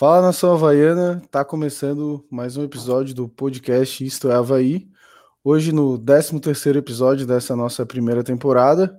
Fala 0.00 0.22
nação 0.22 0.54
Havaiana, 0.54 1.20
tá 1.30 1.44
começando 1.44 2.24
mais 2.30 2.56
um 2.56 2.64
episódio 2.64 3.14
do 3.14 3.28
podcast 3.28 4.02
Isto 4.02 4.30
é 4.30 4.34
Havaí. 4.34 4.88
Hoje 5.44 5.72
no 5.72 5.98
13º 5.98 6.76
episódio 6.76 7.26
dessa 7.26 7.54
nossa 7.54 7.84
primeira 7.84 8.24
temporada 8.24 8.98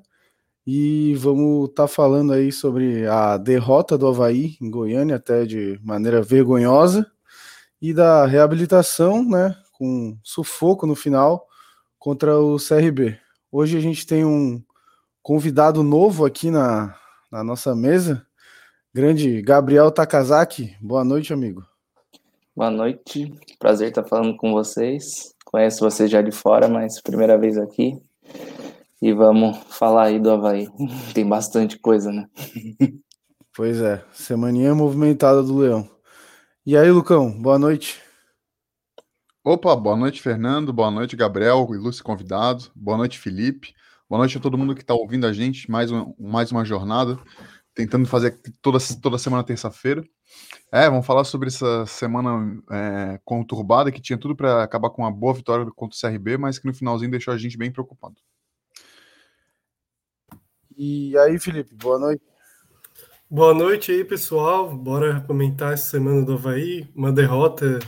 e 0.63 1.15
vamos 1.15 1.71
estar 1.71 1.85
tá 1.85 1.87
falando 1.87 2.33
aí 2.33 2.51
sobre 2.51 3.07
a 3.07 3.35
derrota 3.37 3.97
do 3.97 4.05
Havaí 4.05 4.55
em 4.61 4.69
Goiânia 4.69 5.15
até 5.15 5.43
de 5.43 5.79
maneira 5.83 6.21
vergonhosa 6.21 7.11
e 7.81 7.95
da 7.95 8.27
reabilitação, 8.27 9.27
né, 9.27 9.55
com 9.71 10.15
sufoco 10.21 10.85
no 10.85 10.93
final 10.93 11.47
contra 11.97 12.37
o 12.39 12.57
CRB. 12.57 13.17
Hoje 13.51 13.75
a 13.75 13.81
gente 13.81 14.05
tem 14.05 14.23
um 14.23 14.63
convidado 15.23 15.81
novo 15.81 16.27
aqui 16.27 16.51
na, 16.51 16.95
na 17.31 17.43
nossa 17.43 17.75
mesa, 17.75 18.23
Grande 18.93 19.41
Gabriel 19.41 19.89
Takazaki, 19.89 20.75
boa 20.81 21.05
noite, 21.05 21.31
amigo. 21.31 21.65
Boa 22.53 22.69
noite, 22.69 23.33
prazer 23.57 23.87
estar 23.87 24.03
falando 24.03 24.35
com 24.35 24.51
vocês. 24.51 25.33
Conheço 25.45 25.79
vocês 25.79 26.11
já 26.11 26.21
de 26.21 26.33
fora, 26.33 26.67
mas 26.67 26.99
primeira 26.99 27.37
vez 27.37 27.57
aqui. 27.57 27.97
E 29.01 29.13
vamos 29.13 29.57
falar 29.69 30.07
aí 30.07 30.19
do 30.19 30.29
Havaí. 30.29 30.67
Tem 31.15 31.25
bastante 31.25 31.79
coisa, 31.79 32.11
né? 32.11 32.27
Pois 33.55 33.81
é, 33.81 34.03
semaninha 34.11 34.75
movimentada 34.75 35.41
do 35.43 35.57
Leão. 35.57 35.89
E 36.65 36.75
aí, 36.75 36.89
Lucão, 36.89 37.31
boa 37.41 37.59
noite. 37.59 38.01
Opa, 39.43 39.75
boa 39.75 39.95
noite, 39.95 40.21
Fernando. 40.21 40.71
Boa 40.73 40.89
noite, 40.89 41.17
Gabriel, 41.17 41.67
ilustre 41.71 42.03
convidado. 42.03 42.71
Boa 42.73 42.97
noite, 42.97 43.19
Felipe. 43.19 43.73
Boa 44.09 44.19
noite 44.19 44.37
a 44.37 44.41
todo 44.41 44.57
mundo 44.57 44.73
que 44.73 44.81
está 44.81 44.93
ouvindo 44.93 45.27
a 45.27 45.33
gente. 45.33 45.69
Mais, 45.69 45.91
um, 45.91 46.13
mais 46.17 46.49
uma 46.51 46.63
jornada 46.63 47.19
tentando 47.73 48.07
fazer 48.07 48.39
toda, 48.61 48.77
toda 49.01 49.17
semana 49.17 49.43
terça-feira. 49.43 50.03
É, 50.71 50.89
vamos 50.89 51.05
falar 51.05 51.23
sobre 51.23 51.47
essa 51.47 51.85
semana 51.85 52.61
é, 52.71 53.19
conturbada 53.23 53.91
que 53.91 54.01
tinha 54.01 54.17
tudo 54.17 54.35
para 54.35 54.63
acabar 54.63 54.89
com 54.89 55.01
uma 55.01 55.11
boa 55.11 55.33
vitória 55.33 55.65
contra 55.75 55.95
o 55.95 55.99
CRB, 55.99 56.37
mas 56.37 56.59
que 56.59 56.65
no 56.65 56.73
finalzinho 56.73 57.11
deixou 57.11 57.33
a 57.33 57.37
gente 57.37 57.57
bem 57.57 57.71
preocupado. 57.71 58.15
E 60.77 61.17
aí, 61.17 61.39
Felipe, 61.39 61.75
boa 61.75 61.99
noite. 61.99 62.23
Boa 63.29 63.53
noite 63.53 63.91
aí, 63.91 64.03
pessoal. 64.03 64.75
Bora 64.75 65.21
comentar 65.21 65.73
essa 65.73 65.91
semana 65.91 66.25
do 66.25 66.33
Havaí. 66.33 66.89
Uma 66.95 67.11
derrota 67.11 67.79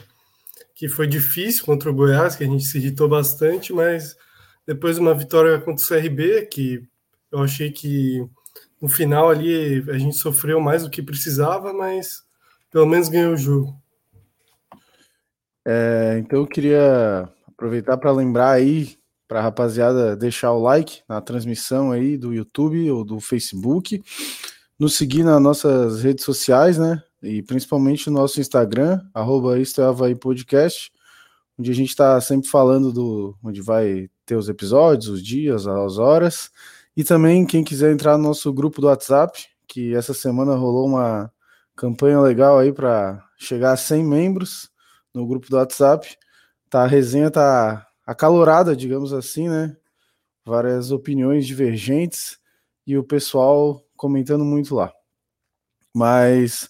que 0.74 0.88
foi 0.88 1.08
difícil 1.08 1.66
contra 1.66 1.90
o 1.90 1.94
Goiás, 1.94 2.36
que 2.36 2.44
a 2.44 2.48
gente 2.48 2.64
se 2.64 2.78
irritou 2.78 3.10
bastante, 3.10 3.74
mas 3.74 4.16
depois 4.66 4.98
uma 4.98 5.14
vitória 5.14 5.60
contra 5.60 5.84
o 5.84 5.88
CRB, 5.88 6.46
que 6.46 6.88
eu 7.32 7.40
achei 7.40 7.72
que 7.72 8.26
no 8.84 8.90
final 8.90 9.30
ali 9.30 9.82
a 9.90 9.98
gente 9.98 10.18
sofreu 10.18 10.60
mais 10.60 10.84
do 10.84 10.90
que 10.90 11.02
precisava, 11.02 11.72
mas 11.72 12.22
pelo 12.70 12.86
menos 12.86 13.08
ganhou 13.08 13.32
o 13.32 13.38
jogo. 13.38 13.74
É, 15.66 16.18
então 16.20 16.40
eu 16.40 16.46
queria 16.46 17.30
aproveitar 17.48 17.96
para 17.96 18.12
lembrar 18.12 18.52
aí 18.52 18.98
para 19.26 19.40
a 19.40 19.44
rapaziada 19.44 20.18
deixar 20.18 20.52
o 20.52 20.62
like 20.62 21.02
na 21.08 21.22
transmissão 21.22 21.94
aí 21.94 22.18
do 22.18 22.34
YouTube 22.34 22.92
ou 22.92 23.06
do 23.06 23.22
Facebook, 23.22 24.04
nos 24.78 24.98
seguir 24.98 25.24
nas 25.24 25.42
nossas 25.42 26.04
redes 26.04 26.26
sociais, 26.26 26.78
né? 26.78 27.02
E 27.22 27.42
principalmente 27.42 28.10
no 28.10 28.20
nosso 28.20 28.42
Instagram, 28.42 29.00
arroba 29.14 29.58
Isto 29.58 29.80
é 29.80 29.86
Havaí 29.86 30.14
Podcast, 30.14 30.92
onde 31.58 31.72
a 31.72 31.74
gente 31.74 31.88
está 31.88 32.20
sempre 32.20 32.50
falando 32.50 32.92
do 32.92 33.34
onde 33.42 33.62
vai 33.62 34.10
ter 34.26 34.36
os 34.36 34.50
episódios, 34.50 35.08
os 35.08 35.24
dias, 35.24 35.68
as 35.68 35.98
horas. 35.98 36.52
E 36.96 37.04
também, 37.04 37.46
quem 37.46 37.64
quiser 37.64 37.92
entrar 37.92 38.18
no 38.18 38.28
nosso 38.28 38.54
grupo 38.54 38.80
do 38.80 38.88
WhatsApp, 38.88 39.48
que 39.68 39.96
essa 39.96 40.14
semana 40.14 40.56
rolou 40.56 40.88
uma 40.88 41.32
campanha 41.76 42.20
legal 42.20 42.60
aí 42.60 42.72
para 42.72 43.24
chegar 43.38 43.72
a 43.72 43.78
100 43.78 44.04
membros 44.04 44.70
no 45.14 45.26
grupo 45.26 45.50
do 45.50 45.58
WhatsApp. 45.58 46.16
Tá, 46.70 46.84
a 46.84 46.88
resenha 46.88 47.32
tá 47.32 47.88
acalorada, 48.06 48.76
digamos 48.76 49.14
assim, 49.14 49.50
né? 49.50 49.76
Várias 50.46 50.92
opiniões 50.92 51.48
divergentes 51.48 52.38
e 52.86 52.98
o 52.98 53.04
pessoal 53.04 53.82
comentando 53.96 54.44
muito 54.44 54.76
lá. 54.76 54.92
Mas 55.94 56.70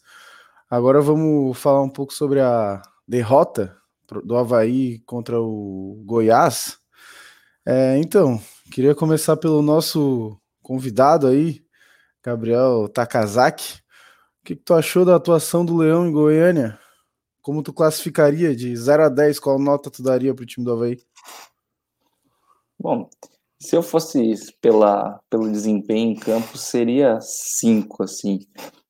agora 0.70 1.02
vamos 1.02 1.58
falar 1.58 1.82
um 1.82 1.90
pouco 1.90 2.14
sobre 2.14 2.40
a 2.40 2.82
derrota 3.08 3.76
do 4.24 4.38
Havaí 4.38 5.00
contra 5.00 5.42
o 5.42 6.02
Goiás. 6.06 6.78
É, 7.66 7.98
então, 7.98 8.40
Queria 8.72 8.96
começar 8.96 9.38
pelo 9.38 9.62
nosso 9.62 10.40
convidado 10.62 11.28
aí, 11.28 11.64
Gabriel 12.24 12.88
Takazaki. 12.90 13.76
O 13.76 14.46
que, 14.46 14.56
que, 14.56 14.64
tu 14.64 14.74
achou 14.74 15.06
da 15.06 15.16
atuação 15.16 15.64
do 15.64 15.78
Leão 15.78 16.08
em 16.08 16.12
Goiânia? 16.12 16.80
Como 17.42 17.62
tu 17.62 17.72
classificaria 17.72 18.56
de 18.56 18.76
0 18.76 19.04
a 19.04 19.10
10? 19.10 19.40
Qual 19.40 19.60
nota 19.60 19.92
tu 19.92 20.02
daria 20.02 20.34
para 20.34 20.44
o 20.44 20.46
time 20.46 20.66
do 20.66 20.72
Havaí? 20.72 21.00
Bom, 22.80 23.10
se 23.62 23.76
eu 23.76 23.84
fosse 23.84 24.34
pela, 24.60 25.20
pelo 25.30 25.52
desempenho 25.52 26.12
em 26.12 26.16
campo, 26.16 26.58
seria 26.58 27.20
5, 27.22 28.04
assim. 28.04 28.40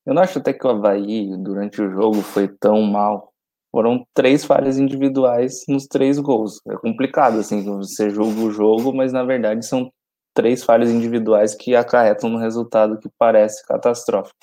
Eu 0.05 0.13
não 0.13 0.21
acho 0.21 0.39
até 0.39 0.53
que 0.53 0.65
o 0.65 0.69
Havaí, 0.69 1.35
durante 1.37 1.81
o 1.81 1.91
jogo, 1.91 2.21
foi 2.21 2.47
tão 2.47 2.81
mal 2.81 3.32
foram 3.73 4.05
três 4.13 4.45
falhas 4.45 4.77
individuais 4.77 5.63
nos 5.67 5.87
três 5.87 6.19
gols. 6.19 6.61
É 6.67 6.75
complicado, 6.75 7.39
assim, 7.39 7.63
você 7.63 8.11
julga 8.11 8.39
o 8.41 8.51
jogo, 8.51 8.93
mas 8.93 9.11
na 9.11 9.23
verdade 9.23 9.65
são 9.65 9.91
três 10.31 10.63
falhas 10.63 10.91
individuais 10.91 11.55
que 11.55 11.75
acarretam 11.75 12.29
no 12.29 12.37
resultado 12.37 12.99
que 12.99 13.09
parece 13.17 13.65
catastrófico. 13.65 14.37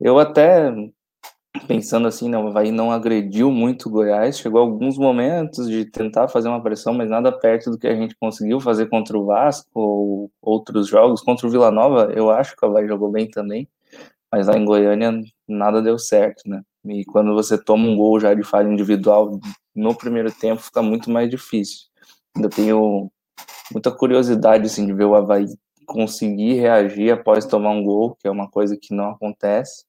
Eu 0.00 0.18
até, 0.18 0.74
pensando 1.68 2.08
assim, 2.08 2.28
não, 2.28 2.46
o 2.46 2.48
Havaí 2.48 2.72
não 2.72 2.90
agrediu 2.90 3.52
muito 3.52 3.88
o 3.88 3.92
Goiás, 3.92 4.38
chegou 4.38 4.60
alguns 4.60 4.98
momentos 4.98 5.68
de 5.68 5.84
tentar 5.84 6.26
fazer 6.26 6.48
uma 6.48 6.62
pressão, 6.62 6.92
mas 6.92 7.08
nada 7.08 7.30
perto 7.30 7.70
do 7.70 7.78
que 7.78 7.86
a 7.86 7.94
gente 7.94 8.16
conseguiu 8.16 8.58
fazer 8.58 8.88
contra 8.88 9.16
o 9.16 9.26
Vasco 9.26 9.68
ou 9.74 10.30
outros 10.42 10.88
jogos. 10.88 11.22
Contra 11.22 11.46
o 11.46 11.50
Vila 11.50 11.70
Nova, 11.70 12.12
eu 12.16 12.30
acho 12.32 12.56
que 12.56 12.66
o 12.66 12.68
Havaí 12.68 12.88
jogou 12.88 13.12
bem 13.12 13.30
também, 13.30 13.68
mas 14.32 14.48
lá 14.48 14.56
em 14.58 14.64
Goiânia 14.64 15.12
nada 15.46 15.80
deu 15.80 15.98
certo, 16.00 16.48
né? 16.48 16.62
E 16.84 17.04
quando 17.04 17.34
você 17.34 17.62
toma 17.62 17.86
um 17.86 17.96
gol 17.96 18.18
já 18.18 18.34
de 18.34 18.42
falha 18.42 18.68
individual 18.68 19.38
no 19.74 19.94
primeiro 19.94 20.32
tempo, 20.32 20.62
fica 20.62 20.82
muito 20.82 21.10
mais 21.10 21.28
difícil. 21.28 21.88
Ainda 22.34 22.48
tenho 22.48 23.10
muita 23.72 23.90
curiosidade 23.90 24.66
assim, 24.66 24.86
de 24.86 24.92
ver 24.92 25.04
o 25.04 25.14
Havaí 25.14 25.46
conseguir 25.86 26.54
reagir 26.54 27.12
após 27.12 27.44
tomar 27.44 27.70
um 27.70 27.82
gol, 27.84 28.16
que 28.16 28.28
é 28.28 28.30
uma 28.30 28.48
coisa 28.48 28.76
que 28.80 28.94
não 28.94 29.10
acontece. 29.10 29.84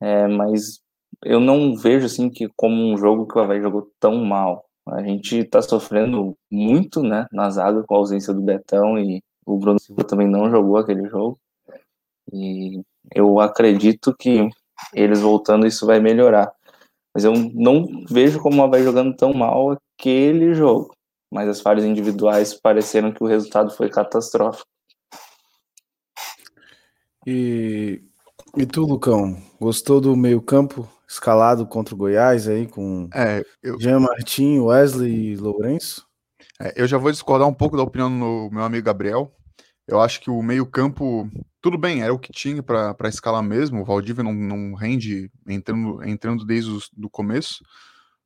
É, 0.00 0.26
mas 0.28 0.80
eu 1.24 1.40
não 1.40 1.74
vejo 1.76 2.06
assim 2.06 2.30
que 2.30 2.48
como 2.56 2.76
um 2.76 2.96
jogo 2.96 3.26
que 3.26 3.36
o 3.38 3.40
Havaí 3.40 3.60
jogou 3.60 3.90
tão 3.98 4.24
mal. 4.24 4.64
A 4.86 5.02
gente 5.02 5.38
está 5.38 5.60
sofrendo 5.60 6.36
muito, 6.50 7.02
né, 7.02 7.26
na 7.32 7.50
zaga 7.50 7.82
com 7.82 7.94
a 7.94 7.98
ausência 7.98 8.32
do 8.32 8.40
Betão 8.40 8.98
e 8.98 9.20
o 9.44 9.58
Bruno 9.58 9.80
Silva 9.80 10.04
também 10.04 10.28
não 10.28 10.50
jogou 10.50 10.76
aquele 10.76 11.08
jogo. 11.08 11.38
E 12.32 12.82
eu 13.14 13.40
acredito 13.40 14.14
que 14.16 14.48
eles 14.92 15.20
voltando, 15.20 15.66
isso 15.66 15.86
vai 15.86 16.00
melhorar. 16.00 16.52
Mas 17.14 17.24
eu 17.24 17.32
não 17.32 17.86
vejo 18.08 18.40
como 18.40 18.60
ela 18.60 18.70
vai 18.70 18.82
jogando 18.82 19.16
tão 19.16 19.32
mal 19.32 19.78
aquele 19.98 20.54
jogo. 20.54 20.94
Mas 21.32 21.48
as 21.48 21.60
falhas 21.60 21.84
individuais 21.84 22.54
pareceram 22.54 23.12
que 23.12 23.22
o 23.22 23.26
resultado 23.26 23.70
foi 23.70 23.88
catastrófico. 23.88 24.66
E, 27.26 28.02
e 28.56 28.66
tu, 28.66 28.82
Lucão, 28.82 29.36
gostou 29.60 30.00
do 30.00 30.14
meio-campo 30.14 30.88
escalado 31.08 31.66
contra 31.66 31.94
o 31.94 31.98
Goiás 31.98 32.48
aí 32.48 32.66
com 32.66 33.08
é, 33.14 33.42
eu... 33.62 33.78
Jean 33.80 34.00
Martin, 34.00 34.60
Wesley 34.60 35.32
e 35.32 35.36
Lourenço? 35.36 36.06
É, 36.60 36.74
eu 36.76 36.86
já 36.86 36.98
vou 36.98 37.10
discordar 37.10 37.48
um 37.48 37.54
pouco 37.54 37.76
da 37.76 37.82
opinião 37.82 38.10
do 38.10 38.50
meu 38.52 38.62
amigo 38.62 38.84
Gabriel. 38.84 39.32
Eu 39.86 40.00
acho 40.00 40.20
que 40.20 40.30
o 40.30 40.42
meio-campo, 40.42 41.28
tudo 41.66 41.76
bem, 41.76 42.00
era 42.00 42.14
o 42.14 42.18
que 42.18 42.30
tinha 42.30 42.62
para 42.62 43.08
escalar 43.08 43.42
mesmo. 43.42 43.80
O 43.80 43.84
Valdívia 43.84 44.22
não, 44.22 44.32
não 44.32 44.74
rende 44.74 45.28
entrando, 45.48 46.04
entrando 46.04 46.44
desde 46.44 46.70
o 46.70 47.10
começo. 47.10 47.64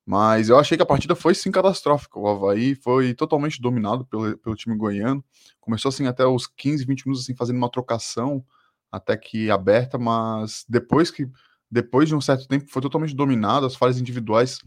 Mas 0.04 0.50
eu 0.50 0.58
achei 0.58 0.76
que 0.76 0.82
a 0.82 0.86
partida 0.86 1.14
foi 1.14 1.34
sim 1.34 1.50
catastrófica. 1.50 2.18
O 2.18 2.28
Havaí 2.28 2.74
foi 2.74 3.14
totalmente 3.14 3.58
dominado 3.58 4.04
pelo, 4.04 4.36
pelo 4.36 4.54
time 4.54 4.76
goiano. 4.76 5.24
Começou 5.58 5.88
assim 5.88 6.06
até 6.06 6.26
os 6.26 6.46
15, 6.46 6.84
20 6.84 7.06
minutos 7.06 7.24
assim, 7.24 7.34
fazendo 7.34 7.56
uma 7.56 7.70
trocação 7.70 8.44
até 8.92 9.16
que 9.16 9.50
aberta, 9.50 9.96
mas 9.96 10.66
depois 10.68 11.10
que 11.10 11.26
depois 11.70 12.10
de 12.10 12.14
um 12.14 12.20
certo 12.20 12.46
tempo 12.46 12.66
foi 12.68 12.82
totalmente 12.82 13.16
dominado, 13.16 13.64
as 13.64 13.74
falhas 13.74 13.98
individuais 13.98 14.58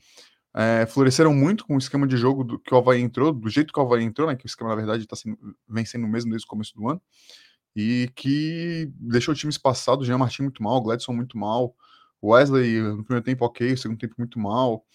é, 0.55 0.87
floresceram 0.87 1.31
muito 1.31 1.63
com 1.63 1.75
o 1.75 1.77
esquema 1.77 2.07
de 2.07 2.17
jogo 2.17 2.43
do, 2.43 2.57
que 2.57 2.73
o 2.73 2.77
Havaí 2.77 3.01
entrou, 3.01 3.31
do 3.31 3.49
jeito 3.49 3.71
que 3.71 3.79
o 3.79 3.83
Havaí 3.83 4.03
entrou, 4.03 4.27
né, 4.27 4.35
que 4.35 4.45
o 4.45 4.47
esquema, 4.47 4.71
na 4.71 4.75
verdade, 4.75 5.05
tá 5.05 5.15
sendo, 5.15 5.37
vem 5.69 5.85
sendo 5.85 6.07
o 6.07 6.09
mesmo 6.09 6.31
desde 6.31 6.47
o 6.47 6.49
começo 6.49 6.73
do 6.75 6.89
ano, 6.89 7.01
e 7.75 8.09
que 8.15 8.91
deixou 8.99 9.33
o 9.33 9.37
time 9.37 9.49
espaçado, 9.49 10.01
o 10.01 10.05
Jean 10.05 10.17
Martin 10.17 10.43
muito 10.43 10.61
mal, 10.61 10.77
o 10.77 10.81
Gladson 10.81 11.13
muito 11.13 11.37
mal, 11.37 11.75
o 12.21 12.29
Wesley 12.29 12.81
no 12.81 13.03
primeiro 13.03 13.25
tempo 13.25 13.45
ok, 13.45 13.73
o 13.73 13.77
segundo 13.77 13.99
tempo 13.99 14.15
muito 14.17 14.39
mal, 14.39 14.85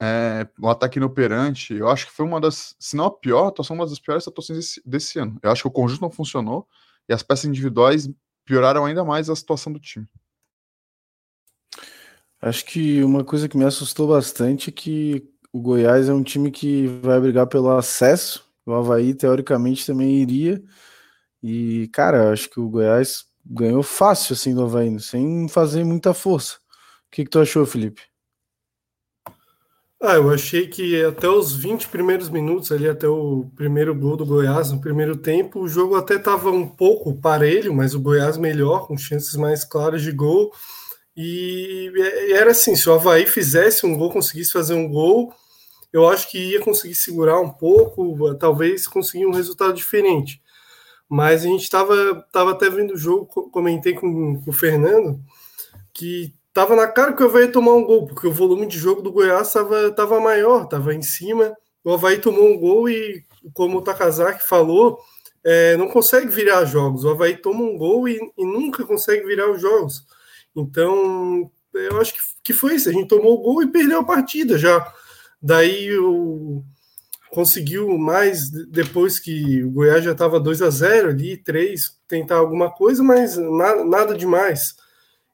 é, 0.00 0.48
o 0.58 0.68
ataque 0.68 0.98
inoperante, 0.98 1.74
eu 1.74 1.88
acho 1.88 2.06
que 2.06 2.12
foi 2.12 2.24
uma 2.24 2.40
das, 2.40 2.74
se 2.78 2.96
não 2.96 3.04
a 3.04 3.10
pior 3.10 3.48
atuação, 3.48 3.76
uma 3.76 3.86
das 3.86 3.98
piores 3.98 4.26
atuações 4.26 4.58
desse, 4.58 4.82
desse 4.84 5.18
ano. 5.18 5.38
Eu 5.42 5.50
acho 5.50 5.62
que 5.62 5.68
o 5.68 5.70
conjunto 5.70 6.00
não 6.00 6.10
funcionou, 6.10 6.66
e 7.08 7.12
as 7.12 7.22
peças 7.22 7.44
individuais 7.44 8.08
pioraram 8.44 8.84
ainda 8.84 9.04
mais 9.04 9.28
a 9.28 9.36
situação 9.36 9.72
do 9.72 9.78
time. 9.78 10.06
Acho 12.40 12.64
que 12.64 13.04
uma 13.04 13.22
coisa 13.22 13.48
que 13.48 13.56
me 13.56 13.64
assustou 13.64 14.08
bastante 14.08 14.70
é 14.70 14.72
que 14.72 15.28
o 15.52 15.60
Goiás 15.60 16.08
é 16.08 16.14
um 16.14 16.22
time 16.22 16.50
que 16.50 16.86
vai 17.02 17.20
brigar 17.20 17.46
pelo 17.46 17.70
acesso. 17.70 18.48
O 18.64 18.72
Havaí, 18.72 19.12
teoricamente, 19.12 19.84
também 19.84 20.22
iria. 20.22 20.62
E, 21.42 21.88
cara, 21.92 22.32
acho 22.32 22.48
que 22.50 22.60
o 22.60 22.68
Goiás 22.68 23.24
ganhou 23.44 23.82
fácil 23.82 24.34
assim 24.34 24.54
do 24.54 24.62
Havaí, 24.62 24.98
sem 25.00 25.48
fazer 25.48 25.84
muita 25.84 26.12
força. 26.12 26.56
O 26.56 27.10
que, 27.10 27.24
que 27.24 27.30
tu 27.30 27.40
achou, 27.40 27.66
Felipe? 27.66 28.02
Ah, 30.02 30.14
eu 30.14 30.30
achei 30.30 30.66
que 30.66 31.04
até 31.04 31.28
os 31.28 31.54
20 31.54 31.88
primeiros 31.88 32.30
minutos, 32.30 32.72
ali 32.72 32.88
até 32.88 33.06
o 33.06 33.50
primeiro 33.54 33.94
gol 33.94 34.16
do 34.16 34.24
Goiás, 34.24 34.70
no 34.70 34.80
primeiro 34.80 35.14
tempo, 35.14 35.60
o 35.60 35.68
jogo 35.68 35.94
até 35.94 36.14
estava 36.14 36.50
um 36.50 36.66
pouco 36.66 37.14
parelho, 37.20 37.74
mas 37.74 37.94
o 37.94 38.00
Goiás 38.00 38.38
melhor, 38.38 38.86
com 38.86 38.96
chances 38.96 39.36
mais 39.36 39.62
claras 39.62 40.00
de 40.00 40.10
gol. 40.10 40.52
E 41.14 41.92
era 42.32 42.52
assim: 42.52 42.74
se 42.74 42.88
o 42.88 42.94
Havaí 42.94 43.26
fizesse 43.26 43.84
um 43.84 43.94
gol, 43.96 44.10
conseguisse 44.10 44.52
fazer 44.52 44.72
um 44.72 44.88
gol, 44.88 45.34
eu 45.92 46.08
acho 46.08 46.30
que 46.30 46.38
ia 46.38 46.60
conseguir 46.60 46.94
segurar 46.94 47.38
um 47.40 47.50
pouco, 47.50 48.34
talvez 48.36 48.86
conseguir 48.88 49.26
um 49.26 49.32
resultado 49.32 49.74
diferente. 49.74 50.40
Mas 51.10 51.42
a 51.42 51.46
gente 51.48 51.64
estava 51.64 52.24
tava 52.32 52.52
até 52.52 52.70
vendo 52.70 52.94
o 52.94 52.96
jogo, 52.96 53.26
comentei 53.50 53.94
com, 53.94 54.40
com 54.40 54.50
o 54.50 54.52
Fernando, 54.52 55.20
que 55.92 56.32
tava 56.52 56.76
na 56.76 56.86
cara 56.86 57.12
que 57.12 57.22
o 57.22 57.26
Havaí 57.26 57.46
ia 57.46 57.52
tomar 57.52 57.74
um 57.74 57.84
gol, 57.84 58.06
porque 58.06 58.28
o 58.28 58.32
volume 58.32 58.64
de 58.64 58.78
jogo 58.78 59.02
do 59.02 59.10
Goiás 59.10 59.48
estava 59.48 59.90
tava 59.90 60.20
maior, 60.20 60.64
estava 60.64 60.94
em 60.94 61.02
cima. 61.02 61.52
O 61.82 61.92
Havaí 61.92 62.18
tomou 62.18 62.46
um 62.48 62.56
gol 62.56 62.88
e, 62.88 63.24
como 63.52 63.78
o 63.78 63.82
Takazaki 63.82 64.46
falou, 64.46 65.00
é, 65.42 65.76
não 65.76 65.88
consegue 65.88 66.28
virar 66.28 66.64
jogos. 66.64 67.02
O 67.02 67.10
Havaí 67.10 67.36
toma 67.36 67.64
um 67.64 67.76
gol 67.76 68.08
e, 68.08 68.20
e, 68.38 68.44
nunca 68.44 68.84
consegue 68.84 69.26
virar 69.26 69.50
os 69.50 69.60
jogos. 69.60 70.06
Então, 70.54 71.50
eu 71.74 72.00
acho 72.00 72.14
que, 72.14 72.20
que 72.44 72.52
foi 72.52 72.76
isso. 72.76 72.88
A 72.88 72.92
gente 72.92 73.08
tomou 73.08 73.34
o 73.34 73.42
gol 73.42 73.64
e 73.64 73.72
perdeu 73.72 73.98
a 73.98 74.04
partida 74.04 74.56
já. 74.56 74.94
Daí 75.42 75.98
o, 75.98 76.62
conseguiu 77.30 77.96
mais 77.98 78.50
depois 78.50 79.18
que 79.18 79.62
o 79.62 79.70
Goiás 79.70 80.04
já 80.04 80.12
estava 80.12 80.40
2 80.40 80.62
a 80.62 80.70
0 80.70 81.10
ali, 81.10 81.36
3, 81.36 81.98
tentar 82.08 82.36
alguma 82.36 82.70
coisa, 82.70 83.02
mas 83.02 83.36
nada, 83.36 83.84
nada 83.84 84.16
demais 84.16 84.74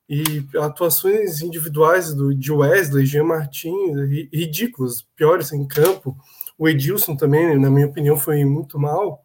e 0.09 0.47
atuações 0.59 1.43
individuais 1.43 2.15
do, 2.15 2.35
de 2.35 2.53
Wesley, 2.53 3.05
Jean 3.05 3.25
Martins, 3.25 3.99
ridículas, 4.33 5.05
piores 5.17 5.53
em 5.53 5.67
campo. 5.67 6.17
O 6.57 6.69
Edilson 6.69 7.17
também, 7.17 7.59
na 7.59 7.69
minha 7.69 7.87
opinião, 7.87 8.17
foi 8.17 8.45
muito 8.45 8.79
mal. 8.79 9.23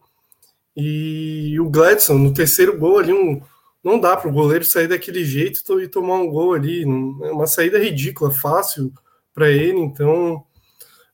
E 0.76 1.60
o 1.60 1.70
Gladson, 1.70 2.18
no 2.18 2.34
terceiro 2.34 2.78
gol 2.80 2.98
ali, 2.98 3.14
um, 3.14 3.42
não 3.84 4.00
dá 4.00 4.18
para 4.18 4.30
o 4.30 4.34
goleiro 4.34 4.66
sair 4.66 4.88
daquele 4.88 5.24
jeito 5.24 5.80
e 5.80 5.88
tomar 5.88 6.16
um 6.16 6.30
gol 6.30 6.54
ali. 6.54 6.82
É 6.84 7.32
uma 7.32 7.48
saída 7.48 7.78
ridícula, 7.78 8.32
fácil 8.32 8.92
para 9.34 9.50
ele. 9.52 9.80
Então, 9.80 10.44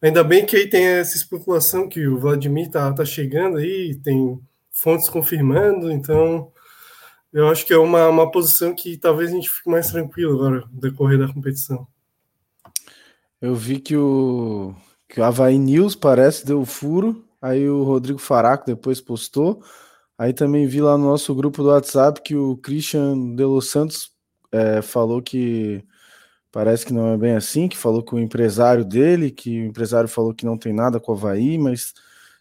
ainda 0.02 0.24
bem 0.24 0.46
que 0.46 0.56
aí 0.56 0.70
tem 0.70 0.86
essa 0.86 1.16
especulação 1.16 1.88
que 1.88 2.08
o 2.08 2.20
Vladimir 2.20 2.70
tá, 2.70 2.92
tá 2.94 3.06
chegando 3.06 3.58
aí, 3.58 3.96
tem 4.04 4.40
fontes 4.72 5.10
confirmando. 5.10 5.92
Então, 5.92 6.52
eu 7.34 7.48
acho 7.48 7.66
que 7.66 7.74
é 7.74 7.78
uma, 7.78 8.08
uma 8.08 8.32
posição 8.32 8.74
que 8.74 8.98
talvez 8.98 9.32
a 9.32 9.34
gente 9.34 9.50
fique 9.50 9.70
mais 9.70 9.92
tranquilo 9.92 10.36
agora 10.36 10.68
no 10.72 10.80
decorrer 10.80 11.20
da 11.20 11.32
competição. 11.32 11.88
Eu 13.42 13.56
vi 13.56 13.80
que 13.80 13.96
o, 13.96 14.76
que 15.08 15.20
o 15.20 15.24
Havaí 15.24 15.58
News 15.58 15.96
parece 15.96 16.46
deu 16.46 16.66
furo, 16.66 17.24
aí 17.42 17.70
o 17.70 17.84
Rodrigo 17.84 18.20
Faraco 18.20 18.66
depois 18.66 19.00
postou. 19.00 19.62
Aí 20.18 20.34
também 20.34 20.66
vi 20.66 20.82
lá 20.82 20.98
no 20.98 21.06
nosso 21.06 21.36
grupo 21.36 21.62
do 21.62 21.70
WhatsApp 21.70 22.22
que 22.24 22.36
o 22.36 22.58
Christian 22.58 23.36
de 23.36 23.44
Los 23.44 23.70
Santos 23.70 24.12
é, 24.52 24.82
falou 24.82 25.22
que 25.22 25.84
parece 26.58 26.84
que 26.84 26.92
não 26.92 27.14
é 27.14 27.18
bem 27.18 27.36
assim, 27.36 27.68
que 27.68 27.78
falou 27.78 28.02
com 28.02 28.16
o 28.16 28.20
empresário 28.20 28.84
dele, 28.84 29.30
que 29.30 29.62
o 29.62 29.66
empresário 29.66 30.10
falou 30.10 30.34
que 30.34 30.44
não 30.44 30.58
tem 30.58 30.74
nada 30.74 31.00
com 31.00 31.12
o 31.12 31.16
Havaí, 31.16 31.56
mas 31.56 31.94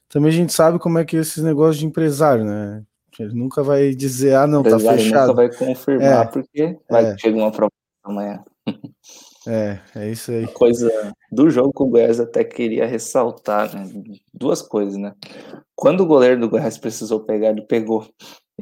também 0.09 0.31
a 0.31 0.33
gente 0.33 0.55
sabe 0.55 0.79
como 0.79 0.99
é 0.99 1.05
que 1.05 1.19
é 1.19 1.21
esses 1.21 1.45
negócios 1.45 1.77
de 1.77 1.85
empresário, 1.85 2.43
né? 2.43 2.83
Ele 3.19 3.35
nunca 3.35 3.63
vai 3.63 3.95
dizer, 3.95 4.35
ah, 4.35 4.47
não, 4.47 4.63
tá 4.63 4.79
fechado. 4.79 5.29
nunca 5.29 5.35
vai 5.35 5.53
confirmar, 5.53 6.25
é, 6.25 6.27
porque 6.29 6.79
vai 6.89 7.13
é. 7.13 7.19
chegar 7.19 7.37
uma 7.37 7.53
proposta 7.53 7.77
amanhã. 8.03 8.43
É, 9.49 9.79
é 9.95 10.11
isso 10.11 10.33
aí. 10.33 10.45
Coisa 10.49 10.91
do 11.31 11.49
jogo 11.49 11.73
que 11.73 11.81
o 11.81 11.87
Goiás 11.87 12.19
até 12.19 12.43
queria 12.43 12.85
ressaltar, 12.85 13.73
né? 13.73 13.89
Duas 14.35 14.61
coisas, 14.61 14.97
né? 14.97 15.15
Quando 15.73 16.01
o 16.01 16.07
goleiro 16.07 16.41
do 16.41 16.49
Goiás 16.49 16.77
precisou 16.77 17.21
pegar, 17.21 17.51
ele 17.51 17.63
pegou. 17.63 18.05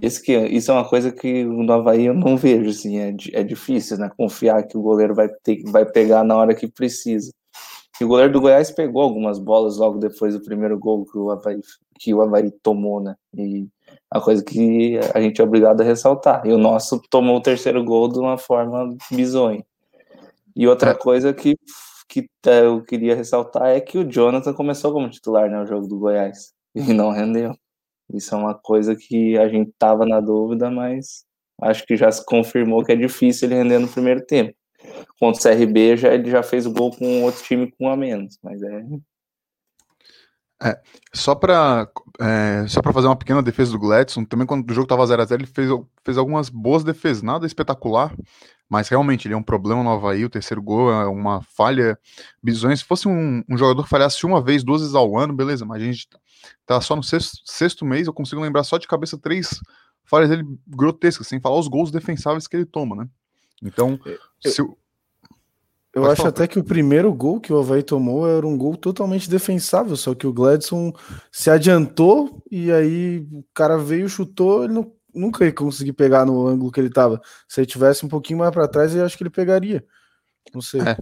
Isso, 0.02 0.22
que, 0.22 0.36
isso 0.36 0.70
é 0.70 0.74
uma 0.74 0.88
coisa 0.88 1.12
que 1.12 1.44
no 1.44 1.72
Havaí 1.72 2.06
eu 2.06 2.14
não 2.14 2.36
vejo, 2.36 2.70
assim, 2.70 2.98
é, 2.98 3.14
é 3.32 3.44
difícil, 3.44 3.96
né? 3.96 4.10
Confiar 4.16 4.64
que 4.64 4.76
o 4.76 4.82
goleiro 4.82 5.14
vai, 5.14 5.28
ter, 5.28 5.62
vai 5.66 5.86
pegar 5.86 6.24
na 6.24 6.36
hora 6.36 6.54
que 6.54 6.66
precisa. 6.66 7.32
E 8.00 8.04
o 8.04 8.08
goleiro 8.08 8.32
do 8.32 8.40
Goiás 8.40 8.72
pegou 8.72 9.02
algumas 9.02 9.38
bolas 9.38 9.76
logo 9.76 9.98
depois 9.98 10.34
do 10.34 10.42
primeiro 10.42 10.76
gol 10.76 11.06
que 11.06 11.16
o 11.16 11.30
Havaí, 11.30 11.60
que 12.00 12.12
o 12.12 12.20
Havaí 12.20 12.50
tomou, 12.50 13.00
né? 13.00 13.14
E 13.36 13.68
a 14.10 14.20
coisa 14.20 14.42
que 14.42 14.98
a 15.14 15.20
gente 15.20 15.40
é 15.40 15.44
obrigado 15.44 15.80
a 15.80 15.84
ressaltar. 15.84 16.44
E 16.44 16.52
o 16.52 16.58
nosso 16.58 17.00
tomou 17.08 17.36
o 17.36 17.42
terceiro 17.42 17.84
gol 17.84 18.08
de 18.08 18.18
uma 18.18 18.36
forma 18.36 18.96
bizonha. 19.10 19.64
E 20.56 20.66
outra 20.66 20.90
é. 20.90 20.94
coisa 20.94 21.32
que, 21.32 21.56
que 22.08 22.28
é, 22.46 22.64
eu 22.64 22.82
queria 22.82 23.14
ressaltar 23.14 23.68
é 23.68 23.80
que 23.80 23.98
o 23.98 24.04
Jonathan 24.04 24.52
começou 24.52 24.92
como 24.92 25.08
titular 25.08 25.48
no 25.48 25.60
né, 25.60 25.66
jogo 25.66 25.86
do 25.86 25.98
Goiás 25.98 26.52
e 26.74 26.92
não 26.92 27.10
rendeu. 27.10 27.54
Isso 28.12 28.34
é 28.34 28.38
uma 28.38 28.54
coisa 28.54 28.94
que 28.94 29.36
a 29.38 29.48
gente 29.48 29.72
tava 29.78 30.04
na 30.04 30.20
dúvida, 30.20 30.70
mas 30.70 31.24
acho 31.60 31.86
que 31.86 31.96
já 31.96 32.10
se 32.10 32.24
confirmou 32.24 32.84
que 32.84 32.92
é 32.92 32.96
difícil 32.96 33.48
ele 33.48 33.56
render 33.56 33.78
no 33.78 33.88
primeiro 33.88 34.24
tempo. 34.24 34.54
Contra 35.18 35.40
o 35.40 35.56
CRB, 35.56 35.96
já, 35.96 36.12
ele 36.12 36.30
já 36.30 36.42
fez 36.42 36.66
o 36.66 36.72
gol 36.72 36.94
com 36.94 37.22
outro 37.22 37.42
time 37.42 37.72
com 37.72 37.86
um 37.86 37.90
a 37.90 37.96
menos, 37.96 38.38
mas 38.42 38.62
é 38.62 38.84
é, 40.62 40.80
só 41.12 41.34
para 41.34 41.86
é, 42.20 42.66
só 42.68 42.80
para 42.80 42.92
fazer 42.92 43.06
uma 43.08 43.16
pequena 43.16 43.42
defesa 43.42 43.72
do 43.72 43.78
Gladson, 43.78 44.24
também 44.24 44.46
quando 44.46 44.68
o 44.70 44.72
jogo 44.72 44.84
estava 44.84 45.06
0 45.06 45.20
a 45.20 45.24
0 45.24 45.42
ele 45.42 45.46
fez, 45.46 45.68
fez 46.02 46.16
algumas 46.16 46.48
boas 46.48 46.82
defesas, 46.82 47.22
nada 47.22 47.44
espetacular, 47.44 48.14
mas 48.68 48.88
realmente 48.88 49.26
ele 49.26 49.34
é 49.34 49.36
um 49.36 49.42
problema 49.42 49.82
no 49.82 49.90
Havaí, 49.90 50.24
o 50.24 50.30
terceiro 50.30 50.62
gol 50.62 50.90
é 50.90 51.06
uma 51.06 51.42
falha 51.42 51.98
bizonha. 52.42 52.76
Se 52.76 52.84
fosse 52.84 53.06
um, 53.06 53.42
um 53.48 53.58
jogador 53.58 53.82
que 53.82 53.90
falhasse 53.90 54.24
uma 54.24 54.40
vez, 54.40 54.64
duas 54.64 54.80
vezes 54.80 54.94
ao 54.94 55.18
ano, 55.18 55.34
beleza, 55.34 55.66
mas 55.66 55.82
a 55.82 55.84
gente 55.84 56.08
tá 56.66 56.80
só 56.80 56.96
no 56.96 57.02
sexto, 57.02 57.38
sexto 57.44 57.84
mês, 57.84 58.06
eu 58.06 58.12
consigo 58.12 58.40
lembrar 58.40 58.64
só 58.64 58.78
de 58.78 58.86
cabeça 58.86 59.18
três 59.18 59.60
falhas 60.04 60.28
dele 60.28 60.44
grotescas, 60.66 61.26
sem 61.26 61.40
falar 61.40 61.58
os 61.58 61.68
gols 61.68 61.90
defensáveis 61.90 62.46
que 62.46 62.56
ele 62.56 62.66
toma, 62.66 62.96
né? 62.96 63.08
Então, 63.62 63.98
eu, 64.44 64.50
se, 64.50 64.60
eu 65.94 66.02
Pode 66.02 66.12
acho 66.12 66.16
falar. 66.16 66.28
até 66.30 66.48
que 66.48 66.58
o 66.58 66.64
primeiro 66.64 67.14
gol 67.14 67.40
que 67.40 67.52
o 67.52 67.58
Havaí 67.58 67.82
tomou 67.82 68.28
era 68.28 68.44
um 68.44 68.58
gol 68.58 68.76
totalmente 68.76 69.30
defensável, 69.30 69.96
só 69.96 70.12
que 70.12 70.26
o 70.26 70.32
Gladson 70.32 70.92
se 71.30 71.48
adiantou 71.50 72.42
e 72.50 72.72
aí 72.72 73.26
o 73.30 73.44
cara 73.54 73.78
veio, 73.78 74.08
chutou, 74.08 74.64
ele 74.64 74.72
não, 74.72 74.92
nunca 75.14 75.44
ia 75.44 75.52
conseguir 75.52 75.92
pegar 75.92 76.26
no 76.26 76.48
ângulo 76.48 76.72
que 76.72 76.80
ele 76.80 76.88
estava. 76.88 77.20
Se 77.46 77.60
ele 77.60 77.66
tivesse 77.66 78.04
um 78.04 78.08
pouquinho 78.08 78.40
mais 78.40 78.50
para 78.50 78.66
trás, 78.66 78.92
eu 78.92 79.04
acho 79.04 79.16
que 79.16 79.22
ele 79.22 79.30
pegaria. 79.30 79.84
Não 80.52 80.60
sei. 80.60 80.80
É, 80.80 80.96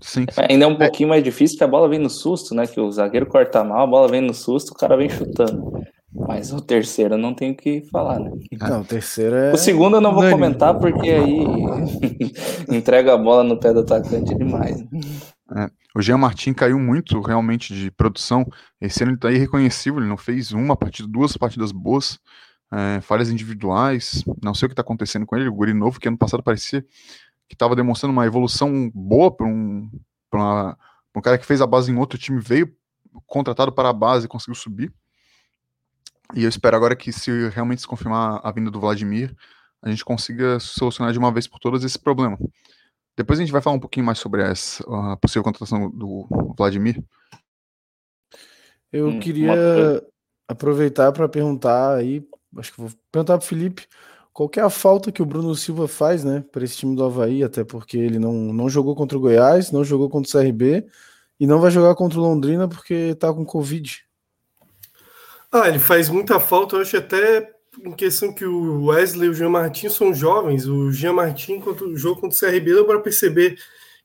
sim. 0.00 0.26
É, 0.36 0.52
ainda 0.52 0.64
é 0.64 0.68
um 0.68 0.76
pouquinho 0.76 1.08
mais 1.08 1.22
difícil 1.22 1.58
que 1.58 1.64
a 1.64 1.68
bola 1.68 1.88
vem 1.88 1.98
no 1.98 2.10
susto, 2.10 2.54
né? 2.54 2.66
Que 2.66 2.80
o 2.80 2.90
zagueiro 2.90 3.26
corta 3.26 3.62
mal, 3.64 3.84
a 3.84 3.86
bola 3.86 4.08
vem 4.08 4.20
no 4.20 4.34
susto, 4.34 4.70
o 4.70 4.74
cara 4.74 4.96
vem 4.96 5.08
chutando. 5.08 5.84
Mas 6.12 6.52
o 6.52 6.60
terceiro 6.60 7.18
não 7.18 7.34
tenho 7.34 7.52
o 7.52 7.56
que 7.56 7.82
falar, 7.90 8.18
né? 8.18 8.30
Não, 8.58 8.80
o 8.80 8.84
terceiro 8.84 9.36
é. 9.36 9.52
O 9.52 9.56
segundo 9.56 9.96
eu 9.96 10.00
não 10.00 10.14
vou 10.14 10.28
comentar 10.30 10.74
porque 10.78 11.10
aí 11.10 11.44
entrega 12.74 13.12
a 13.12 13.18
bola 13.18 13.44
no 13.44 13.60
pé 13.60 13.72
do 13.72 13.80
atacante 13.80 14.34
demais. 14.34 14.80
É, 15.54 15.70
o 15.94 16.00
Jean 16.00 16.16
Martin 16.16 16.54
caiu 16.54 16.78
muito 16.78 17.20
realmente 17.20 17.74
de 17.74 17.90
produção. 17.90 18.46
Esse 18.80 19.02
ano 19.02 19.12
ele 19.12 19.18
tá 19.18 19.30
irreconhecível, 19.30 20.00
ele 20.00 20.08
não 20.08 20.16
fez 20.16 20.52
uma 20.52 20.74
partida, 20.74 21.06
duas 21.06 21.36
partidas 21.36 21.70
boas, 21.70 22.18
é, 22.72 23.00
falhas 23.02 23.30
individuais. 23.30 24.24
Não 24.42 24.54
sei 24.54 24.66
o 24.66 24.68
que 24.70 24.72
está 24.72 24.82
acontecendo 24.82 25.26
com 25.26 25.36
ele. 25.36 25.48
O 25.48 25.54
Guri 25.54 25.74
novo, 25.74 26.00
que 26.00 26.08
ano 26.08 26.18
passado 26.18 26.42
parecia 26.42 26.84
que 27.48 27.54
estava 27.54 27.76
demonstrando 27.76 28.12
uma 28.12 28.26
evolução 28.26 28.90
boa 28.94 29.34
para 29.34 29.46
um, 29.46 29.90
um 31.14 31.20
cara 31.20 31.38
que 31.38 31.46
fez 31.46 31.60
a 31.60 31.66
base 31.66 31.90
em 31.90 31.96
outro 31.96 32.18
time, 32.18 32.40
veio 32.40 32.74
contratado 33.26 33.72
para 33.72 33.88
a 33.88 33.92
base 33.92 34.26
e 34.26 34.28
conseguiu 34.28 34.54
subir. 34.54 34.92
E 36.34 36.42
eu 36.42 36.48
espero 36.48 36.76
agora 36.76 36.96
que, 36.96 37.12
se 37.12 37.48
realmente 37.50 37.80
se 37.80 37.86
confirmar 37.86 38.40
a 38.42 38.50
vinda 38.50 38.70
do 38.70 38.80
Vladimir, 38.80 39.34
a 39.80 39.88
gente 39.88 40.04
consiga 40.04 40.58
solucionar 40.58 41.12
de 41.12 41.18
uma 41.18 41.32
vez 41.32 41.46
por 41.46 41.58
todas 41.60 41.84
esse 41.84 41.98
problema. 41.98 42.36
Depois 43.16 43.38
a 43.38 43.42
gente 43.42 43.52
vai 43.52 43.62
falar 43.62 43.76
um 43.76 43.80
pouquinho 43.80 44.04
mais 44.04 44.18
sobre 44.18 44.42
essa, 44.42 44.84
a 45.12 45.16
possível 45.16 45.44
contratação 45.44 45.90
do 45.90 46.26
Vladimir. 46.56 47.02
Eu 48.92 49.08
hum, 49.08 49.20
queria 49.20 50.02
aproveitar 50.48 51.12
para 51.12 51.28
perguntar 51.28 51.94
aí, 51.94 52.26
acho 52.58 52.72
que 52.72 52.80
vou 52.80 52.90
perguntar 53.10 53.38
para 53.38 53.44
o 53.44 53.48
Felipe, 53.48 53.86
qual 54.36 54.50
é 54.54 54.60
a 54.60 54.68
falta 54.68 55.10
que 55.10 55.22
o 55.22 55.24
Bruno 55.24 55.54
Silva 55.54 55.88
faz, 55.88 56.22
né, 56.22 56.44
para 56.52 56.62
esse 56.62 56.76
time 56.76 56.94
do 56.94 57.02
Havaí, 57.02 57.42
até 57.42 57.64
porque 57.64 57.96
ele 57.96 58.18
não, 58.18 58.34
não 58.34 58.68
jogou 58.68 58.94
contra 58.94 59.16
o 59.16 59.20
Goiás, 59.20 59.72
não 59.72 59.82
jogou 59.82 60.10
contra 60.10 60.28
o 60.28 60.42
CRB 60.42 60.84
e 61.40 61.46
não 61.46 61.58
vai 61.58 61.70
jogar 61.70 61.94
contra 61.94 62.18
o 62.18 62.22
Londrina 62.22 62.68
porque 62.68 62.92
está 62.92 63.32
com 63.32 63.46
Covid. 63.46 64.04
Ah, 65.50 65.70
ele 65.70 65.78
faz 65.78 66.10
muita 66.10 66.38
falta, 66.38 66.76
eu 66.76 66.82
acho 66.82 66.98
até 66.98 67.50
em 67.82 67.92
questão 67.92 68.30
que 68.30 68.44
o 68.44 68.84
Wesley 68.84 69.28
e 69.28 69.30
o 69.30 69.34
Jean 69.34 69.48
Martin 69.48 69.88
são 69.88 70.12
jovens. 70.12 70.66
O 70.66 70.92
Jean 70.92 71.14
Martin, 71.14 71.58
quando 71.58 71.86
o 71.86 71.96
jogo 71.96 72.20
contra 72.20 72.36
o 72.36 72.38
CRB, 72.38 72.74
deu 72.74 72.84
para 72.84 73.00
perceber 73.00 73.56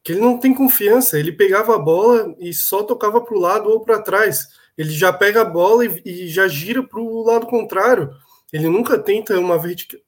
que 0.01 0.13
ele 0.13 0.21
não 0.21 0.37
tem 0.37 0.53
confiança. 0.53 1.19
Ele 1.19 1.33
pegava 1.33 1.75
a 1.75 1.79
bola 1.79 2.33
e 2.39 2.53
só 2.53 2.83
tocava 2.83 3.19
para 3.19 3.35
o 3.35 3.39
lado 3.39 3.69
ou 3.69 3.81
para 3.81 4.01
trás. 4.01 4.47
Ele 4.77 4.91
já 4.91 5.11
pega 5.11 5.41
a 5.41 5.45
bola 5.45 5.85
e, 5.85 6.01
e 6.05 6.27
já 6.29 6.47
gira 6.47 6.81
para 6.81 7.01
o 7.01 7.21
lado 7.21 7.47
contrário. 7.47 8.11
Ele 8.51 8.67
nunca 8.67 8.97
tenta 8.97 9.39
uma 9.39 9.57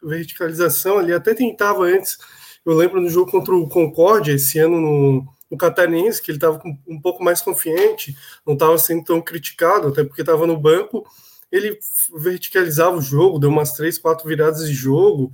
verticalização. 0.01 1.01
Ele 1.01 1.13
até 1.13 1.33
tentava 1.33 1.83
antes. 1.83 2.17
Eu 2.65 2.73
lembro 2.75 3.01
no 3.01 3.09
jogo 3.09 3.31
contra 3.31 3.53
o 3.55 3.67
Concórdia, 3.67 4.33
esse 4.33 4.59
ano 4.59 4.79
no, 4.79 5.27
no 5.51 5.57
Catarinense, 5.57 6.21
que 6.21 6.31
ele 6.31 6.37
estava 6.37 6.61
um 6.87 6.99
pouco 6.99 7.23
mais 7.23 7.41
confiante, 7.41 8.15
não 8.45 8.53
estava 8.53 8.77
sendo 8.77 9.03
tão 9.03 9.21
criticado, 9.21 9.89
até 9.89 10.03
porque 10.03 10.21
estava 10.21 10.47
no 10.47 10.57
banco. 10.57 11.05
Ele 11.51 11.77
verticalizava 12.15 12.97
o 12.97 13.01
jogo, 13.01 13.39
deu 13.39 13.49
umas 13.49 13.73
três, 13.73 13.97
quatro 13.97 14.27
viradas 14.27 14.67
de 14.67 14.73
jogo. 14.73 15.31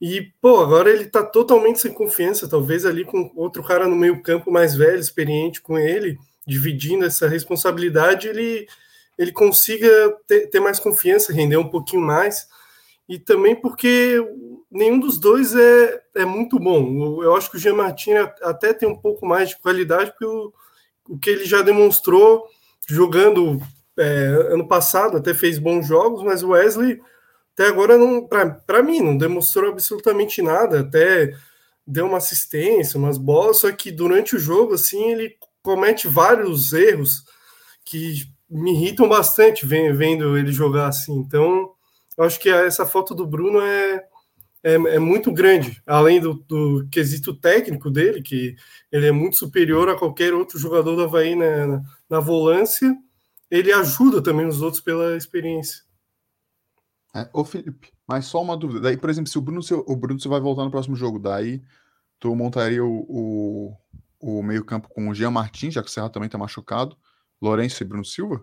E, 0.00 0.32
pô, 0.40 0.60
agora 0.60 0.90
ele 0.90 1.04
tá 1.04 1.22
totalmente 1.22 1.78
sem 1.78 1.92
confiança, 1.92 2.48
talvez 2.48 2.84
ali 2.84 3.04
com 3.04 3.30
outro 3.36 3.62
cara 3.62 3.86
no 3.86 3.94
meio-campo 3.94 4.50
mais 4.50 4.74
velho, 4.74 4.98
experiente 4.98 5.60
com 5.60 5.78
ele, 5.78 6.18
dividindo 6.44 7.04
essa 7.04 7.28
responsabilidade, 7.28 8.26
ele, 8.26 8.66
ele 9.18 9.32
consiga 9.32 9.88
ter, 10.26 10.48
ter 10.48 10.60
mais 10.60 10.78
confiança, 10.78 11.32
render 11.32 11.56
um 11.56 11.68
pouquinho 11.68 12.02
mais. 12.02 12.46
E 13.08 13.18
também 13.18 13.54
porque 13.54 14.16
nenhum 14.70 14.98
dos 14.98 15.18
dois 15.18 15.54
é, 15.54 16.02
é 16.16 16.24
muito 16.24 16.58
bom. 16.58 17.22
Eu 17.22 17.36
acho 17.36 17.50
que 17.50 17.56
o 17.56 17.60
Jean 17.60 17.74
Martin 17.74 18.12
até 18.42 18.72
tem 18.72 18.88
um 18.88 18.96
pouco 18.96 19.26
mais 19.26 19.50
de 19.50 19.58
qualidade, 19.58 20.10
porque 20.10 20.24
o, 20.24 20.52
o 21.08 21.18
que 21.18 21.30
ele 21.30 21.44
já 21.44 21.62
demonstrou 21.62 22.46
jogando 22.88 23.60
é, 23.98 24.26
ano 24.50 24.66
passado, 24.66 25.16
até 25.16 25.34
fez 25.34 25.58
bons 25.58 25.86
jogos, 25.86 26.22
mas 26.22 26.42
o 26.42 26.50
Wesley 26.50 27.00
até 27.54 27.66
agora 27.66 27.98
não, 27.98 28.26
para 28.26 28.82
mim, 28.82 29.00
não 29.00 29.16
demonstrou 29.16 29.70
absolutamente 29.70 30.40
nada, 30.40 30.80
até 30.80 31.34
deu 31.86 32.06
uma 32.06 32.16
assistência, 32.16 32.98
umas 32.98 33.18
bolas, 33.18 33.58
só 33.58 33.70
que 33.70 33.90
durante 33.90 34.34
o 34.34 34.38
jogo, 34.38 34.74
assim, 34.74 35.10
ele 35.10 35.36
comete 35.62 36.08
vários 36.08 36.72
erros 36.72 37.24
que 37.84 38.24
me 38.52 38.72
irritam 38.72 39.08
bastante 39.08 39.64
vendo 39.64 40.36
ele 40.36 40.52
jogar 40.52 40.88
assim. 40.88 41.14
Então, 41.14 41.72
acho 42.18 42.38
que 42.38 42.50
essa 42.50 42.84
foto 42.84 43.14
do 43.14 43.26
Bruno 43.26 43.60
é, 43.60 44.04
é, 44.62 44.74
é 44.74 44.98
muito 44.98 45.32
grande, 45.32 45.82
além 45.86 46.20
do, 46.20 46.34
do, 46.34 46.86
quesito 46.90 47.34
técnico 47.34 47.90
dele, 47.90 48.22
que 48.22 48.54
ele 48.90 49.06
é 49.06 49.12
muito 49.12 49.36
superior 49.38 49.88
a 49.88 49.98
qualquer 49.98 50.34
outro 50.34 50.58
jogador 50.58 50.94
do 50.94 51.02
Havaí 51.02 51.34
na, 51.34 51.66
na, 51.66 51.82
na 52.10 52.20
volância, 52.20 52.94
ele 53.50 53.72
ajuda 53.72 54.22
também 54.22 54.46
os 54.46 54.60
outros 54.60 54.82
pela 54.82 55.16
experiência. 55.16 55.82
É, 57.14 57.28
ô 57.32 57.44
Felipe, 57.44 57.90
mas 58.06 58.26
só 58.26 58.40
uma 58.40 58.56
dúvida. 58.56 58.80
Daí, 58.80 58.96
por 58.96 59.10
exemplo, 59.10 59.30
se 59.30 59.38
o 59.38 59.42
Bruno, 59.42 59.62
se 59.62 59.74
o 59.74 59.96
Bruno 59.96 60.20
se 60.20 60.28
vai 60.28 60.40
voltar 60.40 60.64
no 60.64 60.70
próximo 60.70 60.96
jogo, 60.96 61.18
daí 61.18 61.62
tu 62.18 62.34
montaria 62.34 62.84
o, 62.84 63.06
o, 63.08 63.76
o 64.20 64.42
meio-campo 64.42 64.88
com 64.88 65.08
o 65.08 65.14
Jean 65.14 65.30
Martins, 65.30 65.74
já 65.74 65.82
que 65.82 65.88
o 65.88 65.92
Serra 65.92 66.08
também 66.08 66.28
tá 66.28 66.38
machucado, 66.38 66.96
Lourenço 67.42 67.82
e 67.82 67.86
Bruno 67.86 68.04
Silva? 68.04 68.42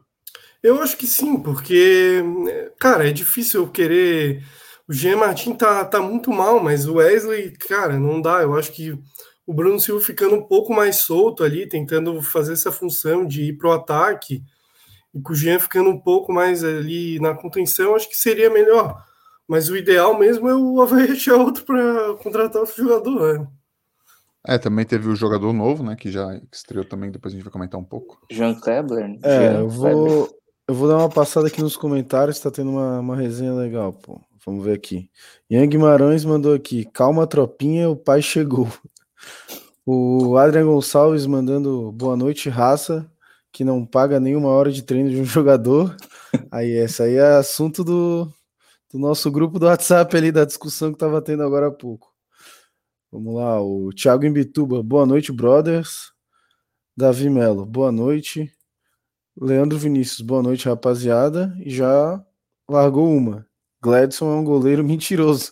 Eu 0.62 0.82
acho 0.82 0.98
que 0.98 1.08
sim, 1.08 1.40
porque, 1.42 2.22
cara, 2.80 3.08
é 3.08 3.14
difícil 3.14 3.62
eu 3.62 3.70
querer. 3.70 4.44
O 4.88 4.94
Jean 4.94 5.18
Martins 5.18 5.58
tá, 5.58 5.86
tá 5.86 6.02
muito 6.02 6.32
mal, 6.32 6.60
mas 6.62 6.86
o 6.86 6.96
Wesley, 6.96 7.52
cara, 7.52 7.98
não 7.98 8.22
dá. 8.22 8.42
Eu 8.42 8.56
acho 8.58 8.72
que 8.72 8.92
o 9.46 9.54
Bruno 9.54 9.80
Silva 9.80 10.04
ficando 10.04 10.36
um 10.36 10.44
pouco 10.44 10.74
mais 10.74 10.98
solto 10.98 11.44
ali, 11.44 11.68
tentando 11.68 12.22
fazer 12.22 12.54
essa 12.54 12.72
função 12.72 13.26
de 13.26 13.44
ir 13.44 13.58
pro 13.58 13.72
ataque 13.72 14.44
e 15.14 15.22
com 15.22 15.34
o 15.34 15.36
Jean 15.36 15.60
ficando 15.60 15.90
um 15.90 16.00
pouco 16.00 16.32
mais 16.32 16.64
ali 16.64 17.20
na 17.20 17.34
contenção, 17.34 17.96
acho 17.96 18.10
que 18.10 18.16
seria 18.16 18.50
melhor. 18.50 19.04
Mas 19.48 19.70
o 19.70 19.76
ideal 19.76 20.18
mesmo 20.18 20.48
é 20.48 20.56
o 20.56 20.82
Havaí 20.82 21.12
achar 21.12 21.36
outro 21.36 21.64
para 21.64 22.16
contratar 22.22 22.62
outro 22.62 22.76
jogador, 22.76 23.40
né? 23.40 23.48
É, 24.48 24.58
também 24.58 24.86
teve 24.86 25.08
o 25.08 25.16
jogador 25.16 25.52
novo, 25.54 25.84
né? 25.84 25.96
Que 25.96 26.12
já 26.12 26.40
estreou 26.52 26.86
também, 26.86 27.12
depois 27.12 27.34
a 27.34 27.36
gente 27.36 27.44
vai 27.44 27.52
comentar 27.52 27.80
um 27.80 27.84
pouco. 27.84 28.20
Jean 28.32 28.60
Kebler. 28.60 29.08
Né? 29.08 29.20
É, 29.24 29.40
Jean 29.40 29.60
eu 29.60 29.70
vou, 29.70 30.30
eu 30.68 30.74
vou 30.74 30.88
dar 30.88 30.98
uma 30.98 31.10
passada 31.10 31.48
aqui 31.48 31.62
nos 31.62 31.76
comentários, 31.76 32.40
tá 32.40 32.50
tendo 32.50 32.72
uma, 32.72 33.00
uma 33.00 33.16
resenha 33.16 33.54
legal, 33.54 33.94
pô. 33.94 34.22
Vamos 34.46 34.64
ver 34.64 34.74
aqui. 34.74 35.10
Ian 35.50 35.68
Guimarães 35.68 36.24
mandou 36.24 36.54
aqui: 36.54 36.86
calma, 36.86 37.28
tropinha, 37.28 37.90
o 37.90 37.96
pai 37.96 38.22
chegou. 38.22 38.68
O 39.86 40.38
Adrian 40.38 40.66
Gonçalves 40.66 41.26
mandando 41.26 41.92
boa 41.92 42.16
noite, 42.16 42.48
raça 42.48 43.10
que 43.52 43.64
não 43.64 43.86
paga 43.86 44.20
nenhuma 44.20 44.50
hora 44.50 44.72
de 44.72 44.84
treino 44.84 45.10
de 45.10 45.20
um 45.20 45.26
jogador. 45.26 45.96
Aí, 46.52 46.76
essa 46.78 47.04
aí 47.04 47.16
é 47.16 47.38
assunto 47.38 47.84
do, 47.84 48.32
do 48.92 49.00
nosso 49.00 49.32
grupo 49.32 49.60
do 49.60 49.66
WhatsApp 49.66 50.16
ali, 50.16 50.32
da 50.32 50.46
discussão 50.46 50.90
que 50.90 50.96
estava 50.96 51.22
tendo 51.22 51.44
agora 51.44 51.68
há 51.68 51.72
pouco. 51.72 52.09
Vamos 53.12 53.34
lá, 53.34 53.60
o 53.60 53.90
Thiago 53.92 54.24
Imbituba, 54.24 54.84
boa 54.84 55.04
noite, 55.04 55.32
brothers. 55.32 56.12
Davi 56.96 57.28
Melo, 57.28 57.66
boa 57.66 57.92
noite. 57.92 58.54
Leandro 59.36 59.80
Vinícius, 59.80 60.22
boa 60.22 60.44
noite, 60.44 60.70
rapaziada. 60.70 61.52
E 61.66 61.72
já 61.72 62.24
largou 62.70 63.12
uma. 63.12 63.48
Gladson 63.82 64.32
é 64.32 64.36
um 64.36 64.44
goleiro 64.44 64.84
mentiroso. 64.84 65.52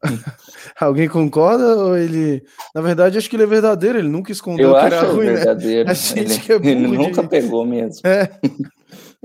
Alguém 0.78 1.08
concorda 1.08 1.74
ou 1.74 1.98
ele. 1.98 2.44
Na 2.72 2.80
verdade, 2.80 3.18
acho 3.18 3.28
que 3.28 3.34
ele 3.34 3.42
é 3.42 3.46
verdadeiro, 3.46 3.98
ele 3.98 4.08
nunca 4.08 4.30
escondeu 4.30 4.68
Eu 4.70 4.74
que 4.78 4.86
era 4.86 5.02
ruim, 5.02 5.26
né? 5.26 5.32
verdadeiro. 5.32 5.84
né? 5.86 5.90
A 5.90 5.94
gente 5.94 6.52
ele, 6.52 6.68
é 6.68 6.70
ele 6.70 6.86
nunca 6.86 7.22
de... 7.22 7.28
pegou 7.28 7.66
mesmo. 7.66 8.00
É. 8.06 8.30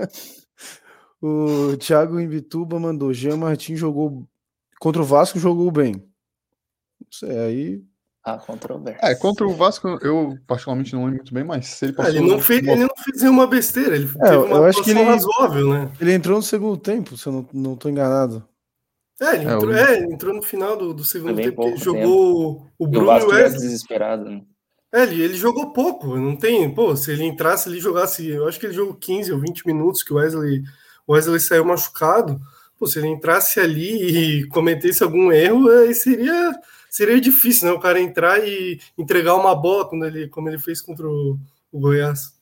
o 1.22 1.78
Thiago 1.78 2.20
Imbituba 2.20 2.80
mandou: 2.80 3.14
Jean 3.14 3.38
Martins 3.38 3.78
jogou 3.78 4.28
contra 4.80 5.00
o 5.00 5.06
Vasco, 5.06 5.38
jogou 5.38 5.70
bem. 5.70 6.09
Não 7.02 7.12
sei, 7.12 7.38
aí. 7.38 7.84
Ah, 8.24 8.38
controvérsia. 8.38 9.00
É, 9.02 9.16
contra 9.16 9.48
o 9.48 9.56
Vasco 9.56 9.88
eu 10.02 10.38
particularmente 10.46 10.94
não 10.94 11.02
lembro 11.06 11.18
muito 11.18 11.34
bem, 11.34 11.44
mas 11.44 11.68
se 11.68 11.86
ele 11.86 11.94
passou. 11.94 12.14
ele, 12.14 12.28
não 12.28 12.40
fez, 12.40 12.68
ele 12.68 12.84
não 12.84 12.96
fez 12.98 13.22
nenhuma 13.22 13.48
besteira, 13.48 13.96
ele 13.96 14.10
é, 14.20 14.30
teve 14.30 14.38
uma 14.38 14.58
eu 14.58 14.66
acho 14.66 14.84
que 14.84 14.92
ele, 14.92 15.04
razoável, 15.04 15.70
né? 15.70 15.92
Ele 16.02 16.14
entrou 16.14 16.38
no 16.38 16.44
segundo 16.44 16.78
tempo, 16.78 17.18
se 17.18 17.28
eu 17.28 17.34
não, 17.34 17.50
não 17.54 17.76
tô 17.76 17.90
enganado. 17.90 18.46
É, 19.22 19.36
ele 19.36 19.50
é, 19.50 19.54
entrou, 19.54 19.74
é, 19.74 20.00
entrou 20.00 20.34
no 20.34 20.42
final 20.42 20.78
do, 20.78 20.94
do 20.94 21.04
segundo 21.04 21.36
tempo, 21.36 21.56
porque 21.56 21.78
jogou 21.78 22.56
tempo. 22.56 22.72
o 22.78 22.88
Bruno 22.88 23.12
e 23.12 23.24
o 23.24 23.28
Wesley. 23.30 23.62
desesperado, 23.62 24.26
né? 24.26 24.42
É, 24.94 25.04
ele, 25.04 25.22
ele 25.22 25.36
jogou 25.36 25.72
pouco, 25.72 26.18
não 26.18 26.36
tem, 26.36 26.74
pô, 26.74 26.96
se 26.96 27.12
ele 27.12 27.24
entrasse, 27.24 27.70
ele 27.70 27.80
jogasse, 27.80 28.28
eu 28.28 28.48
acho 28.48 28.60
que 28.60 28.66
ele 28.66 28.74
jogou 28.74 28.96
15 28.96 29.32
ou 29.32 29.40
20 29.40 29.66
minutos 29.66 30.04
que 30.04 30.12
o 30.12 30.18
Wesley, 30.18 30.62
o 31.08 31.14
Wesley 31.14 31.40
saiu 31.40 31.64
machucado. 31.64 32.40
Pô, 32.78 32.88
se 32.88 32.98
ele 32.98 33.08
entrasse 33.08 33.60
ali 33.60 34.42
e 34.42 34.48
cometesse 34.50 35.04
algum 35.04 35.32
erro, 35.32 35.70
aí 35.70 35.94
seria 35.94 36.52
seria 36.90 37.22
difícil, 37.22 37.68
né? 37.68 37.74
O 37.74 37.80
cara 37.80 38.00
entrar 38.00 38.40
e 38.46 38.80
entregar 38.98 39.36
uma 39.36 39.56
bola 39.56 39.88
quando 39.88 40.06
ele, 40.06 40.28
como 40.28 40.50
ele 40.50 40.58
fez 40.58 40.82
contra 40.82 41.08
o, 41.08 41.38
o 41.72 41.80
Goiás. 41.80 42.34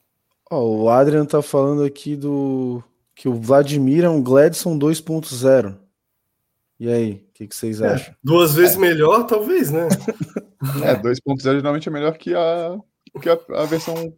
Ó, 0.50 0.62
o 0.62 0.90
Adrian 0.90 1.26
tá 1.26 1.42
falando 1.42 1.84
aqui 1.84 2.16
do 2.16 2.82
que 3.14 3.28
o 3.28 3.34
Vladimir 3.34 4.04
é 4.04 4.10
um 4.10 4.22
Gladson 4.22 4.78
2.0. 4.78 5.76
E 6.80 6.90
aí, 6.90 7.12
o 7.14 7.34
que, 7.34 7.48
que, 7.48 7.56
vocês 7.56 7.82
é, 7.82 7.88
acham? 7.88 8.16
Duas 8.24 8.54
vezes 8.54 8.76
é. 8.76 8.80
melhor, 8.80 9.26
talvez, 9.26 9.72
né? 9.72 9.88
é, 10.84 10.96
2.0 10.96 11.42
geralmente 11.42 11.90
é 11.90 11.92
melhor 11.92 12.16
que 12.18 12.36
a, 12.36 12.78
que 13.20 13.30
a, 13.30 13.40
a 13.56 13.66
versão 13.66 14.14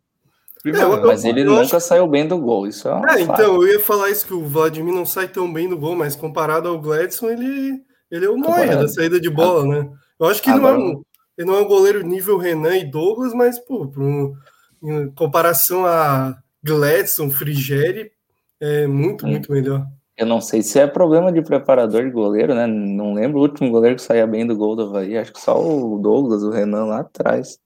primeira. 0.62 0.88
É, 0.88 1.06
mas 1.06 1.24
ele 1.24 1.44
nunca 1.46 1.78
acho... 1.78 1.80
saiu 1.80 2.08
bem 2.08 2.28
do 2.28 2.38
gol, 2.38 2.68
isso 2.68 2.90
é, 2.90 3.20
é 3.20 3.22
então, 3.22 3.56
eu 3.56 3.68
ia 3.68 3.80
falar 3.80 4.10
isso, 4.10 4.28
que 4.28 4.34
o 4.34 4.46
Vladimir 4.46 4.94
não 4.94 5.06
sai 5.06 5.28
tão 5.28 5.52
bem 5.52 5.70
do 5.70 5.78
gol, 5.78 5.96
mas 5.96 6.16
comparado 6.16 6.68
ao 6.68 6.80
Gladson, 6.80 7.30
ele, 7.30 7.82
ele 8.12 8.26
é 8.26 8.30
o 8.30 8.38
Noia 8.38 8.76
da 8.76 8.88
saída 8.90 9.20
de 9.20 9.30
bola, 9.30 9.66
né? 9.66 9.90
Eu 10.20 10.28
acho 10.28 10.42
que 10.42 10.50
Agora... 10.50 10.78
não 10.78 10.84
é 10.84 10.90
um, 10.90 11.04
ele 11.38 11.48
não 11.48 11.56
é 11.56 11.62
um 11.62 11.68
goleiro 11.68 12.06
nível 12.06 12.38
Renan 12.38 12.76
e 12.76 12.86
Douglas, 12.86 13.34
mas, 13.34 13.58
pô, 13.58 13.90
um, 13.98 14.36
em 14.84 15.10
comparação 15.12 15.86
a 15.86 16.38
Gladson, 16.64 17.30
Frigeri, 17.30 18.12
é 18.60 18.86
muito, 18.86 19.26
hum. 19.26 19.30
muito 19.30 19.52
melhor. 19.52 19.86
Eu 20.18 20.26
não 20.26 20.42
sei 20.42 20.62
se 20.62 20.78
é 20.78 20.86
problema 20.86 21.32
de 21.32 21.42
preparador 21.42 22.04
de 22.04 22.12
goleiro, 22.12 22.54
né? 22.54 22.68
Não 22.68 23.14
lembro 23.14 23.40
o 23.40 23.42
último 23.42 23.72
goleiro 23.72 23.96
que 23.96 24.02
saía 24.02 24.28
bem 24.28 24.46
do 24.46 24.54
gol 24.54 24.76
do 24.76 24.84
Havaí. 24.84 25.18
Acho 25.18 25.32
que 25.32 25.40
só 25.40 25.58
o 25.58 25.98
Douglas, 25.98 26.44
o 26.44 26.50
Renan 26.50 26.88
lá 26.88 27.00
atrás. 27.00 27.58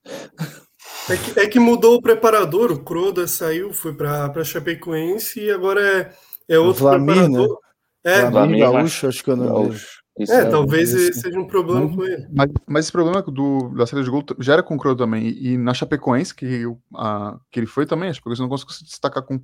É 1.10 1.18
que, 1.18 1.40
é 1.40 1.48
que 1.48 1.60
mudou 1.60 1.96
o 1.96 2.02
preparador. 2.02 2.72
O 2.72 2.84
Croda 2.84 3.26
saiu, 3.26 3.74
foi 3.74 3.96
para 3.96 4.44
Chapecoense 4.44 5.40
e 5.40 5.50
agora 5.50 5.82
é, 5.82 6.14
é 6.48 6.60
outro 6.60 6.84
Vlamir, 6.84 7.16
preparador. 7.16 7.60
Né? 8.06 8.14
É, 8.14 8.30
Vlamir 8.30 8.60
Gaúcho, 8.60 9.08
acho 9.08 9.24
que 9.24 9.32
eu 9.32 9.36
não 9.36 9.74
é, 10.20 10.24
é, 10.24 10.46
talvez 10.46 10.94
é 10.94 11.12
seja 11.12 11.40
um 11.40 11.48
problema 11.48 11.90
com 11.90 12.04
ele. 12.04 12.28
Mas, 12.32 12.50
mas 12.68 12.86
esse 12.86 12.92
problema 12.92 13.22
do, 13.24 13.70
da 13.70 13.88
saída 13.88 14.04
de 14.04 14.12
gol 14.12 14.24
já 14.40 14.54
era 14.54 14.64
com 14.64 14.76
o 14.76 14.78
Croda 14.78 15.04
também. 15.04 15.28
E, 15.28 15.54
e 15.54 15.58
na 15.58 15.74
Chapecoense, 15.74 16.36
que, 16.36 16.64
a, 16.96 17.40
que 17.50 17.60
ele 17.60 17.66
foi 17.66 17.86
também, 17.86 18.10
acho 18.10 18.22
que 18.22 18.30
você 18.30 18.42
não 18.42 18.50
conseguiu 18.50 18.76
se 18.76 18.84
destacar 18.84 19.24
com 19.24 19.42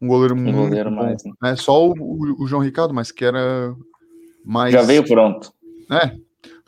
um 0.00 0.08
goleiro 0.08 0.34
um 0.34 0.38
muito 0.38 0.56
goleiro 0.56 0.90
bom. 0.90 0.96
Mais, 0.96 1.24
né? 1.24 1.32
né? 1.40 1.56
Só 1.56 1.86
o, 1.86 1.92
o, 1.92 2.42
o, 2.42 2.46
João 2.46 2.62
Ricardo, 2.62 2.92
mas 2.92 3.12
que 3.12 3.24
era 3.24 3.74
mais. 4.44 4.72
Já 4.72 4.82
veio 4.82 5.06
pronto. 5.06 5.52
É. 5.90 6.16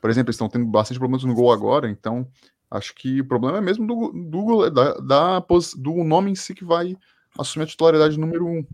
Por 0.01 0.11
exemplo, 0.11 0.29
eles 0.29 0.37
estão 0.37 0.49
tendo 0.49 0.67
bastante 0.67 0.99
problemas 0.99 1.25
no 1.25 1.35
gol 1.35 1.53
agora, 1.53 1.89
então 1.89 2.27
acho 2.71 2.95
que 2.95 3.21
o 3.21 3.27
problema 3.27 3.59
é 3.59 3.61
mesmo 3.61 3.87
do, 3.87 4.13
do, 4.13 4.71
da, 4.71 4.95
da, 4.95 5.47
do 5.77 6.05
nome 6.05 6.31
em 6.31 6.35
si 6.35 6.55
que 6.55 6.65
vai 6.65 6.97
assumir 7.39 7.65
a 7.65 7.69
titularidade 7.69 8.19
número 8.19 8.47
um, 8.47 8.67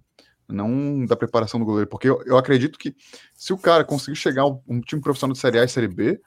não 0.49 1.05
da 1.05 1.17
preparação 1.17 1.61
do 1.61 1.67
goleiro, 1.67 1.89
porque 1.89 2.09
eu, 2.09 2.23
eu 2.25 2.37
acredito 2.37 2.79
que 2.79 2.97
se 3.35 3.53
o 3.53 3.59
cara 3.59 3.85
conseguir 3.85 4.17
chegar 4.17 4.47
um 4.47 4.81
time 4.81 5.03
profissional 5.03 5.35
de 5.35 5.39
Série 5.39 5.59
A 5.59 5.65
e 5.65 5.69
Série 5.69 5.89
B, 5.89 6.21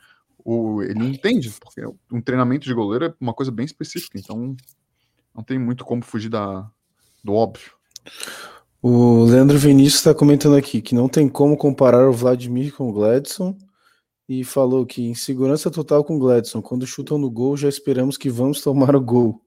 o, 0.43 0.81
ele 0.83 1.05
entende, 1.05 1.51
porque 1.59 1.81
um 2.11 2.21
treinamento 2.21 2.65
de 2.65 2.73
goleiro 2.73 3.05
é 3.05 3.13
uma 3.19 3.33
coisa 3.33 3.51
bem 3.51 3.65
específica, 3.65 4.19
então 4.19 4.55
não 5.33 5.43
tem 5.43 5.57
muito 5.57 5.85
como 5.85 6.03
fugir 6.03 6.29
da, 6.29 6.69
do 7.23 7.33
óbvio. 7.33 7.71
O 8.81 9.25
Leandro 9.25 9.57
Vinícius 9.57 9.99
está 9.99 10.13
comentando 10.13 10.55
aqui 10.55 10.81
que 10.81 10.95
não 10.95 11.07
tem 11.07 11.29
como 11.29 11.55
comparar 11.55 12.09
o 12.09 12.13
Vladimir 12.13 12.75
com 12.75 12.89
o 12.89 12.93
Gladson 12.93 13.55
e 14.27 14.43
falou 14.43 14.85
que 14.85 15.03
em 15.03 15.13
segurança 15.13 15.69
total 15.69 16.03
com 16.03 16.15
o 16.15 16.19
Gladson, 16.19 16.61
quando 16.61 16.87
chutam 16.87 17.17
no 17.17 17.29
gol 17.29 17.55
já 17.55 17.69
esperamos 17.69 18.17
que 18.17 18.29
vamos 18.29 18.61
tomar 18.61 18.95
o 18.95 19.01
gol. 19.01 19.41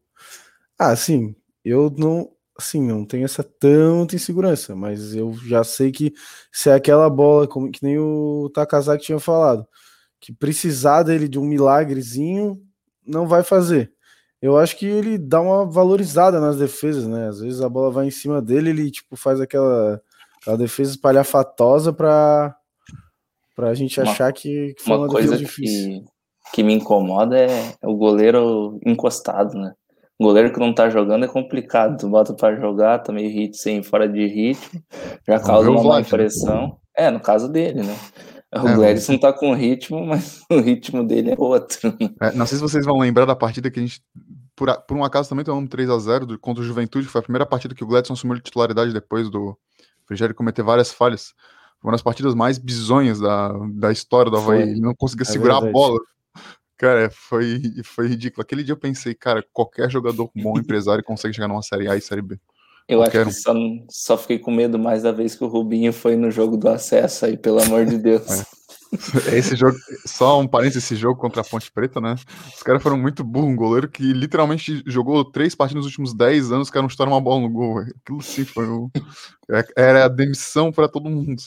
Ah, 0.79 0.95
sim, 0.95 1.35
eu 1.65 1.93
não, 1.97 2.31
assim, 2.57 2.83
não 2.83 3.05
tenho 3.05 3.25
essa 3.25 3.43
tanta 3.43 4.15
insegurança, 4.15 4.75
mas 4.77 5.15
eu 5.15 5.35
já 5.47 5.65
sei 5.65 5.91
que 5.91 6.13
se 6.53 6.71
é 6.71 6.75
aquela 6.75 7.11
bola, 7.11 7.49
como 7.49 7.71
que 7.71 7.83
nem 7.83 7.99
o 7.99 8.51
Takazaki 8.55 9.05
tinha 9.05 9.19
falado, 9.19 9.67
que 10.21 10.33
precisar 10.33 11.03
dele 11.03 11.29
de 11.29 11.39
um 11.39 11.45
milagrezinho, 11.45 12.61
não 13.07 13.27
vai 13.27 13.43
fazer. 13.43 13.93
Eu 14.41 14.59
acho 14.59 14.77
que 14.77 14.87
ele 14.87 15.19
dá 15.19 15.41
uma 15.41 15.65
valorizada 15.65 16.39
nas 16.39 16.59
defesas, 16.59 17.07
né? 17.07 17.29
Às 17.29 17.41
vezes 17.41 17.61
a 17.61 17.69
bola 17.69 17.91
vai 17.91 18.07
em 18.07 18.11
cima 18.11 18.43
dele, 18.43 18.71
ele 18.71 18.91
tipo 18.91 19.17
faz 19.17 19.41
aquela, 19.41 20.01
aquela 20.41 20.59
defesa 20.59 20.93
espalhafatosa 20.93 21.93
para 21.93 22.55
para 23.57 23.69
a 23.69 23.75
gente 23.75 24.01
uma, 24.01 24.11
achar 24.11 24.33
que, 24.33 24.75
que 24.75 24.83
foi 24.83 24.97
uma, 24.97 25.05
uma 25.05 25.09
coisa 25.09 25.37
difícil. 25.37 26.03
Que, 26.03 26.57
que 26.57 26.63
me 26.63 26.75
incomoda 26.75 27.39
é 27.39 27.75
o 27.83 27.95
goleiro 27.95 28.79
encostado, 28.85 29.55
né? 29.55 29.75
Goleiro 30.23 30.53
que 30.53 30.61
não 30.61 30.75
tá 30.75 30.89
jogando 30.89 31.25
é 31.25 31.29
complicado. 31.29 31.99
Tu 31.99 32.09
bota 32.09 32.35
para 32.35 32.57
jogar, 32.57 33.01
tá 33.01 33.13
meio 33.13 33.31
hit 33.31 33.57
sem 33.57 33.83
fora 33.83 34.09
de 34.09 34.27
ritmo, 34.27 34.83
já 35.27 35.41
causa 35.41 35.71
uma 35.71 35.83
má 35.83 36.01
impressão. 36.01 36.79
É, 36.97 37.11
no 37.11 37.21
caso 37.21 37.49
dele, 37.49 37.83
né? 37.83 37.97
O 38.55 38.69
é, 38.69 38.75
Gladson 38.75 39.19
tá 39.19 39.33
com 39.33 39.53
ritmo, 39.53 40.07
mas 40.07 40.43
o 40.51 40.61
ritmo 40.61 41.05
dele 41.05 41.33
é 41.33 41.35
outro. 41.37 41.93
É, 42.21 42.33
não 42.33 42.47
sei 42.47 42.57
se 42.57 42.63
vocês 42.63 42.85
vão 42.85 42.99
lembrar 42.99 43.25
da 43.25 43.35
partida 43.35 43.69
que 43.69 43.81
a 43.81 43.83
gente, 43.83 44.01
por, 44.55 44.73
por 44.83 44.97
um 44.97 45.03
acaso, 45.03 45.29
também 45.29 45.45
tomamos 45.45 45.69
3 45.69 45.91
a 45.91 45.99
0 45.99 46.39
contra 46.39 46.63
o 46.63 46.67
Juventude, 46.67 47.09
foi 47.09 47.19
a 47.19 47.23
primeira 47.23 47.45
partida 47.45 47.75
que 47.75 47.83
o 47.83 47.87
Gladson 47.87 48.13
assumiu 48.13 48.41
titularidade 48.41 48.93
depois 48.93 49.29
do 49.29 49.59
Frigério 50.07 50.35
cometer 50.35 50.63
várias 50.63 50.93
falhas. 50.93 51.33
Foi 51.81 51.89
uma 51.89 51.93
das 51.93 52.03
partidas 52.03 52.35
mais 52.35 52.57
bizonhas 52.59 53.19
da, 53.19 53.53
da 53.73 53.91
história 53.91 54.31
do 54.31 54.37
Havaí. 54.37 54.63
Ele 54.63 54.81
não 54.81 54.95
conseguia 54.95 55.25
é 55.25 55.27
segurar 55.27 55.55
verdade. 55.55 55.71
a 55.71 55.73
bola. 55.73 55.99
Cara, 56.77 57.11
foi, 57.11 57.61
foi 57.85 58.09
ridículo. 58.09 58.43
Aquele 58.43 58.65
dia 58.65 58.73
eu 58.73 58.79
pensei, 58.79 59.15
cara, 59.15 59.45
qualquer 59.53 59.91
jogador 59.91 60.31
bom 60.35 60.59
empresário 60.59 61.05
consegue 61.05 61.35
chegar 61.35 61.49
numa 61.49 61.63
Série 61.63 61.89
A 61.89 61.97
e 61.97 62.01
Série 62.01 62.23
B. 62.23 62.39
Eu 62.87 62.99
qualquer 62.99 63.27
acho 63.27 63.37
que 63.37 63.43
só, 63.43 63.55
só 63.89 64.19
fiquei 64.19 64.39
com 64.39 64.51
medo 64.51 64.79
mais 64.79 65.03
da 65.03 65.13
vez 65.13 65.35
que 65.35 65.43
o 65.43 65.49
Rubinho 65.49 65.93
foi 65.93 66.17
no 66.17 66.31
jogo 66.31 66.57
do 66.57 66.69
acesso 66.69 67.25
aí, 67.25 67.37
pelo 67.37 67.63
amor 67.63 67.87
de 67.87 67.97
Deus. 67.97 68.31
É. 68.31 68.45
Esse 69.37 69.57
jogo, 69.57 69.77
só 70.07 70.39
um 70.39 70.47
parênteses, 70.47 70.85
esse 70.85 70.95
jogo 70.95 71.19
contra 71.19 71.41
a 71.41 71.45
Ponte 71.45 71.71
Preta, 71.73 72.01
né? 72.01 72.15
Os 72.55 72.63
caras 72.63 72.83
foram 72.83 72.97
muito 72.97 73.25
burros, 73.25 73.51
um 73.51 73.57
goleiro 73.57 73.89
que 73.89 74.13
literalmente 74.13 74.83
jogou 74.87 75.25
três 75.25 75.55
partidas 75.55 75.85
nos 75.85 75.93
últimos 75.93 76.15
dez 76.15 76.53
anos, 76.53 76.69
os 76.69 76.71
caras 76.71 76.85
não 76.85 76.89
estouraram 76.89 77.17
uma 77.17 77.21
bola 77.23 77.41
no 77.41 77.51
gol. 77.51 77.79
Aquilo 77.79 78.23
sim 78.23 78.45
foi 78.45 78.69
um... 78.69 78.91
É, 79.51 79.65
era 79.77 80.05
a 80.05 80.09
demissão 80.09 80.71
para 80.71 80.89
todo 80.89 81.11
mundo. 81.11 81.43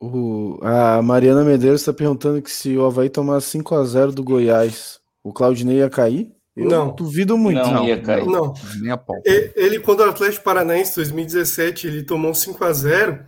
O, 0.00 0.58
a 0.62 1.02
Mariana 1.02 1.44
Medeiros 1.44 1.82
está 1.82 1.92
perguntando 1.92 2.40
que 2.40 2.50
se 2.50 2.74
o 2.74 2.86
Havaí 2.86 3.10
tomar 3.10 3.40
5 3.42 3.74
a 3.74 3.84
0 3.84 4.12
do 4.12 4.24
Goiás, 4.24 4.98
o 5.22 5.30
Claudinei 5.30 5.78
ia 5.78 5.90
cair? 5.90 6.32
Eu 6.56 6.66
não. 6.66 6.94
Duvido 6.94 7.36
muito. 7.36 7.60
Não, 7.60 7.74
não 7.74 7.84
ia 7.84 8.00
cair. 8.00 8.26
Não. 8.26 8.54
Nem 8.80 8.90
a 8.90 8.96
pau. 8.96 9.20
Ele, 9.24 9.78
quando 9.80 10.00
o 10.00 10.04
Atlético 10.04 10.42
Paranaense 10.44 10.96
2017, 10.96 11.86
ele 11.86 12.02
tomou 12.02 12.34
5 12.34 12.64
a 12.64 12.72
0 12.72 13.20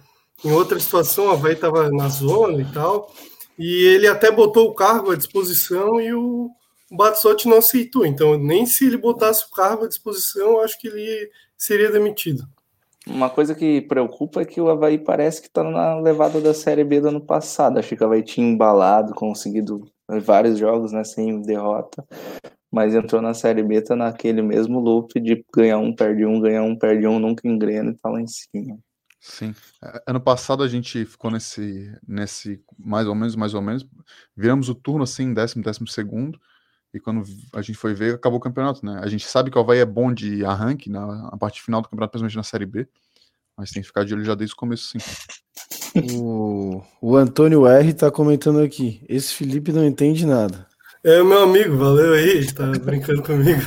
Em 0.44 0.52
outra 0.52 0.80
situação, 0.80 1.26
o 1.26 1.30
Havaí 1.30 1.52
estava 1.52 1.90
na 1.90 2.08
zona 2.08 2.62
e 2.62 2.64
tal. 2.72 3.12
E 3.58 3.84
ele 3.94 4.06
até 4.06 4.30
botou 4.30 4.68
o 4.68 4.74
cargo 4.74 5.12
à 5.12 5.16
disposição 5.16 6.00
e 6.00 6.12
o 6.14 6.50
Batsotti 6.90 7.48
não 7.48 7.58
aceitou. 7.58 8.06
Então, 8.06 8.38
nem 8.38 8.64
se 8.64 8.86
ele 8.86 8.96
botasse 8.96 9.44
o 9.44 9.54
cargo 9.54 9.84
à 9.84 9.88
disposição, 9.88 10.52
eu 10.52 10.62
acho 10.62 10.78
que 10.80 10.88
ele 10.88 11.30
seria 11.56 11.90
demitido. 11.90 12.44
Uma 13.06 13.28
coisa 13.28 13.54
que 13.54 13.80
preocupa 13.82 14.42
é 14.42 14.44
que 14.44 14.60
o 14.60 14.68
Havaí 14.68 14.98
parece 14.98 15.40
que 15.40 15.48
está 15.48 15.64
na 15.64 15.98
levada 15.98 16.40
da 16.40 16.54
Série 16.54 16.84
B 16.84 17.00
do 17.00 17.08
ano 17.08 17.20
passado. 17.20 17.78
Acho 17.78 17.96
que 17.96 18.02
o 18.02 18.06
Havaí 18.06 18.22
tinha 18.22 18.46
embalado, 18.46 19.12
conseguido 19.14 19.90
vários 20.20 20.58
jogos 20.58 20.92
né, 20.92 21.02
sem 21.02 21.40
derrota, 21.42 22.06
mas 22.70 22.94
entrou 22.94 23.20
na 23.20 23.34
Série 23.34 23.62
B, 23.62 23.82
tá 23.82 23.96
naquele 23.96 24.42
mesmo 24.42 24.78
loop 24.78 25.18
de 25.20 25.44
ganhar 25.54 25.78
um, 25.78 25.94
perde 25.94 26.24
um, 26.24 26.40
ganhar 26.40 26.62
um, 26.62 26.76
perde 26.76 27.06
um, 27.06 27.18
nunca 27.18 27.46
engrena 27.48 27.90
e 27.90 27.94
tá 27.94 28.08
lá 28.08 28.20
em 28.20 28.26
cima. 28.26 28.78
Sim. 29.20 29.54
Ano 30.06 30.20
passado 30.20 30.64
a 30.64 30.68
gente 30.68 31.04
ficou 31.04 31.30
nesse, 31.30 31.96
nesse 32.06 32.60
mais 32.76 33.06
ou 33.06 33.14
menos, 33.14 33.36
mais 33.36 33.54
ou 33.54 33.62
menos, 33.62 33.86
viramos 34.36 34.68
o 34.68 34.74
turno 34.74 35.04
assim, 35.04 35.32
décimo, 35.32 35.62
décimo 35.62 35.86
segundo, 35.86 36.40
e 36.94 37.00
quando 37.00 37.22
a 37.54 37.62
gente 37.62 37.78
foi 37.78 37.94
ver, 37.94 38.14
acabou 38.14 38.38
o 38.38 38.42
campeonato, 38.42 38.84
né? 38.84 39.00
A 39.02 39.06
gente 39.06 39.26
sabe 39.26 39.50
que 39.50 39.56
o 39.56 39.60
Havaí 39.60 39.78
é 39.78 39.86
bom 39.86 40.12
de 40.12 40.44
arranque 40.44 40.90
na, 40.90 41.30
na 41.30 41.36
parte 41.38 41.62
final 41.62 41.80
do 41.80 41.88
campeonato, 41.88 42.12
principalmente 42.12 42.36
na 42.36 42.42
Série 42.42 42.66
B, 42.66 42.86
mas 43.56 43.70
tem 43.70 43.82
que 43.82 43.88
ficar 43.88 44.04
de 44.04 44.12
olho 44.14 44.24
já 44.24 44.34
desde 44.34 44.54
o 44.54 44.58
começo, 44.58 44.90
sim. 44.90 44.98
O, 46.14 46.82
o 47.02 47.16
Antônio 47.16 47.66
R 47.66 47.92
tá 47.92 48.10
comentando 48.10 48.60
aqui. 48.62 49.04
Esse 49.06 49.34
Felipe 49.34 49.72
não 49.72 49.84
entende 49.84 50.24
nada. 50.24 50.66
É 51.04 51.22
meu 51.22 51.42
amigo, 51.42 51.76
valeu 51.76 52.14
aí, 52.14 52.50
tá 52.50 52.64
brincando 52.82 53.22
comigo. 53.22 53.60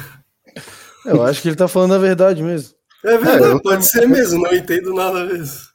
Eu 1.06 1.22
acho 1.24 1.40
que 1.40 1.50
ele 1.50 1.56
tá 1.56 1.68
falando 1.68 1.94
a 1.94 2.00
verdade 2.00 2.42
mesmo. 2.42 2.74
É 3.04 3.18
verdade, 3.18 3.58
é, 3.58 3.62
pode 3.62 3.86
ser 3.86 4.08
mesmo, 4.08 4.42
não 4.42 4.54
entendo 4.56 4.92
nada 4.92 5.24
mesmo. 5.26 5.68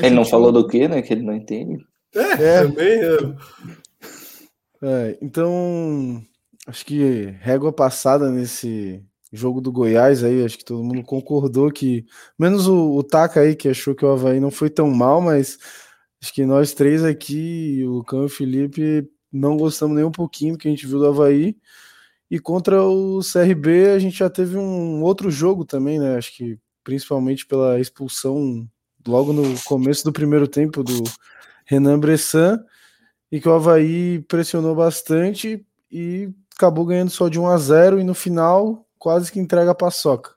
ele 0.00 0.14
não 0.14 0.24
falou 0.24 0.52
do 0.52 0.68
que, 0.68 0.86
né? 0.86 1.02
Que 1.02 1.14
ele 1.14 1.22
não 1.22 1.34
entende. 1.34 1.84
É, 2.14 2.20
é. 2.20 2.62
também. 2.62 3.36
É, 4.84 5.18
então, 5.20 6.22
acho 6.66 6.84
que 6.86 7.34
régua 7.40 7.72
passada 7.72 8.30
nesse 8.30 9.04
jogo 9.32 9.60
do 9.60 9.72
Goiás 9.72 10.22
aí, 10.22 10.44
acho 10.44 10.58
que 10.58 10.64
todo 10.64 10.84
mundo 10.84 11.02
concordou 11.02 11.70
que, 11.70 12.04
menos 12.38 12.66
o, 12.66 12.96
o 12.96 13.02
Taka 13.02 13.40
aí, 13.40 13.56
que 13.56 13.68
achou 13.68 13.94
que 13.94 14.04
o 14.04 14.10
Havaí 14.10 14.38
não 14.38 14.50
foi 14.50 14.68
tão 14.68 14.90
mal, 14.90 15.20
mas 15.20 15.58
acho 16.22 16.32
que 16.34 16.44
nós 16.44 16.74
três 16.74 17.02
aqui, 17.02 17.82
o 17.86 18.04
Cão 18.04 18.22
e 18.22 18.26
o 18.26 18.28
Felipe, 18.28 19.08
não 19.32 19.56
gostamos 19.56 19.96
nem 19.96 20.04
um 20.04 20.12
pouquinho 20.12 20.52
do 20.54 20.58
que 20.58 20.68
a 20.68 20.70
gente 20.70 20.86
viu 20.86 20.98
do 20.98 21.06
Havaí. 21.06 21.56
E 22.30 22.38
contra 22.38 22.82
o 22.82 23.20
CRB 23.20 23.90
a 23.90 23.98
gente 23.98 24.18
já 24.18 24.30
teve 24.30 24.56
um 24.56 25.02
outro 25.02 25.30
jogo 25.30 25.64
também, 25.64 25.98
né? 25.98 26.16
Acho 26.16 26.34
que 26.36 26.58
principalmente 26.84 27.46
pela 27.46 27.80
expulsão 27.80 28.68
logo 29.06 29.32
no 29.32 29.42
começo 29.64 30.04
do 30.04 30.12
primeiro 30.12 30.46
tempo 30.48 30.82
do 30.82 31.02
Renan 31.66 31.98
Bressan, 31.98 32.62
e 33.30 33.40
que 33.40 33.48
o 33.48 33.52
Havaí 33.52 34.20
pressionou 34.28 34.74
bastante 34.74 35.64
e 35.90 36.30
acabou 36.62 36.86
ganhando 36.86 37.10
só 37.10 37.28
de 37.28 37.40
1 37.40 37.46
a 37.48 37.58
0 37.58 38.00
e 38.00 38.04
no 38.04 38.14
final 38.14 38.86
quase 38.98 39.32
que 39.32 39.40
entrega 39.40 39.72
a 39.72 39.74
paçoca. 39.74 40.34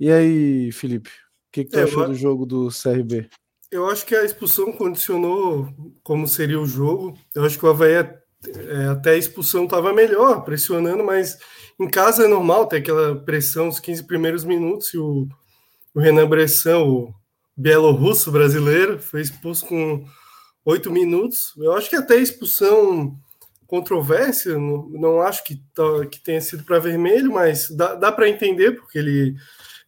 E 0.00 0.10
aí, 0.10 0.72
Felipe, 0.72 1.10
o 1.10 1.52
que, 1.52 1.64
que 1.64 1.70
tu 1.70 1.78
é, 1.78 1.84
achou 1.84 2.06
do 2.06 2.14
jogo 2.14 2.44
do 2.44 2.68
CRB? 2.68 3.28
Eu 3.70 3.88
acho 3.88 4.04
que 4.04 4.16
a 4.16 4.24
expulsão 4.24 4.72
condicionou 4.72 5.68
como 6.02 6.26
seria 6.26 6.60
o 6.60 6.66
jogo. 6.66 7.16
Eu 7.34 7.44
acho 7.44 7.58
que 7.58 7.64
o 7.64 7.68
Havaí 7.68 7.92
é, 7.92 8.18
é, 8.46 8.86
até 8.86 9.10
a 9.10 9.16
expulsão 9.16 9.64
estava 9.64 9.92
melhor, 9.92 10.42
pressionando, 10.44 11.04
mas 11.04 11.38
em 11.78 11.88
casa 11.88 12.24
é 12.24 12.28
normal 12.28 12.66
ter 12.66 12.78
aquela 12.78 13.14
pressão 13.16 13.68
os 13.68 13.78
15 13.78 14.04
primeiros 14.04 14.44
minutos 14.44 14.92
e 14.94 14.98
o, 14.98 15.28
o 15.94 16.00
Renan 16.00 16.28
Bressan, 16.28 16.78
o 16.78 17.14
bielorrusso 17.56 18.32
brasileiro, 18.32 18.98
foi 18.98 19.20
expulso 19.20 19.66
com 19.66 20.04
oito 20.64 20.90
minutos. 20.90 21.52
Eu 21.56 21.74
acho 21.74 21.88
que 21.88 21.96
até 21.96 22.14
a 22.14 22.18
expulsão 22.22 23.16
controvérsia, 23.68 24.58
não, 24.58 24.88
não 24.88 25.20
acho 25.20 25.44
que, 25.44 25.62
tá, 25.74 25.84
que 26.10 26.18
tenha 26.18 26.40
sido 26.40 26.64
para 26.64 26.78
vermelho, 26.78 27.34
mas 27.34 27.70
dá, 27.70 27.94
dá 27.94 28.10
para 28.10 28.28
entender, 28.28 28.72
porque 28.72 28.98
ele, 28.98 29.36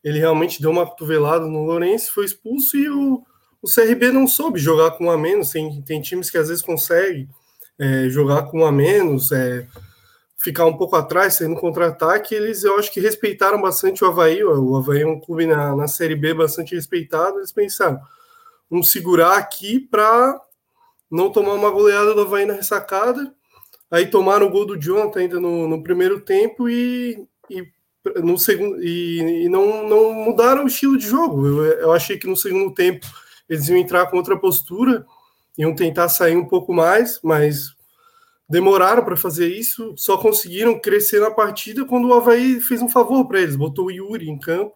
ele 0.05 0.19
realmente 0.19 0.61
deu 0.61 0.71
uma 0.71 0.87
cotovelada 0.87 1.47
no 1.47 1.65
Lourenço, 1.65 2.13
foi 2.13 2.27
expulso 2.27 2.77
e 2.77 2.91
o, 2.91 3.25
o 3.63 3.67
CRB 3.67 4.13
não 4.13 4.29
soube 4.29 4.61
jogar 4.61 4.93
com 4.93 5.07
um 5.07 5.11
a 5.11 5.17
menos. 5.17 5.51
Tem, 5.51 5.81
tem 5.81 6.01
times 6.03 6.31
que 6.31 6.37
às 6.37 6.49
vezes 6.49 6.63
conseguem 6.63 7.27
é, 7.79 8.11
jogar 8.11 8.43
com 8.43 8.61
um 8.61 8.67
a 8.67 8.71
menos, 8.71 9.33
é, 9.33 9.67
ficar 10.37 10.67
um 10.67 10.77
pouco 10.77 10.95
atrás, 10.95 11.41
no 11.41 11.59
contra-ataque. 11.59 12.35
Eles, 12.35 12.63
eu 12.63 12.79
acho 12.79 12.93
que 12.93 13.01
respeitaram 13.01 13.63
bastante 13.63 14.05
o 14.05 14.09
Havaí. 14.09 14.45
O 14.45 14.77
Havaí 14.77 15.01
é 15.01 15.07
um 15.07 15.19
clube 15.19 15.47
na, 15.47 15.75
na 15.75 15.89
Série 15.89 16.17
B 16.17 16.35
bastante 16.35 16.75
respeitado. 16.75 17.39
Eles 17.39 17.51
pensaram, 17.51 17.99
vamos 18.69 18.91
segurar 18.91 19.39
aqui 19.39 19.81
para 19.81 20.39
não 21.11 21.33
tomar 21.33 21.55
uma 21.55 21.71
goleada 21.71 22.15
do 22.15 22.21
Havaí 22.21 22.45
na 22.45 22.53
ressacada 22.53 23.35
Aí 23.91 24.07
tomaram 24.07 24.47
o 24.47 24.51
gol 24.51 24.65
do 24.65 24.81
Jonathan 24.81 25.21
ainda 25.21 25.41
no, 25.41 25.67
no 25.67 25.83
primeiro 25.83 26.21
tempo 26.21 26.69
e, 26.69 27.27
e 27.49 27.67
no 28.23 28.39
segundo 28.39 28.83
e, 28.83 29.45
e, 29.45 29.49
não, 29.49 29.89
não 29.89 30.13
mudaram 30.13 30.65
o 30.65 30.69
estilo 30.69 30.97
de 30.97 31.07
jogo. 31.07 31.47
Eu, 31.47 31.65
eu 31.65 31.93
achei 31.93 32.17
que 32.17 32.27
no 32.27 32.37
segundo 32.37 32.73
tempo 32.73 33.07
eles 33.49 33.69
iam 33.69 33.79
entrar 33.79 34.07
com 34.07 34.17
outra 34.17 34.39
postura, 34.39 35.05
iam 35.59 35.75
tentar 35.75 36.09
sair 36.09 36.37
um 36.37 36.47
pouco 36.47 36.73
mais, 36.73 37.19
mas 37.23 37.75
demoraram 38.49 39.05
para 39.05 39.17
fazer 39.17 39.49
isso, 39.49 39.95
só 39.97 40.17
conseguiram 40.17 40.79
crescer 40.79 41.21
na 41.21 41.31
partida 41.31 41.85
quando 41.85 42.09
o 42.09 42.15
Havaí 42.15 42.61
fez 42.61 42.83
um 42.83 42.89
favor 42.89 43.27
para 43.27 43.41
eles, 43.41 43.57
botou 43.57 43.87
o 43.87 43.91
Yuri 43.91 44.29
em 44.29 44.39
campo. 44.39 44.75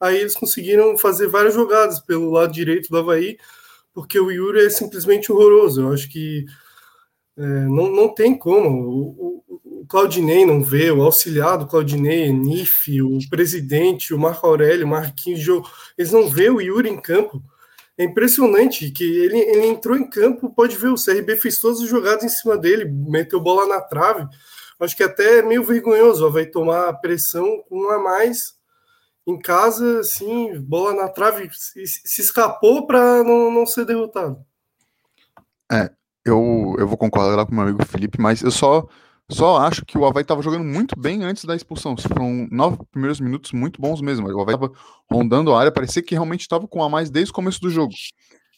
Aí 0.00 0.18
eles 0.18 0.34
conseguiram 0.34 0.98
fazer 0.98 1.26
várias 1.26 1.54
jogadas 1.54 2.00
pelo 2.00 2.30
lado 2.30 2.52
direito 2.52 2.88
do 2.88 2.98
Havaí, 2.98 3.38
porque 3.94 4.18
o 4.20 4.30
Yuri 4.30 4.66
é 4.66 4.70
simplesmente 4.70 5.32
horroroso. 5.32 5.82
Eu 5.82 5.92
acho 5.92 6.08
que 6.08 6.44
não, 7.36 7.90
não 7.90 8.08
tem 8.08 8.36
como. 8.36 8.68
O, 8.68 9.44
o, 9.48 9.80
o, 9.80 9.86
Claudinei 9.86 10.44
não 10.44 10.62
vê, 10.62 10.90
o 10.90 11.02
auxiliar 11.02 11.58
do 11.58 11.66
Claudinei, 11.66 12.32
Nif, 12.32 13.00
o 13.00 13.18
presidente, 13.28 14.14
o 14.14 14.18
Marco 14.18 14.46
Aurélio, 14.46 14.86
o 14.86 14.90
Marquinhos, 14.90 15.46
eles 15.96 16.12
não 16.12 16.28
vê 16.28 16.48
o 16.48 16.60
Yuri 16.60 16.88
em 16.88 17.00
campo. 17.00 17.42
É 17.98 18.04
impressionante 18.04 18.90
que 18.90 19.04
ele, 19.04 19.38
ele 19.38 19.66
entrou 19.66 19.96
em 19.96 20.08
campo, 20.08 20.50
pode 20.50 20.76
ver, 20.76 20.88
o 20.88 21.02
CRB 21.02 21.36
fez 21.36 21.60
todas 21.60 21.80
as 21.80 21.88
jogadas 21.88 22.24
em 22.24 22.28
cima 22.28 22.56
dele, 22.56 22.84
meteu 22.84 23.40
bola 23.40 23.66
na 23.66 23.80
trave. 23.80 24.26
Acho 24.78 24.96
que 24.96 25.02
até 25.02 25.38
é 25.38 25.42
meio 25.42 25.64
vergonhoso, 25.64 26.26
ó, 26.26 26.30
vai 26.30 26.46
tomar 26.46 26.92
pressão 26.94 27.62
com 27.68 27.84
um 27.84 27.90
a 27.90 27.98
mais 27.98 28.56
em 29.26 29.38
casa, 29.38 30.00
assim, 30.00 30.58
bola 30.60 30.94
na 30.94 31.08
trave, 31.08 31.48
se, 31.52 31.84
se 31.86 32.20
escapou 32.20 32.86
para 32.86 33.24
não, 33.24 33.50
não 33.50 33.66
ser 33.66 33.84
derrotado. 33.84 34.44
É, 35.72 35.90
eu, 36.26 36.74
eu 36.76 36.88
vou 36.88 36.98
concordar 36.98 37.46
com 37.46 37.52
o 37.52 37.54
meu 37.54 37.64
amigo 37.64 37.86
Felipe, 37.86 38.20
mas 38.20 38.42
eu 38.42 38.50
só, 38.50 38.86
só 39.30 39.58
acho 39.58 39.86
que 39.86 39.96
o 39.96 40.04
Havaí 40.04 40.22
estava 40.22 40.42
jogando 40.42 40.64
muito 40.64 40.98
bem 40.98 41.22
antes 41.22 41.44
da 41.44 41.54
expulsão. 41.54 41.96
Foram 41.96 42.48
nove 42.50 42.78
primeiros 42.90 43.20
minutos 43.20 43.52
muito 43.52 43.80
bons 43.80 44.00
mesmo. 44.00 44.28
O 44.28 44.40
Havaí 44.40 44.56
estava 44.56 44.72
rondando 45.10 45.54
a 45.54 45.60
área, 45.60 45.70
parecia 45.70 46.02
que 46.02 46.14
realmente 46.14 46.40
estava 46.40 46.66
com 46.66 46.82
a 46.82 46.88
mais 46.88 47.08
desde 47.10 47.30
o 47.30 47.34
começo 47.34 47.60
do 47.60 47.70
jogo. 47.70 47.94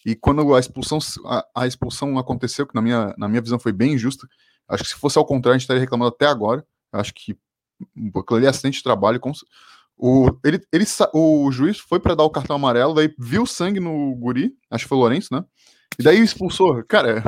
E 0.06 0.16
quando 0.16 0.54
a 0.54 0.58
expulsão, 0.58 0.98
a, 1.26 1.44
a, 1.54 1.66
expulsão 1.66 2.18
aconteceu, 2.18 2.66
que 2.66 2.74
na 2.74 2.80
minha, 2.80 3.14
na 3.18 3.28
minha 3.28 3.42
visão 3.42 3.58
foi 3.58 3.72
bem 3.72 3.92
injusta, 3.92 4.26
acho 4.66 4.82
que 4.82 4.88
se 4.88 4.96
fosse 4.96 5.18
ao 5.18 5.26
contrário, 5.26 5.56
a 5.56 5.58
gente 5.58 5.64
estaria 5.64 5.80
reclamando 5.80 6.14
até 6.14 6.26
agora. 6.26 6.64
Acho 6.90 7.12
que 7.12 7.36
aquilo 8.16 8.38
ali 8.38 8.46
é 8.46 8.48
acidente 8.48 8.78
de 8.78 8.82
trabalho. 8.82 9.20
Com, 9.20 9.32
o, 9.98 10.30
ele, 10.42 10.60
ele, 10.72 10.86
o 11.12 11.50
juiz 11.52 11.78
foi 11.78 12.00
para 12.00 12.14
dar 12.14 12.24
o 12.24 12.30
cartão 12.30 12.56
amarelo, 12.56 12.94
daí 12.94 13.12
viu 13.18 13.44
sangue 13.44 13.80
no 13.80 14.14
guri, 14.14 14.54
acho 14.70 14.84
que 14.84 14.88
foi 14.88 14.96
o 14.96 15.00
Lourenço, 15.00 15.28
né? 15.32 15.44
E 15.98 16.02
daí 16.02 16.20
expulsou. 16.20 16.82
Cara, 16.84 17.22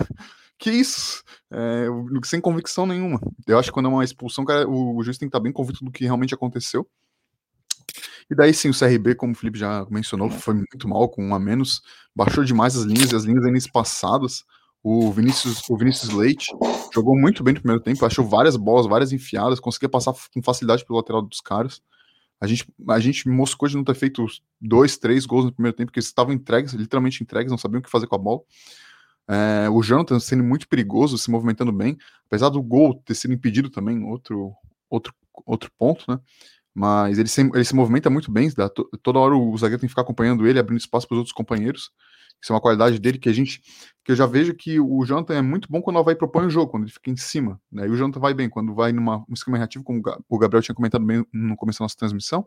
que 0.59 0.71
isso? 0.71 1.23
É, 1.51 1.87
sem 2.25 2.41
convicção 2.41 2.87
nenhuma. 2.87 3.21
Eu 3.47 3.59
acho 3.59 3.71
que 3.71 3.75
quando 3.75 3.87
é 3.87 3.89
uma 3.89 4.05
expulsão, 4.05 4.45
cara, 4.45 4.69
o, 4.69 4.97
o 4.97 5.03
juiz 5.03 5.19
tem 5.19 5.29
que 5.29 5.31
estar 5.31 5.41
bem 5.41 5.53
convicto 5.53 5.85
do 5.85 5.91
que 5.91 6.05
realmente 6.05 6.35
aconteceu. 6.35 6.87
E 8.31 8.35
daí 8.35 8.55
sim, 8.55 8.69
o 8.69 8.79
CRB, 8.79 9.17
como 9.17 9.33
o 9.33 9.35
Felipe 9.35 9.59
já 9.59 9.85
mencionou, 9.91 10.31
foi 10.31 10.55
muito 10.55 10.89
mal, 10.89 11.09
com 11.09 11.25
um 11.25 11.35
a 11.35 11.39
menos, 11.41 11.83
baixou 12.15 12.45
demais 12.45 12.77
as 12.77 12.85
linhas, 12.85 13.11
e 13.11 13.17
as 13.17 13.25
linhas 13.25 13.45
ainda 13.45 13.59
espaçadas. 13.59 14.45
O 14.83 15.11
Vinícius, 15.11 15.69
o 15.69 15.77
Vinícius 15.77 16.11
Leite 16.11 16.47
jogou 16.95 17.19
muito 17.19 17.43
bem 17.43 17.55
no 17.55 17.61
primeiro 17.61 17.83
tempo, 17.83 18.07
achou 18.07 18.27
várias 18.27 18.57
bolas, 18.57 18.87
várias 18.87 19.13
enfiadas, 19.13 19.59
conseguia 19.59 19.89
passar 19.89 20.15
com 20.33 20.43
facilidade 20.43 20.85
pelo 20.85 20.99
lateral 20.99 21.23
dos 21.23 21.41
caras. 21.41 21.83
A 22.41 22.47
gente, 22.47 22.67
a 22.89 22.99
gente 22.99 23.29
moscou 23.29 23.69
de 23.69 23.77
não 23.77 23.85
ter 23.85 23.95
feito 23.95 24.25
dois, 24.61 24.97
três 24.97 25.27
gols 25.27 25.45
no 25.45 25.53
primeiro 25.53 25.77
tempo, 25.77 25.89
porque 25.89 25.99
eles 25.99 26.07
estavam 26.07 26.33
entregues, 26.33 26.73
literalmente 26.73 27.23
entregues, 27.23 27.51
não 27.51 27.59
sabiam 27.59 27.81
o 27.81 27.83
que 27.83 27.91
fazer 27.91 28.07
com 28.07 28.15
a 28.15 28.19
bola. 28.19 28.41
É, 29.29 29.69
o 29.69 29.83
Jonathan 29.83 30.19
sendo 30.19 30.43
muito 30.43 30.67
perigoso, 30.67 31.19
se 31.19 31.31
movimentando 31.31 31.71
bem, 31.71 31.97
apesar 32.27 32.49
do 32.49 32.63
gol 32.63 32.95
ter 33.05 33.15
sido 33.15 33.35
impedido 33.35 33.71
também, 33.71 34.03
outro, 34.05 34.53
outro, 34.89 35.15
outro 35.47 35.71
ponto, 35.79 36.05
né? 36.09 36.19
Mas 36.75 37.19
ele 37.19 37.29
se, 37.29 37.43
ele 37.43 37.65
se 37.65 37.75
movimenta 37.75 38.09
muito 38.09 38.31
bem, 38.31 38.51
toda 39.03 39.19
hora 39.19 39.37
o 39.37 39.57
zagueiro 39.59 39.81
tem 39.81 39.89
que 39.89 39.93
ficar 39.93 40.03
acompanhando 40.03 40.47
ele, 40.47 40.59
abrindo 40.59 40.79
espaço 40.79 41.07
para 41.07 41.15
os 41.15 41.19
outros 41.19 41.35
companheiros. 41.35 41.91
Isso 42.43 42.53
é 42.53 42.55
uma 42.55 42.61
qualidade 42.61 42.99
dele 42.99 43.19
que 43.19 43.29
a 43.29 43.33
gente. 43.33 43.61
que 44.03 44.13
eu 44.13 44.17
já 44.17 44.27
vejo 44.27 44.55
que 44.55 44.81
o 44.81 45.05
Jonathan 45.05 45.35
é 45.35 45.43
muito 45.43 45.69
bom 45.71 45.83
quando 45.83 46.03
vai 46.03 46.15
propor 46.15 46.45
um 46.45 46.51
jogo, 46.51 46.71
quando 46.71 46.85
ele 46.85 46.93
fica 46.93 47.11
em 47.11 47.17
cima. 47.17 47.61
Né? 47.71 47.87
E 47.87 47.91
o 47.91 47.97
Jonathan 47.97 48.21
vai 48.21 48.33
bem, 48.33 48.49
quando 48.49 48.75
vai 48.75 48.93
numa 48.93 49.19
um 49.29 49.35
esquema 49.35 49.59
reativo, 49.59 49.85
como 49.85 50.03
o 50.29 50.39
Gabriel 50.39 50.63
tinha 50.63 50.75
comentado 50.75 51.05
bem 51.05 51.25
no 51.33 51.57
começo 51.57 51.81
da 51.81 51.85
nossa 51.85 51.97
transmissão, 51.97 52.47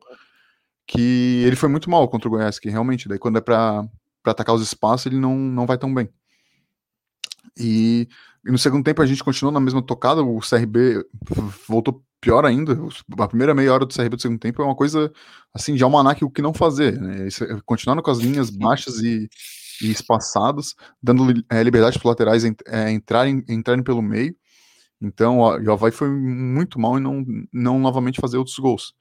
que 0.88 1.44
ele 1.46 1.56
foi 1.56 1.70
muito 1.70 1.90
mal 1.90 2.08
contra 2.08 2.28
o 2.28 2.32
Goiás, 2.32 2.60
que 2.60 2.70
realmente, 2.70 3.08
daí 3.08 3.20
quando 3.20 3.38
é 3.38 3.42
para 3.42 3.88
atacar 4.26 4.56
os 4.56 4.64
espaços, 4.64 5.06
ele 5.06 5.20
não, 5.20 5.38
não 5.38 5.66
vai 5.66 5.78
tão 5.78 5.94
bem. 5.94 6.10
E, 7.58 8.08
e, 8.46 8.52
no 8.52 8.58
segundo 8.58 8.84
tempo 8.84 9.02
a 9.02 9.06
gente 9.06 9.24
continuou 9.24 9.52
na 9.52 9.60
mesma 9.60 9.82
tocada, 9.82 10.24
o 10.24 10.40
CRB 10.40 11.06
voltou 11.68 12.04
pior 12.20 12.46
ainda. 12.46 12.78
A 13.20 13.28
primeira 13.28 13.54
meia 13.54 13.74
hora 13.74 13.86
do 13.86 13.94
CRB 13.94 14.16
do 14.16 14.22
segundo 14.22 14.40
tempo 14.40 14.62
é 14.62 14.66
uma 14.66 14.76
coisa 14.76 15.12
assim 15.54 15.76
de 15.76 15.84
almanac 15.84 16.24
o 16.24 16.32
que 16.32 16.42
não 16.42 16.54
fazer, 16.54 17.00
né? 17.00 17.28
Continuando 17.66 18.02
com 18.02 18.10
as 18.10 18.18
linhas 18.18 18.50
baixas 18.50 19.00
e, 19.00 19.30
e 19.82 19.92
espaçadas, 19.92 20.76
dando 21.02 21.44
é, 21.50 21.64
liberdade 21.64 21.98
para 21.98 22.06
os 22.06 22.10
laterais 22.10 22.44
é, 22.44 22.92
entrarem, 22.92 23.44
entrarem 23.48 23.84
pelo 23.84 24.02
meio. 24.02 24.36
Então, 25.02 25.40
o 25.40 25.72
Havaí 25.72 25.92
foi 25.92 26.10
muito 26.10 26.80
mal 26.80 26.98
e 26.98 27.02
não, 27.02 27.26
não 27.52 27.80
novamente 27.80 28.22
fazer 28.22 28.38
outros 28.38 28.58
gols. 28.58 28.94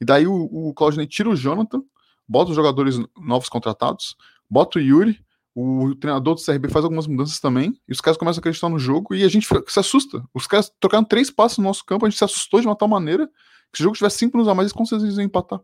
E 0.00 0.04
daí 0.04 0.26
o, 0.26 0.48
o 0.50 0.72
Claudinei 0.72 1.06
tira 1.06 1.28
o 1.28 1.36
Jonathan, 1.36 1.82
bota 2.26 2.50
os 2.50 2.56
jogadores 2.56 2.98
novos 3.18 3.48
contratados, 3.48 4.16
bota 4.48 4.78
o 4.78 4.82
Yuri, 4.82 5.20
o 5.54 5.94
treinador 5.96 6.36
do 6.36 6.42
CRB 6.42 6.68
faz 6.68 6.84
algumas 6.84 7.06
mudanças 7.06 7.40
também, 7.40 7.78
e 7.86 7.92
os 7.92 8.00
caras 8.00 8.16
começam 8.16 8.38
a 8.38 8.40
acreditar 8.40 8.68
no 8.68 8.78
jogo, 8.78 9.14
e 9.14 9.22
a 9.24 9.28
gente 9.28 9.46
se 9.66 9.80
assusta. 9.80 10.24
Os 10.32 10.46
caras 10.46 10.72
trocaram 10.80 11.04
três 11.04 11.30
passos 11.30 11.58
no 11.58 11.64
nosso 11.64 11.84
campo, 11.84 12.06
a 12.06 12.08
gente 12.08 12.18
se 12.18 12.24
assustou 12.24 12.60
de 12.60 12.66
uma 12.66 12.76
tal 12.76 12.88
maneira 12.88 13.28
que 13.70 13.76
se 13.76 13.82
o 13.82 13.84
jogo 13.84 13.96
tivesse 13.96 14.18
cinco 14.18 14.36
minutos 14.36 14.50
a 14.50 14.54
mais, 14.54 14.66
eles 14.66 14.72
com 14.72 14.84
certeza 14.86 15.22
empatar. 15.22 15.60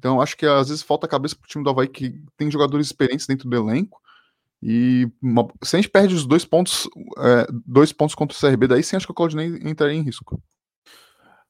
Então, 0.00 0.18
acho 0.18 0.34
que 0.34 0.46
às 0.46 0.70
vezes 0.70 0.82
falta 0.82 1.06
a 1.06 1.08
cabeça 1.08 1.36
pro 1.36 1.46
time 1.46 1.62
do 1.62 1.68
Havaí 1.68 1.86
que 1.86 2.18
tem 2.34 2.50
jogadores 2.50 2.86
experientes 2.86 3.26
dentro 3.26 3.46
do 3.50 3.54
elenco, 3.54 4.00
e 4.62 5.06
uma, 5.20 5.46
se 5.62 5.76
a 5.76 5.78
gente 5.78 5.90
perde 5.90 6.14
os 6.14 6.24
dois 6.24 6.42
pontos, 6.42 6.88
é, 7.18 7.46
dois 7.66 7.92
pontos 7.92 8.14
contra 8.14 8.34
o 8.34 8.40
CRB, 8.40 8.66
daí 8.66 8.82
sim 8.82 8.96
acho 8.96 9.06
que 9.06 9.12
o 9.12 9.14
Claudinei 9.14 9.60
entraria 9.62 9.98
em 9.98 10.02
risco. 10.02 10.42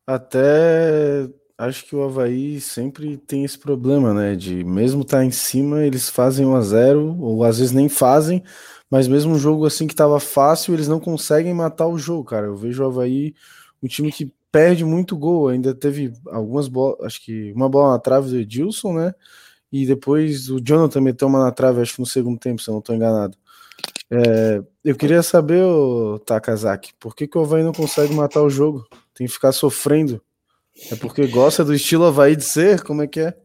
Até 0.04 1.28
acho 1.56 1.86
que 1.86 1.94
o 1.94 2.02
Havaí 2.02 2.60
sempre 2.60 3.16
tem 3.18 3.44
esse 3.44 3.58
problema, 3.58 4.12
né? 4.12 4.34
De 4.34 4.64
mesmo 4.64 5.02
estar 5.02 5.18
tá 5.18 5.24
em 5.24 5.30
cima, 5.30 5.84
eles 5.84 6.08
fazem 6.08 6.44
1 6.44 6.56
a 6.56 6.60
0 6.60 7.20
ou 7.20 7.44
às 7.44 7.58
vezes 7.58 7.72
nem 7.72 7.88
fazem, 7.88 8.42
mas 8.90 9.06
mesmo 9.06 9.32
um 9.32 9.38
jogo 9.38 9.64
assim 9.64 9.86
que 9.86 9.92
estava 9.94 10.18
fácil, 10.18 10.74
eles 10.74 10.88
não 10.88 10.98
conseguem 10.98 11.54
matar 11.54 11.86
o 11.86 11.98
jogo, 11.98 12.24
cara. 12.24 12.46
Eu 12.46 12.56
vejo 12.56 12.82
o 12.82 12.86
Havaí 12.86 13.32
um 13.80 13.86
time 13.86 14.10
que 14.10 14.32
perde 14.50 14.84
muito 14.84 15.16
gol. 15.16 15.48
Ainda 15.48 15.74
teve 15.74 16.12
algumas 16.26 16.68
bolas, 16.68 16.98
acho 17.04 17.24
que 17.24 17.52
uma 17.52 17.68
bola 17.68 17.92
na 17.92 17.98
trave 17.98 18.30
do 18.30 18.38
Edilson, 18.38 18.92
né? 18.92 19.14
e 19.72 19.86
depois 19.86 20.50
o 20.50 20.60
Jonathan 20.60 21.00
meteu 21.00 21.28
uma 21.28 21.44
na 21.44 21.52
trave, 21.52 21.80
acho 21.80 21.94
que 21.94 22.00
no 22.00 22.06
segundo 22.06 22.38
tempo, 22.38 22.60
se 22.60 22.68
eu 22.68 22.72
não 22.72 22.80
estou 22.80 22.94
enganado. 22.94 23.36
É, 24.10 24.62
eu 24.84 24.96
queria 24.96 25.22
saber, 25.22 25.62
Takazaki, 26.26 26.92
por 26.98 27.14
que, 27.14 27.28
que 27.28 27.38
o 27.38 27.42
Havaí 27.42 27.62
não 27.62 27.72
consegue 27.72 28.12
matar 28.12 28.42
o 28.42 28.50
jogo? 28.50 28.84
Tem 29.14 29.26
que 29.26 29.32
ficar 29.32 29.52
sofrendo. 29.52 30.20
É 30.90 30.96
porque 30.96 31.26
gosta 31.26 31.64
do 31.64 31.74
estilo 31.74 32.06
Havaí 32.06 32.34
de 32.34 32.44
ser? 32.44 32.82
Como 32.82 33.02
é 33.02 33.06
que 33.06 33.20
é? 33.20 33.36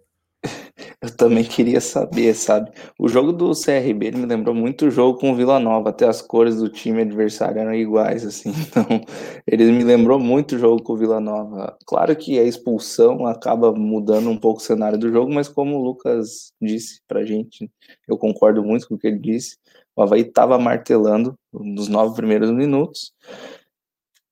Eu 1.05 1.15
também 1.15 1.43
queria 1.43 1.79
saber, 1.79 2.33
sabe? 2.33 2.71
O 2.97 3.07
jogo 3.07 3.31
do 3.31 3.51
CRB 3.51 4.09
me 4.09 4.25
lembrou 4.25 4.55
muito 4.55 4.87
o 4.87 4.91
jogo 4.91 5.19
com 5.19 5.31
o 5.31 5.35
Vila 5.35 5.59
Nova, 5.59 5.89
até 5.89 6.07
as 6.07 6.19
cores 6.19 6.55
do 6.55 6.67
time 6.67 7.03
adversário 7.03 7.59
eram 7.59 7.75
iguais, 7.75 8.25
assim. 8.25 8.51
Então, 8.65 9.01
ele 9.45 9.71
me 9.71 9.83
lembrou 9.83 10.17
muito 10.19 10.55
o 10.55 10.57
jogo 10.59 10.81
com 10.81 10.93
o 10.93 10.97
Vila 10.97 11.19
Nova. 11.19 11.77
Claro 11.85 12.15
que 12.15 12.39
a 12.39 12.43
expulsão 12.43 13.27
acaba 13.27 13.71
mudando 13.71 14.31
um 14.31 14.37
pouco 14.37 14.59
o 14.59 14.63
cenário 14.63 14.97
do 14.97 15.11
jogo, 15.11 15.31
mas 15.31 15.47
como 15.47 15.77
o 15.77 15.83
Lucas 15.83 16.51
disse 16.59 17.01
pra 17.07 17.23
gente, 17.23 17.69
eu 18.07 18.17
concordo 18.17 18.63
muito 18.63 18.87
com 18.87 18.95
o 18.95 18.97
que 18.97 19.05
ele 19.05 19.19
disse. 19.19 19.57
O 19.95 20.01
Havaí 20.01 20.21
estava 20.21 20.57
martelando 20.57 21.37
nos 21.53 21.87
nove 21.87 22.15
primeiros 22.15 22.49
minutos. 22.49 23.13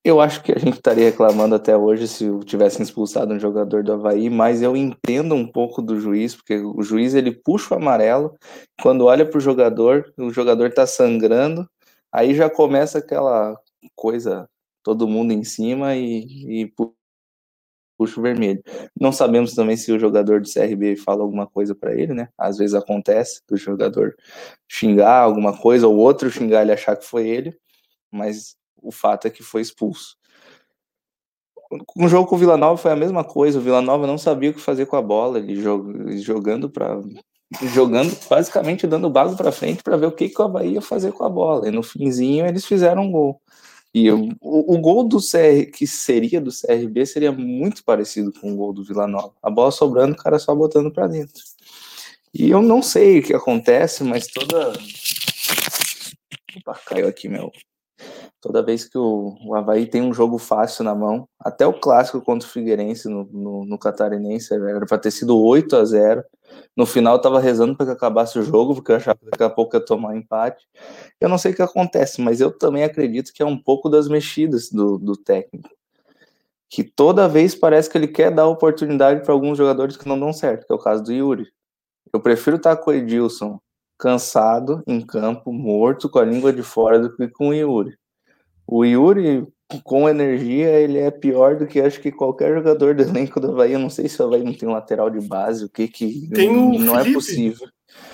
Eu 0.06 0.20
acho 0.20 0.44
que 0.44 0.52
a 0.52 0.60
gente 0.60 0.74
estaria 0.76 1.06
reclamando 1.06 1.56
até 1.56 1.78
hoje 1.78 2.10
se 2.10 2.26
tivessem 2.40 2.84
expulsado 2.84 3.34
um 3.34 3.40
jogador 3.40 3.84
do 3.84 3.94
Havaí, 3.94 4.30
mas 4.30 4.62
eu 4.62 4.76
entendo 4.76 5.34
um 5.34 5.48
pouco 5.50 5.82
do 5.82 5.98
juiz, 5.98 6.36
porque 6.36 6.58
o 6.58 6.82
juiz 6.82 7.14
ele 7.14 7.32
puxa 7.32 7.74
o 7.74 7.78
amarelo, 7.78 8.38
quando 8.82 9.06
olha 9.06 9.26
para 9.26 9.38
o 9.38 9.42
jogador, 9.42 10.14
o 10.18 10.30
jogador 10.30 10.68
está 10.68 10.86
sangrando, 10.86 11.66
aí 12.12 12.36
já 12.36 12.50
começa 12.50 12.98
aquela 13.00 13.58
coisa, 13.96 14.50
todo 14.84 15.08
mundo 15.08 15.32
em 15.32 15.46
cima 15.46 15.96
e, 15.96 16.64
e 16.64 16.74
puxa 17.98 18.20
o 18.20 18.22
vermelho. 18.22 18.62
Não 19.00 19.14
sabemos 19.14 19.56
também 19.56 19.78
se 19.78 19.90
o 19.94 20.00
jogador 20.00 20.42
do 20.42 20.50
CRB 20.52 20.98
fala 20.98 21.24
alguma 21.24 21.48
coisa 21.48 21.74
para 21.74 21.94
ele, 21.96 22.14
né? 22.14 22.28
Às 22.38 22.58
vezes 22.58 22.76
acontece 22.76 23.42
do 23.48 23.56
jogador 23.56 24.14
xingar 24.70 25.20
alguma 25.22 25.58
coisa, 25.58 25.88
ou 25.88 25.96
outro 25.96 26.30
xingar 26.30 26.64
ele 26.64 26.74
achar 26.74 26.98
que 26.98 27.06
foi 27.06 27.26
ele, 27.28 27.58
mas 28.12 28.58
o 28.84 28.92
fato 28.92 29.28
é 29.28 29.30
que 29.30 29.42
foi 29.42 29.62
expulso. 29.62 30.18
O 31.96 32.08
jogo 32.08 32.28
com 32.28 32.36
o 32.36 32.38
Vila 32.38 32.58
Nova 32.58 32.78
foi 32.78 32.92
a 32.92 32.96
mesma 32.96 33.24
coisa. 33.24 33.58
O 33.58 33.62
Vila 33.62 33.82
Nova 33.82 34.06
não 34.06 34.18
sabia 34.18 34.52
o 34.52 34.54
que 34.54 34.60
fazer 34.60 34.86
com 34.86 34.96
a 34.96 35.02
bola, 35.02 35.40
ele 35.40 35.56
jogando 36.22 36.70
para 36.70 37.02
jogando 37.62 38.16
basicamente 38.28 38.88
dando 38.88 39.10
bago 39.10 39.36
para 39.36 39.52
frente 39.52 39.84
para 39.84 39.96
ver 39.96 40.08
o 40.08 40.12
que, 40.12 40.28
que 40.28 40.42
o 40.42 40.46
Havaí 40.46 40.74
ia 40.74 40.82
fazer 40.82 41.12
com 41.12 41.24
a 41.24 41.30
bola. 41.30 41.68
E 41.68 41.72
no 41.72 41.84
finzinho 41.84 42.46
eles 42.46 42.66
fizeram 42.66 43.04
um 43.04 43.12
gol. 43.12 43.42
E 43.94 44.12
o, 44.12 44.30
o, 44.42 44.78
gol 44.80 45.08
do 45.08 45.20
CR, 45.20 45.70
que 45.72 45.86
seria 45.86 46.42
do 46.42 46.50
CRB 46.50 47.06
seria 47.06 47.32
muito 47.32 47.84
parecido 47.84 48.34
com 48.34 48.52
o 48.52 48.56
gol 48.56 48.74
do 48.74 48.84
Vila 48.84 49.06
Nova. 49.06 49.34
A 49.42 49.52
bola 49.52 49.72
sobrando, 49.72 50.14
o 50.14 50.18
cara 50.18 50.40
só 50.40 50.56
botando 50.56 50.92
para 50.92 51.06
dentro. 51.06 51.44
E 52.34 52.50
eu 52.50 52.60
não 52.60 52.82
sei 52.82 53.20
o 53.20 53.24
que 53.24 53.36
acontece, 53.36 54.04
mas 54.04 54.26
toda. 54.26 54.74
Opa, 56.58 56.80
caiu 56.88 57.08
aqui 57.08 57.30
meu, 57.30 57.52
Toda 58.44 58.62
vez 58.62 58.84
que 58.84 58.98
o, 58.98 59.38
o 59.46 59.56
Havaí 59.56 59.86
tem 59.86 60.02
um 60.02 60.14
jogo 60.14 60.38
fácil 60.38 60.84
na 60.84 60.94
mão, 60.94 61.30
até 61.40 61.66
o 61.66 61.72
clássico 61.72 62.20
contra 62.20 62.46
o 62.46 62.52
Figueirense 62.52 63.08
no, 63.08 63.24
no, 63.32 63.64
no 63.64 63.80
Catarinense, 63.80 64.54
era 64.54 64.86
para 64.86 64.98
ter 64.98 65.12
sido 65.12 65.40
8 65.40 65.74
a 65.78 65.86
0 65.86 66.26
No 66.76 66.86
final, 66.86 67.16
eu 67.16 67.22
tava 67.22 67.40
rezando 67.40 67.74
para 67.74 67.86
que 67.86 67.92
acabasse 67.94 68.38
o 68.38 68.44
jogo, 68.44 68.76
porque 68.76 68.92
eu 68.92 68.98
achava 68.98 69.18
que 69.18 69.32
daqui 69.32 69.44
a 69.46 69.50
pouco 69.50 69.78
ia 69.78 69.80
tomar 69.80 70.10
um 70.10 70.18
empate. 70.18 70.68
Eu 71.22 71.30
não 71.30 71.38
sei 71.38 71.54
o 71.54 71.56
que 71.56 71.62
acontece, 71.62 72.20
mas 72.20 72.42
eu 72.42 72.52
também 72.52 72.84
acredito 72.84 73.32
que 73.32 73.42
é 73.42 73.46
um 73.46 73.58
pouco 73.58 73.88
das 73.88 74.10
mexidas 74.10 74.70
do, 74.70 74.98
do 74.98 75.16
técnico. 75.16 75.70
Que 76.70 76.84
toda 76.84 77.30
vez 77.30 77.56
parece 77.56 77.90
que 77.90 77.98
ele 77.98 78.10
quer 78.10 78.30
dar 78.30 78.48
oportunidade 78.48 79.24
para 79.24 79.34
alguns 79.34 79.58
jogadores 79.58 79.96
que 79.96 80.10
não 80.10 80.20
dão 80.20 80.34
certo, 80.34 80.68
que 80.68 80.74
é 80.74 80.76
o 80.76 80.80
caso 80.80 81.02
do 81.02 81.14
Yuri. 81.14 81.48
Eu 82.12 82.20
prefiro 82.20 82.58
estar 82.58 82.76
com 82.76 82.92
o 82.92 82.94
Edilson 82.94 83.58
cansado, 83.98 84.84
em 84.86 85.00
campo, 85.00 85.54
morto, 85.54 86.10
com 86.10 86.20
a 86.20 86.26
língua 86.26 86.52
de 86.52 86.62
fora, 86.62 87.00
do 87.00 87.16
que 87.16 87.30
com 87.30 87.48
o 87.48 87.54
Yuri. 87.54 87.96
O 88.76 88.84
Yuri, 88.84 89.46
com 89.84 90.10
energia, 90.10 90.68
ele 90.80 90.98
é 90.98 91.12
pior 91.12 91.56
do 91.58 91.68
que 91.68 91.80
acho 91.80 92.02
que 92.02 92.12
qualquer 92.12 92.56
jogador 92.56 92.96
do 92.96 93.04
elenco 93.04 93.40
do 93.40 93.52
Havaí. 93.52 93.74
Eu 93.74 93.78
não 93.80 93.90
sei 93.90 94.10
se 94.10 94.20
o 94.20 94.26
Havaí 94.26 94.42
não 94.44 94.52
tem 94.52 94.68
lateral 94.68 95.12
de 95.12 95.22
base, 95.22 95.66
o 95.66 95.70
que 95.70 95.88
que 95.88 96.28
tem 96.34 96.52
não, 96.52 96.72
não 96.80 97.00
é 97.00 97.14
possível. 97.14 97.68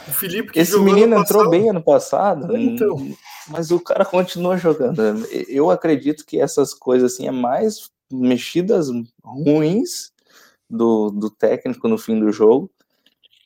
O 0.05 0.11
Felipe 0.11 0.51
que 0.51 0.59
Esse 0.59 0.77
menino 0.77 1.15
entrou 1.15 1.45
passado. 1.45 1.49
bem 1.49 1.69
ano 1.69 1.81
passado, 1.81 2.57
Então. 2.57 3.15
mas 3.47 3.71
o 3.71 3.79
cara 3.79 4.03
continua 4.03 4.57
jogando. 4.57 5.01
Eu 5.47 5.71
acredito 5.71 6.25
que 6.25 6.41
essas 6.41 6.73
coisas 6.73 7.13
assim 7.13 7.25
é 7.25 7.31
mais 7.31 7.89
mexidas 8.11 8.89
ruins 9.23 10.11
do, 10.69 11.09
do 11.09 11.29
técnico 11.29 11.87
no 11.87 11.97
fim 11.97 12.19
do 12.19 12.33
jogo 12.33 12.69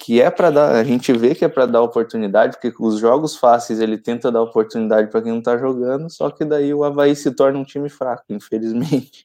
que 0.06 0.22
é 0.22 0.30
para 0.30 0.50
dar, 0.52 0.76
a 0.76 0.84
gente 0.84 1.14
vê 1.14 1.34
que 1.34 1.46
é 1.46 1.48
para 1.48 1.66
dar 1.66 1.82
oportunidade, 1.82 2.58
porque 2.60 2.74
os 2.78 3.00
jogos 3.00 3.38
fáceis 3.38 3.80
ele 3.80 3.98
tenta 3.98 4.30
dar 4.30 4.42
oportunidade 4.42 5.10
para 5.10 5.22
quem 5.22 5.32
não 5.32 5.42
tá 5.42 5.58
jogando, 5.58 6.10
só 6.10 6.30
que 6.30 6.44
daí 6.44 6.74
o 6.74 6.84
Havaí 6.84 7.16
se 7.16 7.32
torna 7.32 7.58
um 7.58 7.64
time 7.64 7.88
fraco, 7.88 8.26
infelizmente. 8.30 9.24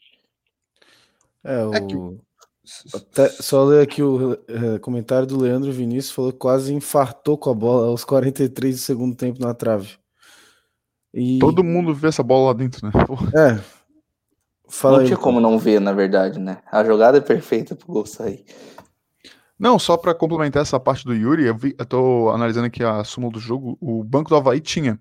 É, 1.43 1.64
o... 1.64 1.75
É 1.75 1.81
que 1.81 1.97
o- 1.97 2.21
Até- 2.95 3.29
só 3.29 3.64
ler 3.64 3.83
aqui 3.83 4.05
o 4.05 4.35
eh, 4.47 4.79
comentário 4.81 5.27
do 5.27 5.41
Leandro 5.41 5.73
Vinícius, 5.73 6.14
falou 6.14 6.31
que 6.33 6.38
quase 6.38 6.73
infartou 6.73 7.37
com 7.37 7.51
a 7.51 7.55
bola 7.55 7.88
aos 7.88 8.05
43 8.05 8.77
do 8.77 8.81
segundo 8.81 9.17
tempo 9.17 9.41
na 9.41 9.55
trave. 9.55 9.97
E, 11.12 11.41
Todo 11.41 11.64
mundo 11.64 11.93
vê 11.93 12.07
essa 12.07 12.23
bola 12.23 12.49
lá 12.49 12.53
dentro, 12.53 12.87
né? 12.87 12.93
Pô, 13.05 13.14
É. 13.37 13.59
Fala 14.69 14.97
não 14.99 15.01
aí. 15.01 15.07
tinha 15.07 15.17
como 15.19 15.41
não 15.41 15.59
ver, 15.59 15.81
na 15.81 15.93
verdade, 15.93 16.38
né? 16.38 16.59
A 16.71 16.85
jogada 16.85 17.19
é 17.19 17.23
perfeita 17.23 17.75
pro 17.75 17.87
gol 17.88 18.07
sair. 18.07 18.45
Não, 19.59 19.79
só 19.79 19.97
pra 19.97 20.14
complementar 20.14 20.62
essa 20.62 20.79
parte 20.79 21.05
do 21.05 21.14
Yuri, 21.14 21.44
eu, 21.44 21.57
vi, 21.57 21.75
eu 21.79 21.85
tô 21.85 22.31
analisando 22.31 22.66
aqui 22.66 22.83
a 22.85 23.03
súmula 23.03 23.33
do 23.33 23.40
jogo. 23.40 23.77
O 23.81 24.05
banco 24.05 24.31
do 24.31 24.37
Havaí 24.37 24.61
tinha 24.61 25.01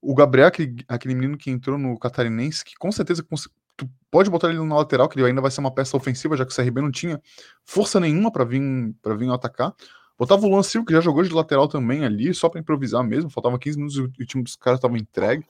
o 0.00 0.14
Gabriel, 0.14 0.48
aquele, 0.48 0.76
aquele 0.88 1.14
menino 1.14 1.38
que 1.38 1.50
entrou 1.50 1.78
no 1.78 1.98
Catarinense, 1.98 2.64
que 2.64 2.74
com 2.76 2.92
certeza 2.92 3.22
cons- 3.22 3.48
tu 3.76 3.88
pode 4.10 4.30
botar 4.30 4.50
ele 4.50 4.58
na 4.64 4.76
lateral, 4.76 5.08
que 5.08 5.18
ele 5.18 5.26
ainda 5.26 5.40
vai 5.40 5.50
ser 5.50 5.60
uma 5.60 5.72
peça 5.74 5.96
ofensiva, 5.96 6.36
já 6.36 6.44
que 6.46 6.52
o 6.52 6.54
CRB 6.56 6.80
não 6.82 6.90
tinha 6.90 7.20
força 7.64 8.00
nenhuma 8.00 8.30
pra 8.32 8.44
vir 8.44 8.62
para 9.02 9.14
vir 9.16 9.30
atacar. 9.30 9.74
Botava 10.18 10.46
o 10.46 10.48
Luan 10.50 10.62
Silva, 10.62 10.86
que 10.86 10.92
já 10.92 11.00
jogou 11.00 11.22
de 11.24 11.30
lateral 11.34 11.68
também 11.68 12.04
ali, 12.04 12.32
só 12.34 12.48
pra 12.48 12.60
improvisar 12.60 13.02
mesmo. 13.04 13.30
Faltava 13.30 13.58
15 13.58 13.76
minutos 13.78 13.96
e 13.98 14.22
o, 14.22 14.26
time 14.26 14.44
dos 14.44 14.56
caras 14.56 14.80
tava 14.80 14.96
entregue. 14.98 15.44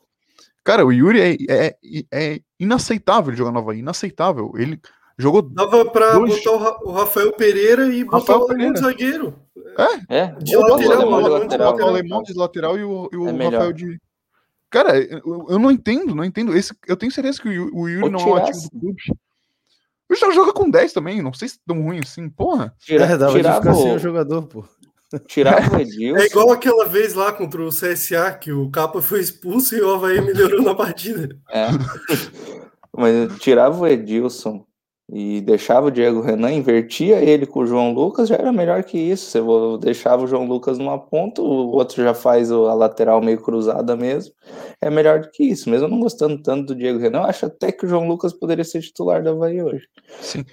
Cara, 0.64 0.84
o 0.86 0.92
Yuri 0.92 1.20
é, 1.20 1.36
é, 1.50 1.76
é 2.12 2.40
inaceitável 2.58 3.34
jogar 3.34 3.52
no 3.52 3.58
Havaí, 3.58 3.80
inaceitável. 3.80 4.52
Ele 4.56 4.80
jogou. 5.18 5.42
Dava 5.42 5.84
para 5.84 6.12
Dois- 6.14 6.36
botar 6.36 6.50
o, 6.52 6.56
Ra- 6.58 6.78
o 6.84 6.90
Rafael 6.92 7.32
Pereira 7.32 7.86
e 7.88 8.04
botar 8.04 8.18
Rafael 8.18 8.38
o 8.40 8.42
alemão 8.50 8.72
de 8.72 8.80
Pereira. 8.80 8.80
zagueiro. 8.80 9.38
É, 10.08 10.26
De 10.40 10.56
bota 10.56 10.72
o 10.72 10.88
lateral, 10.88 11.22
de 11.22 11.28
lateral. 11.28 11.76
O 11.76 11.84
alemão 11.88 12.22
de 12.22 12.32
lateral 12.34 12.78
e 12.78 12.84
o, 12.84 13.08
e 13.12 13.16
o 13.16 13.28
É. 13.28 13.44
Rafael 13.44 13.72
de. 13.72 14.00
Cara, 14.70 14.98
eu, 14.98 15.46
eu 15.48 15.58
não 15.58 15.70
entendo, 15.70 16.14
não 16.14 16.24
entendo. 16.24 16.56
Esse, 16.56 16.74
eu 16.88 16.96
tenho 16.96 17.12
certeza 17.12 17.40
que 17.40 17.48
o, 17.48 17.52
Yu- 17.52 17.70
o 17.74 17.88
Yuri 17.88 18.10
não 18.10 18.18
é 18.20 18.24
o 18.24 18.34
ativo 18.36 18.58
do 18.72 18.80
clube. 18.80 19.02
O 20.10 20.14
já 20.16 20.30
joga 20.32 20.52
com 20.52 20.68
10 20.70 20.92
também, 20.92 21.22
não 21.22 21.32
sei 21.32 21.48
se 21.48 21.58
tão 21.66 21.80
ruim 21.82 21.98
assim, 22.00 22.28
porra. 22.28 22.74
Tira, 22.78 23.04
É, 23.04 23.16
dava 23.16 23.32
de 23.32 23.38
tirava, 23.38 23.60
ficar 23.60 23.74
sem 23.74 23.92
o 23.92 23.94
o, 23.94 23.98
jogador, 23.98 24.42
pô. 24.46 24.64
tirava 25.26 25.76
o 25.76 25.80
Edilson. 25.80 26.18
É 26.20 26.26
igual 26.26 26.50
aquela 26.52 26.86
vez 26.86 27.14
lá 27.14 27.32
contra 27.32 27.62
o 27.62 27.68
CSA, 27.70 28.32
que 28.32 28.52
o 28.52 28.68
Capa 28.70 29.00
foi 29.00 29.20
expulso 29.20 29.74
e 29.74 29.80
o 29.80 29.94
Havaí 29.94 30.20
melhorou 30.20 30.62
na 30.62 30.74
partida. 30.74 31.36
É. 31.50 31.68
Mas 32.96 33.14
eu 33.14 33.38
tirava 33.38 33.78
o 33.80 33.86
Edilson 33.86 34.64
e 35.08 35.40
deixava 35.42 35.88
o 35.88 35.90
Diego 35.90 36.20
Renan, 36.20 36.52
invertia 36.52 37.16
ele 37.20 37.46
com 37.46 37.60
o 37.60 37.66
João 37.66 37.92
Lucas, 37.92 38.28
já 38.28 38.36
era 38.36 38.50
melhor 38.52 38.82
que 38.84 38.98
isso. 38.98 39.30
Você 39.30 39.40
vo- 39.40 39.76
deixava 39.76 40.24
o 40.24 40.26
João 40.26 40.46
Lucas 40.46 40.78
numa 40.78 40.98
ponta, 40.98 41.42
o 41.42 41.72
outro 41.72 42.02
já 42.02 42.14
faz 42.14 42.50
a 42.50 42.74
lateral 42.74 43.20
meio 43.20 43.40
cruzada 43.40 43.94
mesmo. 43.94 44.32
É 44.80 44.88
melhor 44.88 45.20
do 45.20 45.30
que 45.30 45.44
isso. 45.44 45.68
Mesmo 45.68 45.88
não 45.88 46.00
gostando 46.00 46.42
tanto 46.42 46.68
do 46.68 46.74
Diego 46.74 46.98
Renan, 46.98 47.22
acho 47.22 47.46
até 47.46 47.70
que 47.70 47.84
o 47.84 47.88
João 47.88 48.08
Lucas 48.08 48.32
poderia 48.32 48.64
ser 48.64 48.80
titular 48.80 49.22
da 49.22 49.30
Havaí 49.30 49.62
hoje. 49.62 49.86
Sim. 50.20 50.44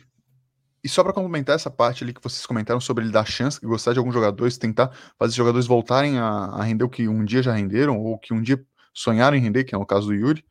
E 0.84 0.90
só 0.90 1.04
pra 1.04 1.14
complementar 1.14 1.56
essa 1.56 1.70
parte 1.70 2.04
ali 2.04 2.12
que 2.12 2.24
vocês 2.24 2.46
comentaram 2.46 2.82
sobre 2.82 3.04
ele 3.04 3.12
dar 3.14 3.26
chance, 3.26 3.60
gostar 3.62 3.94
de 3.94 4.00
alguns 4.00 4.14
jogadores, 4.14 4.58
tentar 4.58 4.92
fazer 5.18 5.30
os 5.30 5.36
jogadores 5.36 5.68
voltarem 5.68 6.18
a, 6.18 6.28
a 6.28 6.64
render 6.64 6.84
o 6.84 6.90
que 6.90 7.08
um 7.08 7.24
dia 7.24 7.44
já 7.44 7.54
renderam, 7.54 8.00
ou 8.00 8.18
que 8.18 8.34
um 8.34 8.42
dia 8.42 8.60
sonharam 8.94 9.38
em 9.38 9.40
render, 9.40 9.64
que 9.64 9.76
é 9.76 9.78
o 9.78 9.86
caso 9.86 10.08
do 10.08 10.14
Yuri. 10.14 10.44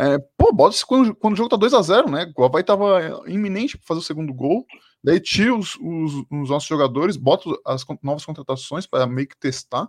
É, 0.00 0.18
pô, 0.36 0.52
bota 0.52 0.76
quando, 0.86 1.14
quando 1.16 1.34
o 1.34 1.36
jogo 1.36 1.48
tá 1.48 1.56
2x0, 1.56 2.08
né? 2.08 2.32
O 2.36 2.44
Havaí 2.44 2.62
tava 2.62 3.22
iminente 3.26 3.76
pra 3.76 3.86
fazer 3.86 4.00
o 4.00 4.04
segundo 4.04 4.32
gol. 4.32 4.64
Daí 5.02 5.18
tira 5.20 5.54
os, 5.54 5.74
os, 5.76 6.12
os 6.30 6.50
nossos 6.50 6.68
jogadores, 6.68 7.16
bota 7.16 7.48
as 7.66 7.84
novas 8.02 8.24
contratações 8.24 8.86
para 8.86 9.06
meio 9.06 9.26
que 9.28 9.36
testar. 9.38 9.88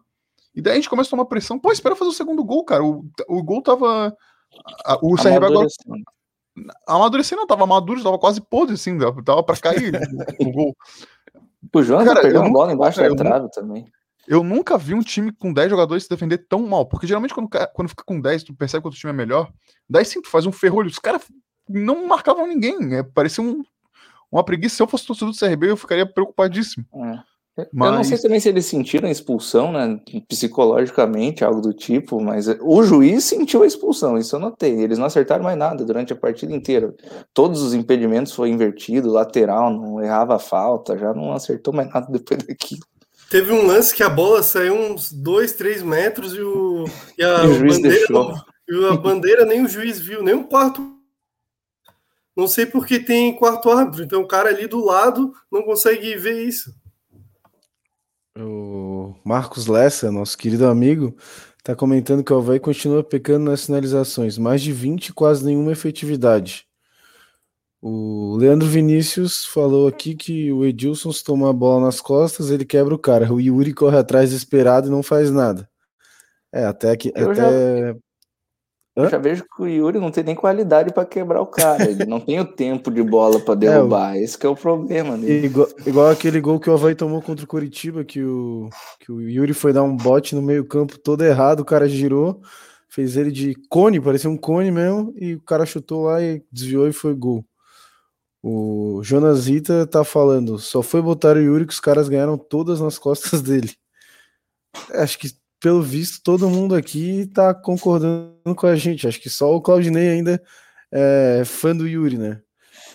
E 0.56 0.62
daí 0.62 0.74
a 0.74 0.76
gente 0.78 0.90
começa 0.90 1.10
a 1.10 1.12
tomar 1.12 1.26
pressão. 1.26 1.60
Pô, 1.60 1.72
espera 1.72 1.96
fazer 1.96 2.10
o 2.10 2.14
segundo 2.14 2.44
gol, 2.44 2.64
cara. 2.66 2.84
O, 2.84 3.06
o 3.28 3.44
gol 3.44 3.62
tava. 3.62 4.16
a- 4.86 4.98
O 5.02 5.16
CRB 5.16 5.46
agora 5.46 5.68
Amadurecendo. 6.88 7.46
tava 7.46 7.66
maduro, 7.66 8.04
tava 8.04 8.18
quase 8.20 8.42
podre, 8.42 8.74
assim, 8.76 8.98
tava 9.24 9.44
pra 9.44 9.56
cair 9.58 9.94
o, 10.40 10.52
gol. 10.52 10.76
O 11.76 11.84
João 11.84 12.04
Cara, 12.06 12.22
perdeu 12.22 12.42
não- 12.42 12.52
bola 12.54 12.72
embaixo 12.74 12.98
cara, 13.00 13.14
da 13.14 13.24
não- 13.24 13.30
trave 13.32 13.52
também. 13.52 13.86
Eu 14.30 14.44
nunca 14.44 14.78
vi 14.78 14.94
um 14.94 15.02
time 15.02 15.32
com 15.32 15.52
10 15.52 15.72
jogadores 15.72 16.04
se 16.04 16.10
defender 16.10 16.46
tão 16.48 16.60
mal, 16.68 16.86
porque 16.86 17.08
geralmente 17.08 17.34
quando, 17.34 17.50
quando 17.74 17.90
fica 17.90 18.04
com 18.06 18.22
10, 18.22 18.44
tu 18.44 18.54
percebe 18.54 18.84
que 18.84 18.88
o 18.88 18.92
time 18.92 19.12
é 19.12 19.16
melhor, 19.16 19.52
daí 19.90 20.06
sim, 20.06 20.22
tu 20.22 20.30
faz 20.30 20.46
um 20.46 20.52
ferrolho. 20.52 20.88
Os 20.88 21.00
caras 21.00 21.24
não 21.68 22.06
marcavam 22.06 22.46
ninguém, 22.46 22.96
é, 22.96 23.02
parecia 23.02 23.44
um, 23.44 23.64
uma 24.32 24.44
preguiça. 24.44 24.76
Se 24.76 24.84
eu 24.84 24.88
fosse 24.88 25.08
torcedor 25.08 25.34
do 25.34 25.40
CRB, 25.40 25.72
eu 25.72 25.78
ficaria 25.78 26.06
preocupadíssimo. 26.06 26.86
É. 26.94 27.20
Eu 27.58 27.68
não 27.74 28.04
sei 28.04 28.14
Mas- 28.14 28.22
também 28.22 28.40
se 28.40 28.48
eles 28.48 28.68
sentiram 28.68 29.10
a 29.10 29.12
expulsão, 29.12 29.72
né? 29.72 30.00
Psicologicamente, 30.30 31.44
algo 31.44 31.60
do 31.60 31.74
tipo, 31.74 32.22
mas 32.22 32.48
o 32.62 32.84
juiz 32.84 33.24
sentiu 33.24 33.64
a 33.64 33.68
expulsão, 33.68 34.18
isso 34.18 34.36
eu 34.36 34.40
notei. 34.40 34.80
Eles 34.80 34.98
não 34.98 35.08
acertaram 35.08 35.44
mais 35.44 35.58
nada 35.58 35.84
durante 35.84 36.14
a 36.14 36.16
partida 36.16 36.54
inteira. 36.54 36.94
Todos 37.34 37.62
os 37.62 37.74
impedimentos 37.74 38.32
foram 38.32 38.52
invertidos, 38.52 39.12
lateral, 39.12 39.72
não 39.74 40.02
errava 40.02 40.36
a 40.36 40.40
falta, 40.40 40.98
já 40.98 41.14
não 41.14 41.34
acertou 41.34 41.74
mais 41.74 41.90
nada 41.90 42.08
depois 42.10 42.44
daquilo. 42.44 42.82
Teve 43.30 43.52
um 43.52 43.66
lance 43.68 43.94
que 43.94 44.02
a 44.02 44.10
bola 44.10 44.42
saiu 44.42 44.74
uns 44.76 45.12
2, 45.12 45.54
3 45.54 45.84
metros 45.84 46.34
e, 46.34 46.42
o, 46.42 46.86
e 47.18 47.24
a, 47.24 47.44
E 47.46 47.48
o 47.48 47.54
juiz 47.54 47.76
bandeira, 47.78 48.06
não- 48.10 48.46
e 48.68 48.86
a 48.88 48.96
bandeira 48.98 49.46
nem 49.46 49.64
o 49.64 49.70
juiz 49.70 50.00
viu, 50.00 50.24
nem 50.24 50.34
o 50.34 50.46
quarto. 50.46 50.96
Não 52.36 52.48
sei 52.48 52.66
porque 52.66 53.00
tem 53.00 53.36
quarto 53.36 53.70
árbitro, 53.70 54.04
então 54.04 54.22
o 54.22 54.28
cara 54.28 54.50
ali 54.50 54.66
do 54.66 54.84
lado 54.84 55.34
não 55.52 55.62
consegue 55.64 56.16
ver 56.16 56.42
isso. 56.48 56.74
O 58.38 59.14
Marcos 59.26 59.68
Lessa, 59.68 60.12
nosso 60.12 60.38
querido 60.38 60.66
amigo, 60.68 61.16
tá 61.64 61.76
comentando 61.76 62.24
que 62.24 62.32
o 62.32 62.38
Havaí 62.38 62.60
continua 62.60 63.04
pecando 63.04 63.46
nas 63.52 63.62
sinalizações, 63.62 64.38
mais 64.38 64.62
de 64.62 64.72
20 64.72 65.08
e 65.08 65.14
quase 65.14 65.46
nenhuma 65.46 65.72
efetividade. 65.74 66.66
O 67.82 68.36
Leandro 68.36 68.68
Vinícius 68.68 69.46
falou 69.46 69.88
aqui 69.88 70.14
que 70.14 70.52
o 70.52 70.66
Edilson 70.66 71.14
se 71.14 71.24
toma 71.24 71.50
a 71.50 71.54
bola 71.54 71.86
nas 71.86 72.02
costas, 72.02 72.52
ele 72.52 72.66
quebra 72.66 72.94
o 72.94 73.00
cara. 73.00 73.32
O 73.34 73.40
Yuri 73.40 73.74
corre 73.74 73.98
atrás 73.98 74.32
desesperado 74.32 74.88
e 74.88 74.92
não 74.92 75.02
faz 75.02 75.32
nada. 75.32 75.70
É, 76.52 76.66
até 76.66 76.98
que 76.98 77.14
Eu 77.16 77.32
até 77.32 77.92
Eu 78.96 79.06
Hã? 79.06 79.10
já 79.10 79.18
vejo 79.18 79.46
que 79.56 79.62
o 79.62 79.68
Yuri 79.68 79.98
não 79.98 80.12
tem 80.12 80.26
nem 80.26 80.36
qualidade 80.36 80.92
para 80.94 81.06
quebrar 81.06 81.42
o 81.42 81.46
cara, 81.46 81.90
ele 81.90 82.06
não 82.06 82.20
tem 82.20 82.40
o 82.42 82.46
tempo 82.46 82.92
de 82.92 83.02
bola 83.02 83.40
para 83.40 83.56
derrubar, 83.56 84.18
esse 84.18 84.38
que 84.38 84.46
é 84.46 84.50
o 84.50 84.56
problema 84.56 85.18
dele. 85.18 85.48
igual, 85.48 85.68
igual 85.86 86.10
aquele 86.10 86.42
gol 86.42 86.60
que 86.60 86.70
o 86.70 86.74
Havaí 86.74 86.96
tomou 86.96 87.22
contra 87.22 87.46
o 87.46 87.48
Coritiba, 87.48 88.04
que 88.04 88.22
o, 88.22 88.70
que 89.00 89.10
o 89.10 89.22
Yuri 89.22 89.54
foi 89.54 89.72
dar 89.72 89.84
um 89.84 89.96
bote 89.96 90.36
no 90.36 90.42
meio-campo 90.42 90.98
todo 90.98 91.24
errado, 91.24 91.62
o 91.62 91.66
cara 91.66 91.88
girou, 91.88 92.42
fez 92.90 93.16
ele 93.16 93.32
de 93.32 93.56
cone, 93.70 94.02
parecia 94.02 94.30
um 94.30 94.36
cone 94.36 94.70
mesmo, 94.70 95.14
e 95.16 95.36
o 95.36 95.42
cara 95.42 95.66
chutou 95.66 96.04
lá 96.04 96.22
e 96.22 96.44
desviou 96.52 96.86
e 96.86 96.92
foi 96.92 97.14
gol. 97.14 97.46
O 98.42 99.02
Jonas 99.04 99.48
Rita 99.48 99.86
tá 99.86 100.04
falando, 100.04 100.58
só 100.58 100.82
foi 100.82 101.02
botar 101.02 101.36
o 101.36 101.40
Yuri 101.40 101.66
que 101.66 101.74
os 101.74 101.80
caras 101.80 102.08
ganharam 102.08 102.38
todas 102.38 102.80
nas 102.80 102.98
costas 102.98 103.42
dele. 103.42 103.74
Acho 104.94 105.20
que, 105.20 105.32
pelo 105.60 105.82
visto, 105.82 106.22
todo 106.24 106.50
mundo 106.50 106.76
aqui 106.76 107.28
tá 107.34 107.54
concordando 107.54 108.56
com 108.56 108.68
a 108.68 108.76
gente. 108.76 109.08
Acho 109.08 109.20
que 109.20 109.30
só 109.30 109.54
o 109.54 109.62
Claudinei 109.62 110.10
ainda 110.10 110.42
é 110.92 111.44
fã 111.46 111.76
do 111.76 111.88
Yuri, 111.88 112.18
né? 112.18 112.42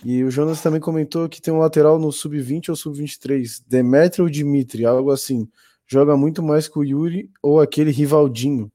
E 0.05 0.23
o 0.25 0.31
Jonas 0.31 0.63
também 0.63 0.81
comentou 0.81 1.29
que 1.29 1.41
tem 1.41 1.53
um 1.53 1.59
lateral 1.59 1.99
no 1.99 2.13
sub-20 2.13 2.71
ou 2.71 2.77
sub-23, 2.77 3.63
Demetri 3.67 4.23
ou 4.23 4.29
Dimitri, 4.29 4.85
algo 4.85 5.11
assim. 5.11 5.49
Joga 5.87 6.17
muito 6.17 6.43
mais 6.43 6.69
que 6.69 6.79
o 6.79 6.85
Yuri 6.85 7.31
ou 7.43 7.61
aquele 7.61 7.91
Rivaldinho. 7.91 8.71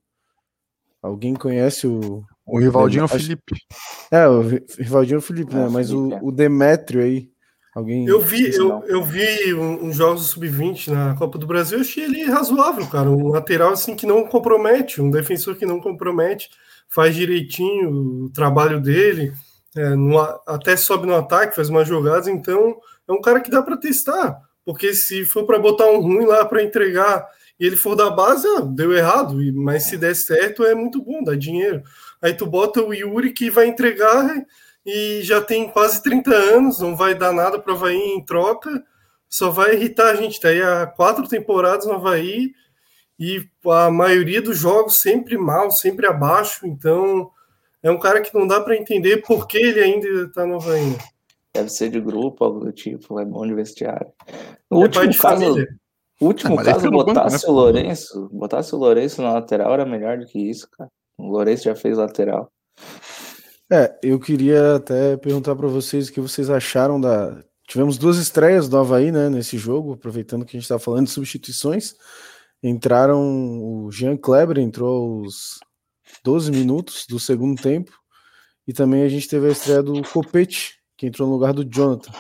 Alguém 1.02 1.34
conhece 1.34 1.88
o, 1.88 2.24
O 2.52 2.60
Rivaldinho 2.60 3.02
é 3.02 3.06
o 3.06 3.08
Felipe. 3.08 3.56
É, 4.12 4.28
o 4.28 4.42
Rivaldinho 4.78 5.16
é 5.16 5.20
o 5.20 5.22
Felipe, 5.22 5.56
né? 5.56 5.68
Mas 5.70 5.92
o, 5.92 6.10
o 6.22 6.32
Demétrio 6.32 7.02
aí. 7.02 7.30
Alguém. 7.76 8.08
Eu 8.08 8.20
vi, 8.20 8.54
eu, 8.56 8.84
eu 8.88 9.04
vi 9.04 9.54
uns 9.54 9.96
jogos 9.96 10.32
sub-20 10.32 10.88
na 10.88 11.16
Copa 11.16 11.38
do 11.38 11.46
Brasil, 11.46 11.78
eu 11.78 11.82
achei 11.82 12.04
ele 12.04 12.26
razoável, 12.26 12.86
cara. 12.88 13.10
Um 13.10 13.30
lateral 13.30 13.72
assim 13.72 13.96
que 13.96 14.08
não 14.08 14.26
compromete, 14.26 15.02
um 15.02 15.12
defensor 15.12 15.56
que 15.56 15.68
não 15.68 15.80
compromete, 15.80 16.50
faz 16.90 17.16
direitinho 17.16 18.26
o 18.26 18.30
trabalho 18.32 18.82
dele, 18.82 19.32
é, 19.78 19.90
no, 19.90 20.20
até 20.48 20.76
sobe 20.76 21.06
no 21.06 21.16
ataque, 21.16 21.56
faz 21.56 21.70
umas 21.70 21.88
jogadas, 21.88 22.28
então 22.28 22.76
é 23.08 23.14
um 23.14 23.22
cara 23.22 23.40
que 23.40 23.52
dá 23.52 23.62
para 23.62 23.78
testar. 23.78 24.42
Porque 24.66 24.94
se 24.94 25.24
for 25.24 25.46
para 25.46 25.60
botar 25.60 25.90
um 25.90 26.02
ruim 26.02 26.26
lá 26.26 26.46
para 26.46 26.64
entregar 26.64 27.28
e 27.60 27.66
ele 27.66 27.76
for 27.76 27.96
da 27.96 28.10
base, 28.10 28.48
ah, 28.48 28.62
deu 28.62 28.94
errado, 28.94 29.36
mas 29.54 29.84
se 29.84 29.98
der 29.98 30.16
certo 30.16 30.64
é 30.64 30.74
muito 30.74 31.02
bom, 31.02 31.24
dá 31.24 31.36
dinheiro. 31.36 31.84
Aí 32.22 32.34
tu 32.34 32.46
bota 32.46 32.82
o 32.82 32.94
Yuri 32.94 33.32
que 33.32 33.50
vai 33.50 33.68
entregar 33.68 34.46
e 34.86 35.22
já 35.24 35.42
tem 35.42 35.70
quase 35.70 36.02
30 36.02 36.34
anos, 36.34 36.80
não 36.80 36.96
vai 36.96 37.16
dar 37.16 37.32
nada 37.32 37.60
para 37.60 37.74
o 37.74 37.76
Havaí 37.76 37.98
em 37.98 38.24
troca, 38.24 38.84
só 39.30 39.50
vai 39.50 39.76
irritar 39.76 40.10
a 40.10 40.16
gente. 40.16 40.40
Tá 40.40 40.50
aí 40.50 40.62
há 40.62 40.88
quatro 40.88 41.28
temporadas 41.28 41.86
no 41.86 41.94
Havaí 41.94 42.52
e 43.20 43.46
a 43.68 43.92
maioria 43.92 44.42
dos 44.42 44.58
jogos 44.58 45.00
sempre 45.00 45.38
mal, 45.38 45.72
sempre 45.72 46.08
abaixo, 46.08 46.66
então 46.66 47.30
é 47.84 47.92
um 47.92 48.00
cara 48.00 48.22
que 48.22 48.34
não 48.34 48.48
dá 48.48 48.60
para 48.60 48.76
entender 48.76 49.18
por 49.18 49.48
que 49.48 49.58
ele 49.58 49.82
ainda 49.82 50.08
está 50.24 50.46
no 50.46 50.56
Havaí. 50.56 50.98
Deve 51.54 51.70
ser 51.70 51.90
de 51.90 52.00
grupo, 52.00 52.44
algo 52.44 52.60
do 52.60 52.72
tipo, 52.72 53.20
é 53.20 53.26
bom 53.26 53.46
de 53.46 53.54
vestiário. 53.54 54.12
No 54.70 54.82
é 54.82 54.84
último 54.84 55.18
caso, 55.18 55.68
último 56.22 56.62
é, 56.62 56.64
caso 56.64 56.92
botasse 56.92 57.46
banco, 57.46 57.48
né? 57.48 57.50
o 57.50 57.52
Lourenço, 57.52 58.30
botasse 58.32 58.76
o 58.76 58.78
Lourenço 58.78 59.22
na 59.22 59.34
lateral 59.34 59.74
era 59.74 59.86
melhor 59.86 60.18
do 60.18 60.26
que 60.26 60.40
isso, 60.40 60.70
cara. 60.72 60.90
O 61.20 61.28
Lourenço 61.28 61.66
já 61.66 61.76
fez 61.76 61.98
lateral. 61.98 62.50
É, 63.70 64.00
eu 64.02 64.18
queria 64.20 64.78
até 64.78 65.18
perguntar 65.18 65.56
para 65.56 65.68
vocês 65.68 66.08
o 66.08 66.14
que 66.14 66.22
vocês 66.22 66.50
acharam 66.50 67.00
da. 67.00 67.44
Tivemos 67.68 67.98
duas 67.98 68.18
estreias 68.18 68.68
do 68.68 68.78
Havaí, 68.78 69.12
né, 69.12 69.30
nesse 69.30 69.58
jogo, 69.58 69.94
aproveitando 69.94 70.46
que 70.46 70.56
a 70.56 70.60
gente 70.60 70.64
está 70.64 70.80
falando 70.80 71.06
de 71.06 71.12
substituições. 71.12 71.94
Entraram 72.64 73.22
o 73.62 73.92
Jean 73.92 74.18
Kleber, 74.18 74.58
entrou 74.58 75.24
aos 75.24 75.60
12 76.24 76.52
minutos 76.52 77.06
do 77.08 77.20
segundo 77.20 77.62
tempo, 77.62 77.92
e 78.68 78.74
também 78.74 79.04
a 79.04 79.10
gente 79.10 79.28
teve 79.28 79.48
a 79.48 79.52
estreia 79.52 79.84
do 79.84 80.02
Copete, 80.02 80.80
que 80.98 81.06
entrou 81.06 81.28
no 81.28 81.34
lugar 81.36 81.54
do 81.54 81.64
Jonathan. 81.64 82.12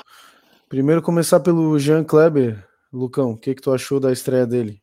Primeiro 0.67 1.01
começar 1.01 1.39
pelo 1.39 1.79
Jean 1.79 2.03
Kleber, 2.03 2.63
Lucão, 2.93 3.31
o 3.31 3.37
que, 3.37 3.55
que 3.55 3.61
tu 3.61 3.71
achou 3.71 3.99
da 3.99 4.11
estreia 4.11 4.45
dele? 4.45 4.81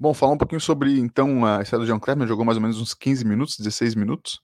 Bom, 0.00 0.14
falar 0.14 0.32
um 0.32 0.38
pouquinho 0.38 0.60
sobre 0.60 0.98
então 0.98 1.44
a 1.44 1.60
estreia 1.60 1.80
do 1.80 1.86
Jean 1.86 1.98
Kleber, 1.98 2.26
jogou 2.28 2.44
mais 2.44 2.56
ou 2.56 2.62
menos 2.62 2.80
uns 2.80 2.94
15 2.94 3.24
minutos, 3.24 3.56
16 3.58 3.94
minutos. 3.96 4.40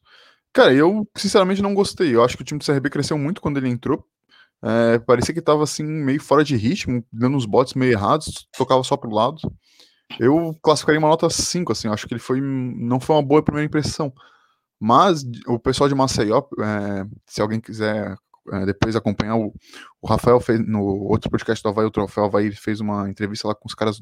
Cara, 0.53 0.73
eu 0.73 1.09
sinceramente 1.17 1.62
não 1.62 1.75
gostei. 1.75 2.14
Eu 2.14 2.25
acho 2.25 2.37
que 2.37 2.43
o 2.43 2.45
time 2.45 2.59
do 2.59 2.64
CRB 2.64 2.90
cresceu 2.90 3.19
muito 3.19 3.40
quando 3.40 3.59
ele 3.59 3.69
entrou. 3.69 4.05
É, 4.62 4.99
parecia 5.01 5.35
que 5.35 5.43
tava 5.43 5.62
assim, 5.62 5.85
meio 5.85 6.21
fora 6.21 6.43
de 6.45 6.57
ritmo, 6.57 7.05
dando 7.12 7.37
uns 7.37 7.47
botes 7.47 7.75
meio 7.75 7.93
errados, 7.93 8.49
tocava 8.57 8.83
só 8.83 8.97
pro 8.97 9.11
lado. 9.11 9.38
Eu 10.19 10.57
classificaria 10.62 10.99
uma 10.99 11.09
nota 11.09 11.29
5, 11.31 11.73
assim, 11.73 11.88
acho 11.88 12.07
que 12.07 12.14
ele 12.14 12.21
foi. 12.21 12.40
Não 12.40 13.01
foi 13.01 13.17
uma 13.17 13.23
boa 13.23 13.43
primeira 13.43 13.67
impressão. 13.67 14.12
Mas 14.81 15.25
o 15.47 15.59
pessoal 15.59 15.88
de 15.88 15.95
Maceió, 15.95 16.43
é, 16.61 17.07
se 17.27 17.40
alguém 17.40 17.61
quiser 17.61 18.17
depois 18.66 18.94
acompanhar 18.94 19.37
o, 19.37 19.54
o 20.00 20.07
Rafael 20.07 20.38
fez 20.40 20.61
no 20.66 20.83
outro 20.83 21.30
podcast 21.30 21.62
do 21.62 21.68
Havaí, 21.68 21.87
o 21.87 21.90
Troféu 21.90 22.24
Havaí, 22.24 22.52
fez 22.52 22.80
uma 22.80 23.09
entrevista 23.09 23.48
lá 23.48 23.54
com 23.54 23.66
os 23.66 23.74
caras 23.74 24.00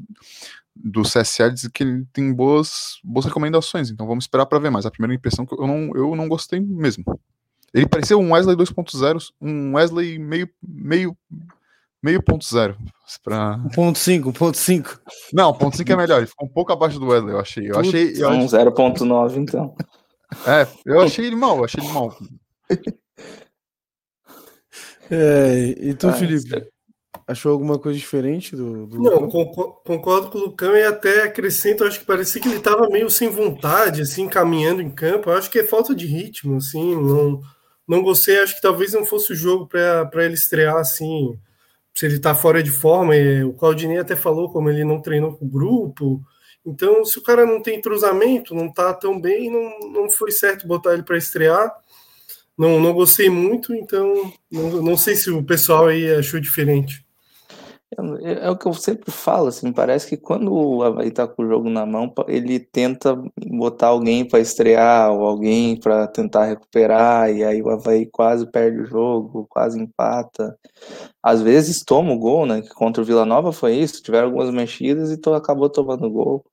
do 0.74 1.02
CSA, 1.02 1.50
diz 1.50 1.68
que 1.68 1.82
ele 1.82 2.04
tem 2.12 2.32
boas, 2.32 2.98
boas 3.04 3.26
recomendações, 3.26 3.90
então 3.90 4.06
vamos 4.06 4.24
esperar 4.24 4.46
para 4.46 4.58
ver, 4.58 4.70
mas 4.70 4.86
a 4.86 4.90
primeira 4.90 5.14
impressão 5.14 5.46
que 5.46 5.54
eu 5.54 5.66
não, 5.66 5.90
eu 5.94 6.16
não 6.16 6.28
gostei 6.28 6.60
mesmo. 6.60 7.04
Ele 7.72 7.86
pareceu 7.86 8.18
um 8.18 8.32
Wesley 8.32 8.56
2.0, 8.56 9.30
um 9.40 9.74
Wesley 9.74 10.18
meio, 10.18 10.48
meio, 10.62 11.16
meio 12.02 12.22
ponto 12.22 12.44
zero. 12.44 12.76
Pra... 13.22 13.58
1.5, 13.70 14.32
1.5. 14.32 14.98
Não, 15.32 15.52
1.5 15.54 15.90
é 15.90 15.96
melhor, 15.96 16.18
ele 16.18 16.26
ficou 16.26 16.48
um 16.48 16.52
pouco 16.52 16.72
abaixo 16.72 16.98
do 16.98 17.06
Wesley, 17.06 17.32
eu 17.32 17.40
achei. 17.40 17.70
Eu 17.70 17.78
achei 17.78 18.12
eu 18.16 18.28
um 18.30 18.46
0.9, 18.46 19.36
então. 19.36 19.74
É, 20.46 20.66
eu 20.84 21.00
achei 21.00 21.26
ele 21.26 21.36
mal, 21.36 21.58
eu 21.58 21.64
achei 21.64 21.82
ele 21.82 21.92
mal. 21.92 22.16
É, 25.14 25.74
e 25.78 25.92
tu, 25.92 26.08
ah, 26.08 26.12
Felipe? 26.14 26.66
Achou 27.26 27.52
alguma 27.52 27.78
coisa 27.78 27.98
diferente 27.98 28.56
do, 28.56 28.86
do 28.86 28.98
Não, 28.98 29.28
concordo 29.28 30.30
com 30.30 30.38
o 30.38 30.40
Lucão 30.40 30.74
e 30.74 30.82
até 30.82 31.24
acrescento, 31.24 31.84
acho 31.84 32.00
que 32.00 32.06
parecia 32.06 32.40
que 32.40 32.48
ele 32.48 32.56
estava 32.56 32.88
meio 32.88 33.10
sem 33.10 33.28
vontade, 33.28 34.00
assim, 34.00 34.26
caminhando 34.26 34.80
em 34.80 34.90
campo. 34.90 35.28
Eu 35.28 35.34
acho 35.34 35.50
que 35.50 35.58
é 35.58 35.64
falta 35.64 35.94
de 35.94 36.06
ritmo, 36.06 36.56
assim, 36.56 36.96
não, 36.96 37.42
não 37.86 38.02
gostei, 38.02 38.38
acho 38.38 38.56
que 38.56 38.62
talvez 38.62 38.94
não 38.94 39.04
fosse 39.04 39.34
o 39.34 39.36
jogo 39.36 39.68
para 39.68 40.24
ele 40.24 40.32
estrear 40.32 40.76
assim, 40.76 41.38
se 41.94 42.06
ele 42.06 42.16
está 42.16 42.34
fora 42.34 42.62
de 42.62 42.70
forma. 42.70 43.12
o 43.46 43.52
Claudinei 43.52 43.98
até 43.98 44.16
falou 44.16 44.50
como 44.50 44.70
ele 44.70 44.82
não 44.82 44.98
treinou 44.98 45.34
com 45.34 45.44
o 45.44 45.50
grupo. 45.50 46.22
Então, 46.64 47.04
se 47.04 47.18
o 47.18 47.22
cara 47.22 47.44
não 47.44 47.60
tem 47.60 47.76
entrosamento, 47.76 48.54
não 48.54 48.66
está 48.66 48.94
tão 48.94 49.20
bem, 49.20 49.50
não, 49.50 49.90
não 49.90 50.10
foi 50.10 50.30
certo 50.30 50.66
botar 50.66 50.94
ele 50.94 51.02
para 51.02 51.18
estrear 51.18 51.70
não, 52.58 52.80
não 52.80 52.92
gostei 52.92 53.30
muito, 53.30 53.74
então 53.74 54.32
não, 54.50 54.82
não 54.82 54.96
sei 54.96 55.16
se 55.16 55.30
o 55.30 55.42
pessoal 55.42 55.86
aí 55.86 56.14
achou 56.14 56.40
diferente. 56.40 57.04
É, 58.22 58.46
é, 58.46 58.50
o 58.50 58.56
que 58.56 58.66
eu 58.66 58.72
sempre 58.72 59.10
falo, 59.10 59.48
assim, 59.48 59.70
parece 59.70 60.08
que 60.08 60.16
quando 60.16 60.52
o 60.52 60.82
Havaí 60.82 61.10
tá 61.10 61.28
com 61.28 61.42
o 61.42 61.48
jogo 61.48 61.68
na 61.68 61.84
mão, 61.84 62.12
ele 62.26 62.58
tenta 62.58 63.14
botar 63.46 63.88
alguém 63.88 64.24
para 64.26 64.40
estrear 64.40 65.12
ou 65.12 65.26
alguém 65.26 65.78
para 65.78 66.06
tentar 66.06 66.46
recuperar, 66.46 67.30
e 67.30 67.44
aí 67.44 67.60
o 67.62 67.68
Havaí 67.68 68.06
quase 68.06 68.50
perde 68.50 68.80
o 68.80 68.86
jogo, 68.86 69.46
quase 69.48 69.78
empata. 69.78 70.58
Às 71.22 71.42
vezes 71.42 71.84
toma 71.84 72.12
o 72.12 72.18
gol, 72.18 72.46
né? 72.46 72.62
Que 72.62 72.70
contra 72.70 73.02
o 73.02 73.06
Vila 73.06 73.26
Nova 73.26 73.52
foi 73.52 73.74
isso, 73.74 74.02
tiveram 74.02 74.28
algumas 74.28 74.50
mexidas 74.50 75.10
e 75.10 75.20
acabou 75.34 75.68
tomando 75.68 76.10
gol. 76.10 76.44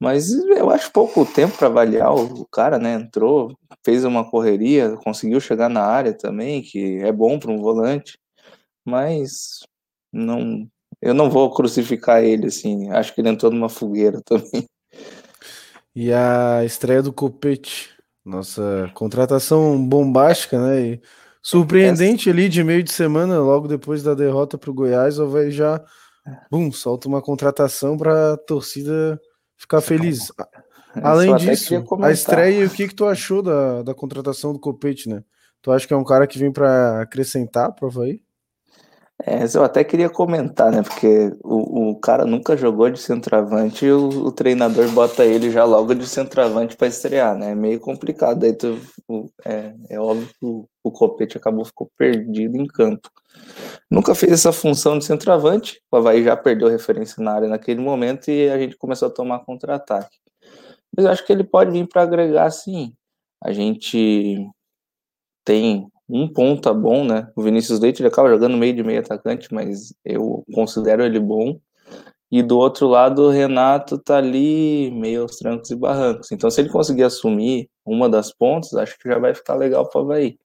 Mas 0.00 0.32
eu 0.32 0.70
acho 0.70 0.92
pouco 0.92 1.26
tempo 1.26 1.56
para 1.56 1.66
avaliar 1.68 2.14
o 2.14 2.46
cara, 2.46 2.78
né? 2.78 2.94
Entrou, 2.94 3.56
fez 3.88 4.04
uma 4.04 4.22
correria, 4.22 4.98
conseguiu 4.98 5.40
chegar 5.40 5.70
na 5.70 5.82
área 5.82 6.12
também, 6.12 6.60
que 6.60 6.98
é 6.98 7.10
bom 7.10 7.38
para 7.38 7.50
um 7.50 7.56
volante, 7.56 8.18
mas 8.84 9.60
não, 10.12 10.68
eu 11.00 11.14
não 11.14 11.30
vou 11.30 11.50
crucificar 11.50 12.22
ele 12.22 12.48
assim. 12.48 12.90
Acho 12.90 13.14
que 13.14 13.22
ele 13.22 13.30
entrou 13.30 13.50
numa 13.50 13.70
fogueira 13.70 14.20
também. 14.26 14.68
E 15.96 16.12
a 16.12 16.62
estreia 16.66 17.02
do 17.02 17.14
Copete, 17.14 17.88
nossa 18.22 18.90
contratação 18.92 19.82
bombástica, 19.82 20.60
né? 20.60 20.80
E 20.82 21.02
surpreendente 21.42 22.28
ali 22.28 22.46
de 22.46 22.62
meio 22.62 22.82
de 22.82 22.92
semana, 22.92 23.38
logo 23.38 23.66
depois 23.66 24.02
da 24.02 24.12
derrota 24.12 24.58
para 24.58 24.70
o 24.70 24.74
Goiás, 24.74 25.18
o 25.18 25.30
vai 25.30 25.50
já, 25.50 25.82
bum, 26.50 26.70
solta 26.70 27.08
uma 27.08 27.22
contratação 27.22 27.96
para 27.96 28.34
a 28.34 28.36
torcida 28.36 29.18
ficar 29.56 29.80
feliz. 29.80 30.30
Além 31.02 31.34
disso, 31.36 31.84
a 32.02 32.10
estreia, 32.10 32.66
o 32.66 32.70
que, 32.70 32.88
que 32.88 32.94
tu 32.94 33.06
achou 33.06 33.42
da, 33.42 33.82
da 33.82 33.94
contratação 33.94 34.52
do 34.52 34.58
Copete, 34.58 35.08
né? 35.08 35.22
Tu 35.60 35.70
acha 35.72 35.86
que 35.86 35.92
é 35.92 35.96
um 35.96 36.04
cara 36.04 36.26
que 36.26 36.38
vem 36.38 36.52
para 36.52 37.02
acrescentar 37.02 37.72
para 37.72 37.88
aí? 38.02 38.20
É, 39.26 39.44
eu 39.52 39.64
até 39.64 39.82
queria 39.82 40.08
comentar, 40.08 40.70
né? 40.70 40.82
Porque 40.82 41.32
o, 41.42 41.90
o 41.90 41.96
cara 41.98 42.24
nunca 42.24 42.56
jogou 42.56 42.88
de 42.88 43.00
centroavante 43.00 43.84
e 43.84 43.90
o, 43.90 44.08
o 44.08 44.32
treinador 44.32 44.88
bota 44.92 45.24
ele 45.24 45.50
já 45.50 45.64
logo 45.64 45.92
de 45.92 46.06
centroavante 46.06 46.76
para 46.76 46.86
estrear, 46.86 47.36
né? 47.36 47.50
É 47.50 47.54
meio 47.54 47.80
complicado. 47.80 48.44
Aí 48.44 48.52
tu, 48.52 48.78
o, 49.08 49.28
é, 49.44 49.74
é 49.90 49.98
óbvio 49.98 50.28
que 50.28 50.46
o, 50.46 50.68
o 50.84 50.92
Copete 50.92 51.36
acabou 51.36 51.64
ficou 51.64 51.90
perdido 51.98 52.56
em 52.56 52.66
campo. 52.66 53.10
Nunca 53.90 54.14
fez 54.14 54.32
essa 54.32 54.52
função 54.52 54.96
de 54.98 55.04
centroavante. 55.04 55.82
O 55.90 55.96
Havaí 55.96 56.22
já 56.22 56.36
perdeu 56.36 56.68
referência 56.68 57.22
na 57.22 57.32
área 57.32 57.48
naquele 57.48 57.80
momento 57.80 58.30
e 58.30 58.48
a 58.48 58.58
gente 58.58 58.76
começou 58.76 59.08
a 59.08 59.10
tomar 59.10 59.40
contra-ataque. 59.40 60.16
Mas 60.98 61.06
acho 61.06 61.24
que 61.24 61.32
ele 61.32 61.44
pode 61.44 61.70
vir 61.70 61.86
para 61.86 62.02
agregar 62.02 62.50
sim. 62.50 62.92
A 63.40 63.52
gente 63.52 64.50
tem 65.44 65.86
um 66.08 66.26
ponta 66.26 66.74
bom, 66.74 67.04
né? 67.04 67.30
O 67.36 67.42
Vinícius 67.42 67.78
Leite 67.78 68.02
ele 68.02 68.08
acaba 68.08 68.28
jogando 68.28 68.56
meio 68.56 68.74
de 68.74 68.82
meio 68.82 68.98
atacante, 68.98 69.46
mas 69.54 69.94
eu 70.04 70.44
considero 70.52 71.04
ele 71.04 71.20
bom. 71.20 71.60
E 72.32 72.42
do 72.42 72.58
outro 72.58 72.88
lado, 72.88 73.22
o 73.22 73.30
Renato 73.30 73.96
tá 73.96 74.16
ali 74.16 74.90
meio 74.90 75.22
aos 75.22 75.36
trancos 75.36 75.70
e 75.70 75.76
barrancos. 75.76 76.32
Então, 76.32 76.50
se 76.50 76.60
ele 76.60 76.68
conseguir 76.68 77.04
assumir 77.04 77.70
uma 77.86 78.08
das 78.08 78.32
pontas, 78.32 78.74
acho 78.74 78.98
que 78.98 79.08
já 79.08 79.20
vai 79.20 79.32
ficar 79.32 79.54
legal 79.54 79.88
para 79.88 80.00
Havaí. 80.00 80.36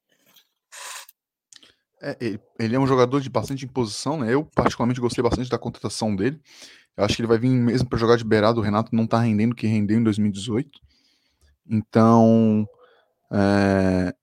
É, 1.99 2.16
ele 2.60 2.76
é 2.76 2.80
um 2.80 2.86
jogador 2.86 3.20
de 3.22 3.30
bastante 3.30 3.66
imposição, 3.66 4.20
né? 4.20 4.32
Eu, 4.32 4.45
particularmente, 4.54 5.01
gostei 5.01 5.24
bastante 5.24 5.49
da 5.49 5.58
contratação 5.58 6.16
dele. 6.16 6.39
Eu 6.96 7.06
acho 7.06 7.16
que 7.16 7.22
ele 7.22 7.28
vai 7.28 7.38
vir 7.38 7.50
mesmo 7.50 7.89
para 7.89 8.00
jogar 8.00 8.18
de 8.18 8.24
beirado. 8.24 8.60
O 8.60 8.64
Renato 8.64 8.96
não 8.96 9.08
tá 9.08 9.20
rendendo 9.20 9.54
o 9.54 9.56
que 9.56 9.68
rendeu 9.68 9.98
em 9.98 10.04
2018. 10.04 10.80
Então, 11.70 12.68
é, 13.32 14.14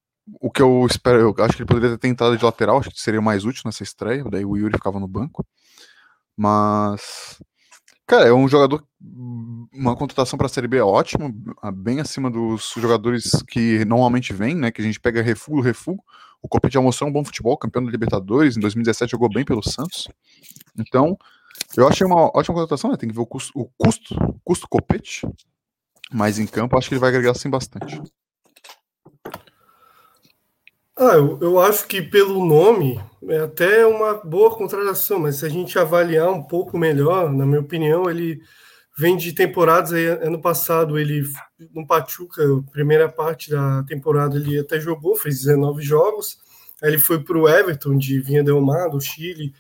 o 0.41 0.51
que 0.51 0.63
eu 0.63 0.87
espero, 0.89 1.35
eu 1.37 1.45
acho 1.45 1.57
que 1.57 1.63
ele 1.63 1.69
poderia 1.69 1.91
ter 1.91 1.99
tentado 1.99 2.37
de 2.37 2.45
lateral, 2.45 2.79
acho 2.79 2.91
que 2.91 3.01
seria 3.01 3.21
mais 3.21 3.45
útil 3.45 3.63
nessa 3.65 3.83
estreia, 3.83 4.25
daí 4.31 4.45
o 4.45 4.57
Yuri 4.57 4.75
ficava 4.75 5.01
no 5.01 5.09
banco. 5.09 5.45
Mas, 6.37 7.41
Cara, 8.11 8.27
é 8.27 8.33
um 8.33 8.49
jogador. 8.49 8.85
Uma 9.73 9.95
contratação 9.95 10.37
para 10.37 10.47
a 10.47 10.49
Série 10.49 10.67
B 10.67 10.79
é 10.79 10.83
ótimo, 10.83 11.33
bem 11.73 12.01
acima 12.01 12.29
dos 12.29 12.75
jogadores 12.77 13.41
que 13.47 13.85
normalmente 13.85 14.33
vêm, 14.33 14.57
né? 14.57 14.73
Que 14.73 14.83
a 14.83 14.85
gente 14.85 14.99
pega 14.99 15.23
refugo, 15.23 15.61
refugo. 15.61 16.03
O 16.43 16.49
Copete 16.49 16.75
já 16.75 16.81
mostrou 16.81 17.09
um 17.09 17.13
bom 17.13 17.25
futebol, 17.25 17.57
campeão 17.57 17.85
da 17.85 17.91
Libertadores. 17.93 18.57
Em 18.57 18.61
2017 18.61 19.13
jogou 19.13 19.29
bem 19.29 19.45
pelo 19.45 19.63
Santos. 19.63 20.09
Então, 20.77 21.17
eu 21.77 21.87
achei 21.87 22.07
uma 22.07 22.27
ótima 22.37 22.55
contratação, 22.55 22.91
né? 22.91 22.97
Tem 22.97 23.09
que 23.09 23.15
ver 23.15 23.21
o 23.21 23.27
custo, 23.27 23.53
o 23.55 23.69
custo, 23.79 24.15
o 24.15 24.41
custo 24.45 24.69
Copete. 24.69 25.27
Mas 26.13 26.39
em 26.39 26.47
campo, 26.47 26.77
acho 26.77 26.89
que 26.89 26.95
ele 26.95 27.01
vai 27.01 27.11
agregar 27.11 27.35
sim 27.35 27.49
bastante. 27.49 28.01
Ah, 30.97 31.15
eu, 31.15 31.39
eu 31.41 31.59
acho 31.61 31.87
que 31.87 32.03
pelo 32.03 32.45
nome 32.45 33.01
é 33.29 33.39
até 33.39 33.87
uma 33.87 34.15
boa 34.15 34.55
contratação, 34.55 35.19
mas 35.19 35.37
se 35.37 35.47
a 35.47 35.49
gente 35.49 35.79
avaliar 35.79 36.31
um 36.31 36.43
pouco 36.43 36.77
melhor, 36.77 37.33
na 37.33 37.47
minha 37.47 37.61
opinião, 37.61 38.11
ele 38.11 38.43
vem 38.99 39.17
de 39.17 39.33
temporadas. 39.33 39.93
Ano 39.93 40.41
passado, 40.41 40.99
ele 40.99 41.23
no 41.73 41.87
Pachuca, 41.87 42.43
primeira 42.71 43.09
parte 43.09 43.51
da 43.51 43.83
temporada, 43.85 44.37
ele 44.37 44.59
até 44.59 44.79
jogou, 44.79 45.17
fez 45.17 45.39
19 45.39 45.83
jogos. 45.83 46.39
Aí 46.83 46.91
ele 46.91 46.99
foi 46.99 47.23
para 47.23 47.39
o 47.39 47.49
Everton, 47.49 47.97
de 47.97 48.21
Vinha 48.21 48.45
Del 48.45 48.61
Mar, 48.61 48.91
do 48.91 49.01
Chile, 49.01 49.55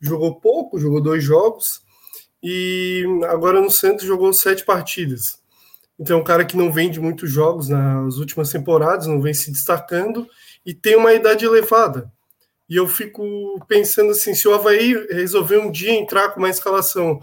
jogou 0.00 0.40
pouco, 0.40 0.78
jogou 0.78 1.00
dois 1.00 1.22
jogos. 1.22 1.82
E 2.42 3.04
agora 3.28 3.60
no 3.60 3.70
Santos 3.70 4.04
jogou 4.04 4.32
sete 4.32 4.64
partidas. 4.64 5.40
Então, 5.98 6.18
é 6.18 6.20
um 6.20 6.24
cara 6.24 6.44
que 6.44 6.56
não 6.56 6.70
vem 6.70 6.90
de 6.90 7.00
muitos 7.00 7.30
jogos 7.30 7.68
nas 7.68 8.16
últimas 8.16 8.50
temporadas, 8.50 9.06
não 9.06 9.20
vem 9.20 9.32
se 9.32 9.50
destacando 9.50 10.28
e 10.64 10.74
tem 10.74 10.96
uma 10.96 11.14
idade 11.14 11.44
elevada. 11.44 12.12
E 12.68 12.76
eu 12.76 12.86
fico 12.88 13.24
pensando 13.66 14.10
assim, 14.10 14.34
se 14.34 14.46
o 14.46 14.54
Havaí 14.54 14.94
resolver 15.08 15.58
um 15.58 15.70
dia 15.70 15.92
entrar 15.92 16.30
com 16.30 16.40
uma 16.40 16.50
escalação, 16.50 17.20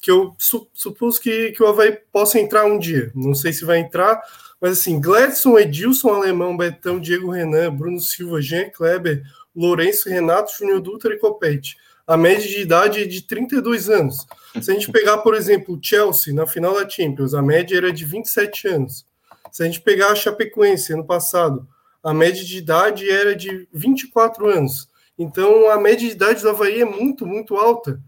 que 0.00 0.10
eu 0.10 0.34
su 0.38 0.66
supus 0.72 1.18
que, 1.18 1.52
que 1.52 1.62
o 1.62 1.66
Havaí 1.66 1.98
possa 2.10 2.40
entrar 2.40 2.64
um 2.64 2.78
dia, 2.78 3.12
não 3.14 3.34
sei 3.34 3.52
se 3.52 3.64
vai 3.64 3.78
entrar, 3.78 4.20
mas 4.60 4.72
assim, 4.72 5.00
Gladson, 5.00 5.58
Edilson, 5.58 6.08
Alemão, 6.08 6.56
Betão, 6.56 6.98
Diego 6.98 7.30
Renan, 7.30 7.74
Bruno 7.74 8.00
Silva, 8.00 8.40
Jean 8.40 8.70
Kleber, 8.70 9.22
Lourenço, 9.54 10.08
Renato, 10.08 10.52
Júnior 10.58 10.80
Dutra 10.80 11.14
e 11.14 11.18
Copete. 11.18 11.76
A 12.06 12.16
média 12.16 12.46
de 12.46 12.60
idade 12.60 13.02
é 13.02 13.04
de 13.04 13.22
32 13.22 13.90
anos. 13.90 14.26
Se 14.62 14.70
a 14.70 14.74
gente 14.74 14.92
pegar, 14.92 15.18
por 15.18 15.34
exemplo, 15.34 15.74
o 15.74 15.78
Chelsea 15.82 16.32
na 16.32 16.46
final 16.46 16.74
da 16.74 16.88
Champions, 16.88 17.34
a 17.34 17.42
média 17.42 17.76
era 17.76 17.92
de 17.92 18.04
27 18.04 18.68
anos. 18.68 19.04
Se 19.50 19.62
a 19.62 19.66
gente 19.66 19.80
pegar 19.80 20.12
a 20.12 20.14
Chapecoense 20.14 20.92
ano 20.92 21.04
passado, 21.04 21.66
a 22.04 22.14
média 22.14 22.44
de 22.44 22.58
idade 22.58 23.10
era 23.10 23.34
de 23.34 23.66
24 23.72 24.48
anos. 24.48 24.88
Então, 25.18 25.68
a 25.70 25.80
média 25.80 26.06
de 26.06 26.14
idade 26.14 26.42
do 26.42 26.50
Havaí 26.50 26.80
é 26.80 26.84
muito, 26.84 27.26
muito 27.26 27.56
alta. 27.56 28.00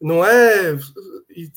Não 0.00 0.24
é. 0.24 0.76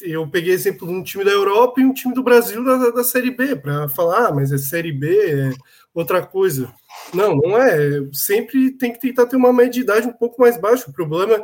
Eu 0.02 0.28
peguei 0.30 0.54
exemplo 0.54 0.88
de 0.88 0.94
um 0.94 1.04
time 1.04 1.26
da 1.26 1.32
Europa 1.32 1.82
e 1.82 1.86
um 1.86 1.94
time 1.94 2.14
do 2.14 2.24
Brasil 2.24 2.64
da, 2.64 2.92
da 2.92 3.04
Série 3.04 3.32
B, 3.32 3.56
para 3.56 3.90
falar, 3.90 4.28
ah, 4.28 4.32
mas 4.32 4.52
é 4.52 4.58
Série 4.58 4.92
B, 4.92 5.08
é 5.10 5.52
outra 5.94 6.26
coisa. 6.26 6.74
Não, 7.14 7.36
não 7.36 7.58
é. 7.58 7.80
Sempre 8.14 8.72
tem 8.72 8.94
que 8.94 9.00
tentar 9.00 9.26
ter 9.26 9.36
uma 9.36 9.52
média 9.52 9.72
de 9.72 9.82
idade 9.82 10.08
um 10.08 10.14
pouco 10.14 10.40
mais 10.42 10.58
baixa. 10.58 10.90
O 10.90 10.94
problema 10.94 11.44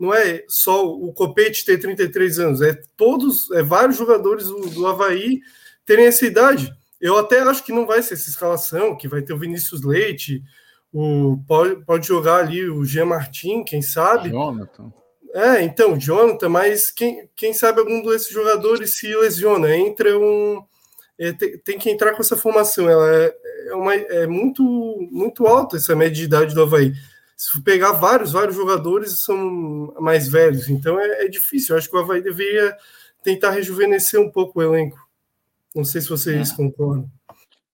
não 0.00 0.14
é 0.14 0.42
só 0.48 0.88
o 0.88 1.12
Copete 1.12 1.64
ter 1.64 1.78
33 1.78 2.38
anos, 2.38 2.62
é 2.62 2.80
todos, 2.96 3.50
é 3.50 3.62
vários 3.62 3.98
jogadores 3.98 4.46
do, 4.46 4.70
do 4.70 4.86
Havaí 4.86 5.40
terem 5.84 6.06
essa 6.06 6.24
idade. 6.24 6.72
Eu 6.98 7.18
até 7.18 7.40
acho 7.40 7.62
que 7.62 7.72
não 7.72 7.86
vai 7.86 8.02
ser 8.02 8.14
essa 8.14 8.30
escalação, 8.30 8.96
que 8.96 9.06
vai 9.06 9.20
ter 9.20 9.34
o 9.34 9.38
Vinícius 9.38 9.82
Leite, 9.82 10.42
o, 10.92 11.38
pode, 11.46 11.84
pode 11.84 12.06
jogar 12.06 12.36
ali 12.36 12.68
o 12.68 12.82
Jean 12.84 13.04
Martin, 13.04 13.62
quem 13.62 13.82
sabe. 13.82 14.30
Jonathan. 14.30 14.90
É, 15.34 15.62
então, 15.62 15.96
Jonathan, 15.98 16.48
mas 16.48 16.90
quem, 16.90 17.28
quem 17.36 17.52
sabe 17.52 17.80
algum 17.80 18.02
desses 18.02 18.32
jogadores 18.32 18.98
se 18.98 19.14
lesiona, 19.14 19.76
entra 19.76 20.18
um. 20.18 20.62
É, 21.18 21.32
tem, 21.32 21.58
tem, 21.58 21.78
que 21.78 21.90
entrar 21.90 22.12
com 22.12 22.22
essa 22.22 22.36
formação. 22.36 22.88
Ela 22.88 23.14
é, 23.14 23.36
é, 23.66 23.74
uma, 23.74 23.94
é 23.94 24.26
muito, 24.26 24.62
muito 25.12 25.46
alta 25.46 25.76
essa 25.76 25.94
média 25.94 26.14
de 26.14 26.24
idade 26.24 26.54
do 26.54 26.62
Havaí. 26.62 26.92
Se 27.40 27.58
pegar 27.62 27.92
vários, 27.92 28.32
vários 28.32 28.54
jogadores 28.54 29.24
são 29.24 29.94
mais 29.98 30.28
velhos, 30.28 30.68
então 30.68 31.00
é, 31.00 31.24
é 31.24 31.26
difícil. 31.26 31.74
Eu 31.74 31.78
acho 31.78 31.88
que 31.88 31.96
o 31.96 31.98
Havaí 31.98 32.22
deveria 32.22 32.76
tentar 33.22 33.52
rejuvenescer 33.52 34.20
um 34.20 34.30
pouco 34.30 34.60
o 34.60 34.62
elenco. 34.62 34.98
Não 35.74 35.82
sei 35.82 36.02
se 36.02 36.10
vocês 36.10 36.50
é. 36.50 36.54
concordam. 36.54 37.10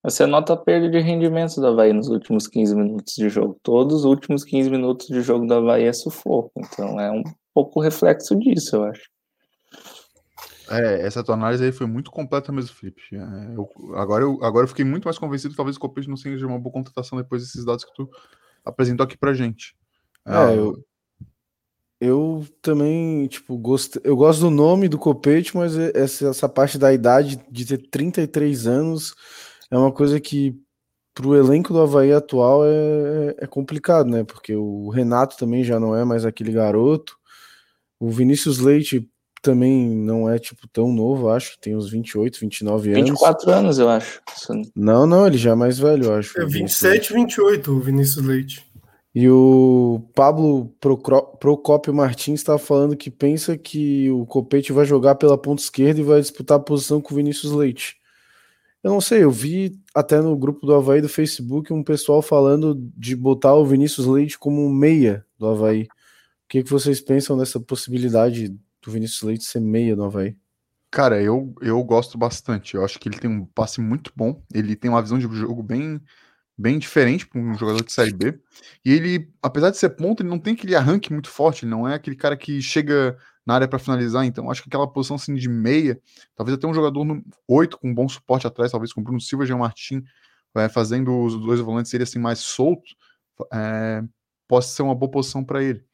Você 0.05 0.25
nota 0.25 0.53
a 0.53 0.57
perda 0.57 0.89
de 0.89 1.01
rendimento 1.01 1.57
do 1.57 1.67
Havaí 1.67 1.93
nos 1.93 2.07
últimos 2.07 2.47
15 2.47 2.77
minutos 2.77 3.15
de 3.17 3.29
jogo. 3.29 3.59
Todos 3.61 3.97
os 3.97 4.05
últimos 4.05 4.45
15 4.45 4.71
minutos 4.71 5.09
de 5.09 5.21
jogo 5.21 5.45
do 5.45 5.55
Havaí 5.55 5.83
é 5.83 5.93
sufoco. 5.93 6.53
Então 6.59 7.01
é 7.01 7.11
um 7.11 7.25
pouco 7.53 7.81
reflexo 7.81 8.37
disso, 8.37 8.77
eu 8.77 8.85
acho. 8.85 9.11
É, 10.71 11.05
essa 11.05 11.25
tua 11.25 11.35
análise 11.35 11.65
aí 11.65 11.73
foi 11.73 11.89
muito 11.89 12.13
completa 12.13 12.53
mesmo, 12.53 12.73
Felipe. 12.73 13.03
É, 13.13 13.57
eu, 13.57 13.69
agora, 13.97 14.23
eu, 14.23 14.39
agora 14.45 14.63
eu 14.63 14.69
fiquei 14.69 14.85
muito 14.85 15.07
mais 15.07 15.19
convencido 15.19 15.51
que 15.51 15.57
talvez 15.57 15.77
o 15.77 15.81
Copete 15.81 16.09
não 16.09 16.17
seja 16.17 16.47
uma 16.47 16.57
boa 16.61 16.73
contratação 16.73 17.19
depois 17.19 17.43
desses 17.43 17.65
dados 17.65 17.85
que 17.85 17.93
tu 17.97 18.09
apresentou 18.67 19.05
aqui 19.05 19.17
pra 19.17 19.33
gente. 19.33 19.75
É, 20.27 20.33
ah, 20.35 20.53
eu, 20.53 20.85
eu 22.01 22.47
também, 22.61 23.27
tipo, 23.29 23.57
gosto, 23.57 24.01
eu 24.05 24.17
gosto 24.17 24.41
do 24.41 24.51
nome 24.51 24.89
do 24.89 24.99
Copete, 24.99 25.57
mas 25.57 25.79
essa, 25.79 26.29
essa 26.29 26.49
parte 26.49 26.77
da 26.77 26.93
idade 26.93 27.41
de 27.51 27.65
ter 27.65 27.79
33 27.79 28.67
anos 28.67 29.15
é 29.71 29.79
uma 29.79 29.93
coisa 29.93 30.21
que 30.21 30.61
para 31.15 31.27
o 31.27 31.35
elenco 31.35 31.73
do 31.73 31.81
Havaí 31.81 32.13
atual 32.13 32.63
é, 32.67 33.35
é 33.39 33.47
complicado, 33.47 34.11
né? 34.11 34.23
Porque 34.23 34.55
o 34.55 34.91
Renato 34.91 35.39
também 35.39 35.65
já 35.65 35.81
não 35.81 35.97
é 35.97 36.05
mais 36.05 36.27
aquele 36.27 36.53
garoto. 36.53 37.17
O 37.99 38.11
Vinícius 38.11 38.59
Leite 38.59 39.09
também 39.43 39.89
não 39.89 40.29
é, 40.29 40.39
tipo, 40.39 40.67
tão 40.69 40.93
novo, 40.93 41.29
acho 41.29 41.53
que 41.53 41.61
tem 41.61 41.77
uns 41.77 41.91
28, 41.91 42.41
29 42.41 42.93
anos. 42.93 43.11
24 43.11 43.51
anos, 43.51 43.79
eu 43.79 43.89
acho. 43.89 44.21
Não, 44.75 45.07
não, 45.07 45.27
ele 45.27 45.39
já 45.39 45.53
é 45.53 45.55
mais 45.55 45.79
velho, 45.79 46.07
eu 46.07 46.15
acho. 46.15 46.41
É 46.41 46.45
27, 46.45 47.13
28, 47.13 47.73
o 47.73 47.81
Vinícius 47.81 48.25
Leite. 48.25 48.67
E 49.15 49.31
o 49.31 50.03
Pablo 50.15 50.75
Procópio 50.79 51.95
Martins 51.95 52.41
estava 52.41 52.59
falando 52.59 52.95
que 52.95 53.11
pensa 53.11 53.57
que 53.57 54.11
o 54.11 54.27
Copete 54.27 54.75
vai 54.75 54.85
jogar 54.85 55.15
pela 55.15 55.39
ponta 55.39 55.63
esquerda 55.63 56.01
e 56.01 56.05
vai 56.05 56.21
disputar 56.21 56.59
a 56.59 56.63
posição 56.63 57.01
com 57.01 57.15
o 57.15 57.17
Vinícius 57.17 57.53
Leite. 57.53 57.97
Eu 58.83 58.91
não 58.91 59.01
sei, 59.01 59.25
eu 59.25 59.31
vi 59.31 59.81
até 59.95 60.21
no 60.21 60.37
grupo 60.37 60.67
do 60.67 60.75
Havaí 60.75 61.01
do 61.01 61.09
Facebook 61.09 61.73
um 61.73 61.83
pessoal 61.83 62.21
falando 62.21 62.75
de 62.95 63.17
botar 63.17 63.55
o 63.55 63.65
Vinícius 63.65 64.07
Leite 64.07 64.39
como 64.39 64.63
um 64.63 64.71
meia 64.71 65.25
do 65.39 65.47
Havaí. 65.47 65.85
O 65.85 65.89
que, 66.49 66.63
que 66.63 66.71
vocês 66.71 67.01
pensam 67.01 67.39
dessa 67.39 67.59
possibilidade 67.59 68.55
do 68.87 68.93
Vinícius 68.93 69.23
Leite 69.23 69.45
ser 69.45 69.61
meia 69.61 69.95
do 69.95 70.05
Havaí? 70.05 70.37
Cara, 70.91 71.21
eu, 71.21 71.55
eu 71.61 71.83
gosto 71.83 72.17
bastante. 72.17 72.75
Eu 72.75 72.85
acho 72.85 72.99
que 72.99 73.09
ele 73.09 73.19
tem 73.19 73.29
um 73.29 73.45
passe 73.45 73.81
muito 73.81 74.13
bom. 74.17 74.43
Ele 74.55 74.75
tem 74.77 74.91
uma 74.91 75.03
visão 75.03 75.19
de 75.19 75.27
jogo 75.37 75.63
bem 75.63 76.01
bem 76.59 76.79
diferente 76.79 77.27
para 77.27 77.39
um 77.39 77.55
jogador 77.55 77.85
de 77.85 77.93
Série 77.93 78.15
B. 78.15 78.39
E 78.85 78.93
ele, 78.93 79.31
apesar 79.43 79.71
de 79.71 79.77
ser 79.77 79.91
ponto, 79.91 80.23
ele 80.23 80.31
não 80.31 80.39
tem 80.39 80.55
aquele 80.55 80.75
arranque 80.75 81.13
muito 81.13 81.29
forte, 81.29 81.65
ele 81.65 81.71
não 81.71 81.87
é 81.87 81.95
aquele 81.95 82.17
cara 82.17 82.35
que 82.35 82.63
chega 82.63 83.15
na 83.45 83.55
área 83.55 83.69
para 83.69 83.79
finalizar. 83.79 84.25
Então, 84.25 84.51
acho 84.51 84.63
que 84.63 84.69
aquela 84.69 84.91
posição 84.91 85.17
assim, 85.17 85.35
de 85.35 85.49
meia, 85.51 86.01
talvez 86.35 86.57
até 86.57 86.67
um 86.67 86.73
jogador 86.73 87.05
no 87.05 87.23
8 87.47 87.77
com 87.79 87.95
bom 87.95 88.09
suporte 88.09 88.47
atrás, 88.47 88.73
talvez 88.73 88.91
com 88.93 89.03
Bruno 89.03 89.21
Silva 89.21 89.45
e 89.45 89.47
Jean 89.47 89.59
Martin, 89.59 90.03
é, 90.57 90.69
fazendo 90.69 91.15
os 91.25 91.39
dois 91.39 91.61
volantes 91.61 91.91
serem 91.91 92.05
assim 92.05 92.19
mais 92.19 92.39
soltos, 92.39 92.97
é, 93.53 94.03
possa 94.49 94.75
ser 94.75 94.83
uma 94.83 94.95
boa 94.95 95.11
posição 95.11 95.45
para 95.45 95.63
ele. 95.63 95.85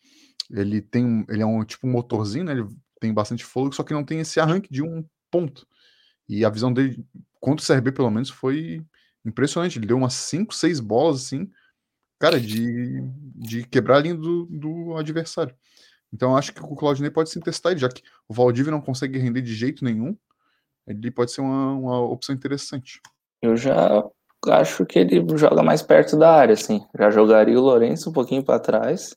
Ele 0.52 0.80
tem 0.80 1.24
ele 1.28 1.42
é 1.42 1.46
um 1.46 1.64
tipo 1.64 1.86
motorzinho, 1.86 2.44
né? 2.44 2.52
Ele 2.52 2.68
tem 3.00 3.12
bastante 3.12 3.44
fôlego, 3.44 3.74
só 3.74 3.82
que 3.82 3.94
não 3.94 4.04
tem 4.04 4.20
esse 4.20 4.38
arranque 4.38 4.70
de 4.70 4.82
um 4.82 5.04
ponto. 5.30 5.66
E 6.28 6.44
a 6.44 6.50
visão 6.50 6.72
dele 6.72 7.04
contra 7.40 7.64
o 7.64 7.66
CRB, 7.66 7.92
pelo 7.92 8.10
menos, 8.10 8.30
foi 8.30 8.84
impressionante. 9.24 9.78
Ele 9.78 9.86
deu 9.86 9.96
umas 9.96 10.14
5, 10.14 10.54
6 10.54 10.80
bolas, 10.80 11.24
assim, 11.24 11.50
cara, 12.18 12.40
de, 12.40 13.00
de 13.34 13.64
quebrar 13.66 13.96
a 13.96 14.00
linha 14.00 14.14
do, 14.14 14.46
do 14.46 14.96
adversário. 14.96 15.54
Então 16.12 16.36
acho 16.36 16.52
que 16.52 16.62
o 16.62 16.76
Claudinei 16.76 17.10
pode 17.10 17.30
se 17.30 17.40
testar, 17.40 17.76
já 17.76 17.88
que 17.88 18.02
o 18.28 18.34
Valdívia 18.34 18.70
não 18.70 18.80
consegue 18.80 19.18
render 19.18 19.40
de 19.40 19.54
jeito 19.54 19.84
nenhum, 19.84 20.16
ele 20.86 21.10
pode 21.10 21.32
ser 21.32 21.40
uma, 21.40 21.72
uma 21.72 22.00
opção 22.00 22.34
interessante. 22.34 23.00
Eu 23.40 23.56
já 23.56 24.04
acho 24.48 24.84
que 24.84 24.98
ele 24.98 25.24
joga 25.36 25.62
mais 25.62 25.82
perto 25.82 26.18
da 26.18 26.34
área, 26.34 26.52
assim. 26.52 26.84
Já 26.98 27.10
jogaria 27.10 27.58
o 27.58 27.62
Lourenço 27.62 28.10
um 28.10 28.12
pouquinho 28.12 28.44
para 28.44 28.60
trás 28.60 29.16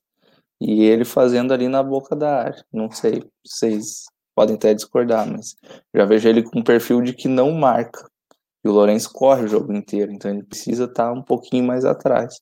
e 0.60 0.84
ele 0.84 1.06
fazendo 1.06 1.54
ali 1.54 1.68
na 1.68 1.84
boca 1.84 2.16
da 2.16 2.44
área. 2.44 2.66
Não 2.72 2.90
sei, 2.92 3.24
vocês 3.46 4.06
podem 4.36 4.56
até 4.56 4.74
discordar, 4.74 5.30
mas 5.30 5.56
já 5.94 6.06
vejo 6.06 6.28
ele 6.28 6.44
com 6.44 6.60
um 6.60 6.64
perfil 6.64 7.02
de 7.02 7.14
que 7.14 7.28
não 7.28 7.52
marca. 7.52 8.10
E 8.64 8.68
o 8.68 8.72
Lourenço 8.72 9.12
corre 9.14 9.44
o 9.44 9.48
jogo 9.48 9.72
inteiro, 9.74 10.12
então 10.12 10.32
ele 10.32 10.44
precisa 10.44 10.86
estar 10.86 11.12
um 11.12 11.22
pouquinho 11.22 11.64
mais 11.64 11.86
atrás. 11.86 12.40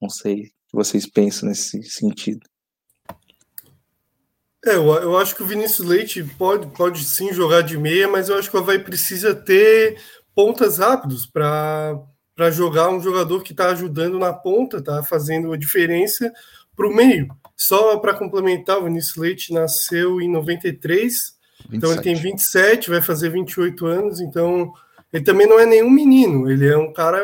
Não 0.00 0.08
sei 0.08 0.34
o 0.34 0.42
que 0.44 0.74
vocês 0.74 1.06
pensam 1.06 1.48
nesse 1.48 1.82
sentido. 1.84 2.46
É, 4.64 4.74
eu, 4.74 4.86
eu 4.94 5.16
acho 5.16 5.34
que 5.34 5.42
o 5.42 5.46
Vinícius 5.46 5.88
Leite 5.88 6.22
pode, 6.36 6.66
pode 6.68 7.04
sim 7.04 7.32
jogar 7.32 7.62
de 7.62 7.78
meia, 7.78 8.06
mas 8.08 8.28
eu 8.28 8.36
acho 8.36 8.50
que 8.50 8.56
o 8.56 8.60
Havaí 8.60 8.78
precisa 8.78 9.34
ter 9.34 10.00
pontas 10.34 10.78
rápidos 10.78 11.26
para 11.26 12.04
jogar 12.52 12.90
um 12.90 13.00
jogador 13.00 13.42
que 13.42 13.52
está 13.52 13.70
ajudando 13.70 14.18
na 14.18 14.32
ponta, 14.32 14.78
está 14.78 15.02
fazendo 15.02 15.52
a 15.52 15.56
diferença 15.56 16.32
para 16.78 16.86
o 16.86 16.94
meio. 16.94 17.28
Só 17.56 17.98
para 17.98 18.14
complementar, 18.14 18.78
o 18.78 18.84
Vinícius 18.84 19.16
Leite 19.16 19.52
nasceu 19.52 20.20
em 20.20 20.30
93 20.30 21.36
27. 21.68 21.76
Então 21.76 21.92
ele 21.92 22.02
tem 22.02 22.14
27, 22.14 22.90
vai 22.90 23.02
fazer 23.02 23.30
28 23.30 23.84
anos, 23.84 24.20
então 24.20 24.72
ele 25.12 25.24
também 25.24 25.46
não 25.46 25.58
é 25.58 25.66
nenhum 25.66 25.90
menino, 25.90 26.48
ele 26.48 26.68
é 26.68 26.78
um 26.78 26.92
cara 26.92 27.20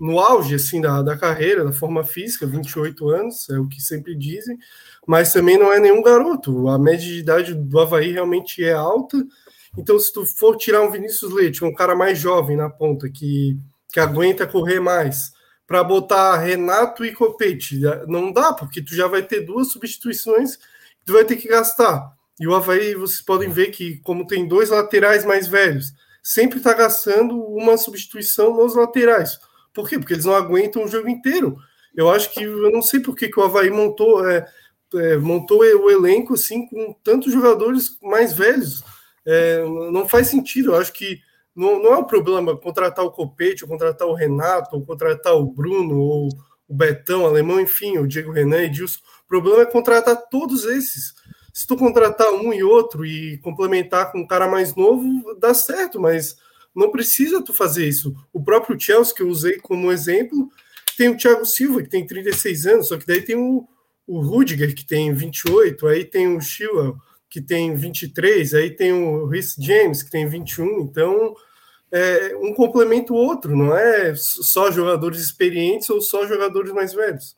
no 0.00 0.18
auge 0.18 0.54
assim 0.54 0.80
da, 0.80 1.02
da 1.02 1.16
carreira, 1.16 1.62
da 1.62 1.72
forma 1.72 2.02
física, 2.02 2.46
28 2.46 3.08
anos, 3.10 3.48
é 3.50 3.58
o 3.58 3.68
que 3.68 3.80
sempre 3.82 4.16
dizem, 4.16 4.58
mas 5.06 5.32
também 5.32 5.58
não 5.58 5.72
é 5.72 5.78
nenhum 5.78 6.02
garoto. 6.02 6.68
A 6.68 6.78
média 6.78 7.06
de 7.06 7.18
idade 7.18 7.54
do 7.54 7.78
Havaí 7.78 8.12
realmente 8.12 8.64
é 8.64 8.72
alta. 8.72 9.22
Então, 9.76 9.98
se 9.98 10.12
tu 10.12 10.24
for 10.24 10.56
tirar 10.56 10.82
um 10.82 10.90
Vinícius 10.90 11.32
Leite, 11.32 11.64
um 11.64 11.74
cara 11.74 11.94
mais 11.94 12.18
jovem 12.18 12.56
na 12.56 12.68
ponta, 12.68 13.08
que, 13.08 13.58
que 13.92 14.00
aguenta 14.00 14.46
correr 14.46 14.80
mais, 14.80 15.32
para 15.66 15.82
botar 15.84 16.38
Renato 16.38 17.04
e 17.04 17.12
Copete, 17.12 17.80
não 18.06 18.32
dá, 18.32 18.52
porque 18.52 18.82
tu 18.82 18.94
já 18.94 19.06
vai 19.06 19.22
ter 19.22 19.40
duas 19.40 19.70
substituições 19.72 20.56
que 20.56 21.06
tu 21.06 21.12
vai 21.12 21.24
ter 21.24 21.36
que 21.36 21.48
gastar. 21.48 22.12
E 22.38 22.46
o 22.46 22.54
Havaí, 22.54 22.94
vocês 22.94 23.22
podem 23.22 23.50
ver 23.50 23.70
que, 23.70 23.98
como 23.98 24.26
tem 24.26 24.46
dois 24.46 24.70
laterais 24.70 25.24
mais 25.24 25.46
velhos, 25.46 25.92
sempre 26.22 26.58
está 26.58 26.72
gastando 26.72 27.40
uma 27.40 27.76
substituição 27.76 28.56
nos 28.56 28.74
laterais. 28.74 29.38
Por 29.72 29.88
quê? 29.88 29.98
Porque 29.98 30.14
eles 30.14 30.24
não 30.24 30.34
aguentam 30.34 30.84
o 30.84 30.88
jogo 30.88 31.08
inteiro. 31.08 31.56
Eu 31.94 32.10
acho 32.10 32.30
que 32.30 32.42
eu 32.42 32.70
não 32.70 32.82
sei 32.82 33.00
por 33.00 33.14
que, 33.14 33.28
que 33.28 33.38
o 33.38 33.42
Havaí 33.42 33.70
montou, 33.70 34.28
é, 34.28 34.46
é, 34.94 35.16
montou 35.16 35.60
o 35.60 35.90
elenco 35.90 36.34
assim 36.34 36.66
com 36.66 36.94
tantos 37.02 37.32
jogadores 37.32 37.98
mais 38.02 38.32
velhos. 38.32 38.82
É, 39.26 39.62
não 39.92 40.08
faz 40.08 40.28
sentido. 40.28 40.72
Eu 40.72 40.76
acho 40.76 40.92
que 40.92 41.20
não, 41.54 41.82
não 41.82 41.94
é 41.94 41.98
um 41.98 42.04
problema 42.04 42.56
contratar 42.56 43.04
o 43.04 43.10
Copete, 43.10 43.64
ou 43.64 43.70
contratar 43.70 44.08
o 44.08 44.14
Renato, 44.14 44.74
ou 44.76 44.84
contratar 44.84 45.34
o 45.34 45.46
Bruno, 45.46 45.98
ou 45.98 46.28
o 46.68 46.74
Betão, 46.74 47.22
o 47.22 47.26
Alemão, 47.26 47.60
enfim, 47.60 47.98
o 47.98 48.08
Diego 48.08 48.32
Renan, 48.32 48.62
Edilson. 48.62 49.00
O 49.24 49.28
problema 49.28 49.62
é 49.62 49.66
contratar 49.66 50.16
todos 50.30 50.64
esses. 50.64 51.12
Se 51.52 51.66
tu 51.66 51.76
contratar 51.76 52.32
um 52.32 52.52
e 52.52 52.62
outro 52.62 53.04
e 53.04 53.36
complementar 53.38 54.10
com 54.10 54.20
um 54.20 54.26
cara 54.26 54.48
mais 54.48 54.74
novo, 54.74 55.34
dá 55.38 55.52
certo, 55.52 56.00
mas 56.00 56.36
não 56.74 56.90
precisa 56.90 57.42
tu 57.42 57.52
fazer 57.52 57.86
isso. 57.86 58.14
O 58.32 58.42
próprio 58.42 58.80
Chelsea, 58.80 59.14
que 59.14 59.22
eu 59.22 59.28
usei 59.28 59.58
como 59.58 59.92
exemplo, 59.92 60.48
tem 60.96 61.10
o 61.10 61.16
Thiago 61.16 61.44
Silva, 61.44 61.82
que 61.82 61.90
tem 61.90 62.06
36 62.06 62.66
anos, 62.66 62.88
só 62.88 62.96
que 62.96 63.06
daí 63.06 63.20
tem 63.20 63.36
o, 63.36 63.68
o 64.06 64.20
Rudiger, 64.20 64.74
que 64.74 64.86
tem 64.86 65.12
28, 65.12 65.86
aí 65.86 66.04
tem 66.04 66.34
o 66.34 66.40
Chilwell, 66.40 66.96
que 67.32 67.40
tem 67.40 67.74
23, 67.74 68.52
aí 68.52 68.70
tem 68.70 68.92
o 68.92 69.26
Rhys 69.26 69.56
James, 69.58 70.02
que 70.02 70.10
tem 70.10 70.28
21, 70.28 70.82
então 70.82 71.34
é, 71.90 72.36
um 72.36 72.52
complementa 72.52 73.10
o 73.14 73.16
outro, 73.16 73.56
não 73.56 73.74
é 73.74 74.12
só 74.14 74.70
jogadores 74.70 75.18
experientes 75.18 75.88
ou 75.88 76.02
só 76.02 76.26
jogadores 76.26 76.70
mais 76.72 76.92
velhos. 76.92 77.34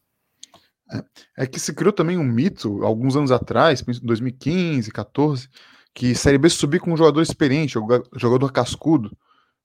É, 0.92 1.44
é 1.44 1.46
que 1.46 1.60
se 1.60 1.72
criou 1.72 1.92
também 1.92 2.18
um 2.18 2.24
mito, 2.24 2.84
alguns 2.84 3.14
anos 3.14 3.30
atrás, 3.30 3.82
2015, 4.02 4.90
14, 4.90 5.48
que 5.94 6.12
Série 6.12 6.38
B 6.38 6.48
subir 6.48 6.80
com 6.80 6.92
um 6.92 6.96
jogador 6.96 7.22
experiente, 7.22 7.78
jogador 8.16 8.50
cascudo. 8.50 9.16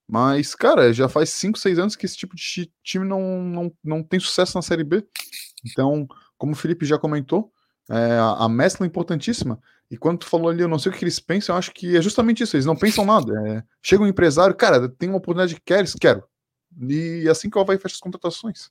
Mas, 0.07 0.53
cara, 0.53 0.93
já 0.93 1.09
faz 1.09 1.31
5, 1.31 1.57
6 1.57 1.79
anos 1.79 1.95
que 1.95 2.05
esse 2.05 2.15
tipo 2.15 2.35
de 2.35 2.71
time 2.83 3.03
não, 3.03 3.41
não, 3.41 3.71
não 3.83 4.03
tem 4.03 4.19
sucesso 4.19 4.55
na 4.55 4.61
Série 4.61 4.83
B. 4.83 5.03
Então, 5.65 6.07
como 6.37 6.53
o 6.53 6.55
Felipe 6.55 6.85
já 6.85 6.99
comentou, 6.99 7.51
é, 7.89 8.13
a, 8.19 8.45
a 8.45 8.49
mescla 8.49 8.85
é 8.85 8.87
importantíssima. 8.87 9.59
E 9.89 9.97
quando 9.97 10.19
tu 10.19 10.27
falou 10.27 10.49
ali, 10.49 10.61
eu 10.61 10.67
não 10.67 10.77
sei 10.77 10.91
o 10.91 10.95
que 10.95 11.03
eles 11.03 11.19
pensam, 11.19 11.55
eu 11.55 11.59
acho 11.59 11.71
que 11.71 11.97
é 11.97 12.01
justamente 12.01 12.43
isso, 12.43 12.55
eles 12.55 12.65
não 12.65 12.75
pensam 12.75 13.05
nada. 13.05 13.33
É, 13.47 13.63
chega 13.81 14.03
um 14.03 14.07
empresário, 14.07 14.55
cara, 14.55 14.87
tem 14.87 15.09
uma 15.09 15.17
oportunidade 15.17 15.55
que 15.55 15.61
queres, 15.61 15.95
quero. 15.95 16.23
E 16.87 17.27
assim 17.27 17.49
que 17.49 17.57
o 17.57 17.61
Havaí 17.61 17.77
fecha 17.79 17.95
as 17.95 17.99
contratações. 17.99 18.69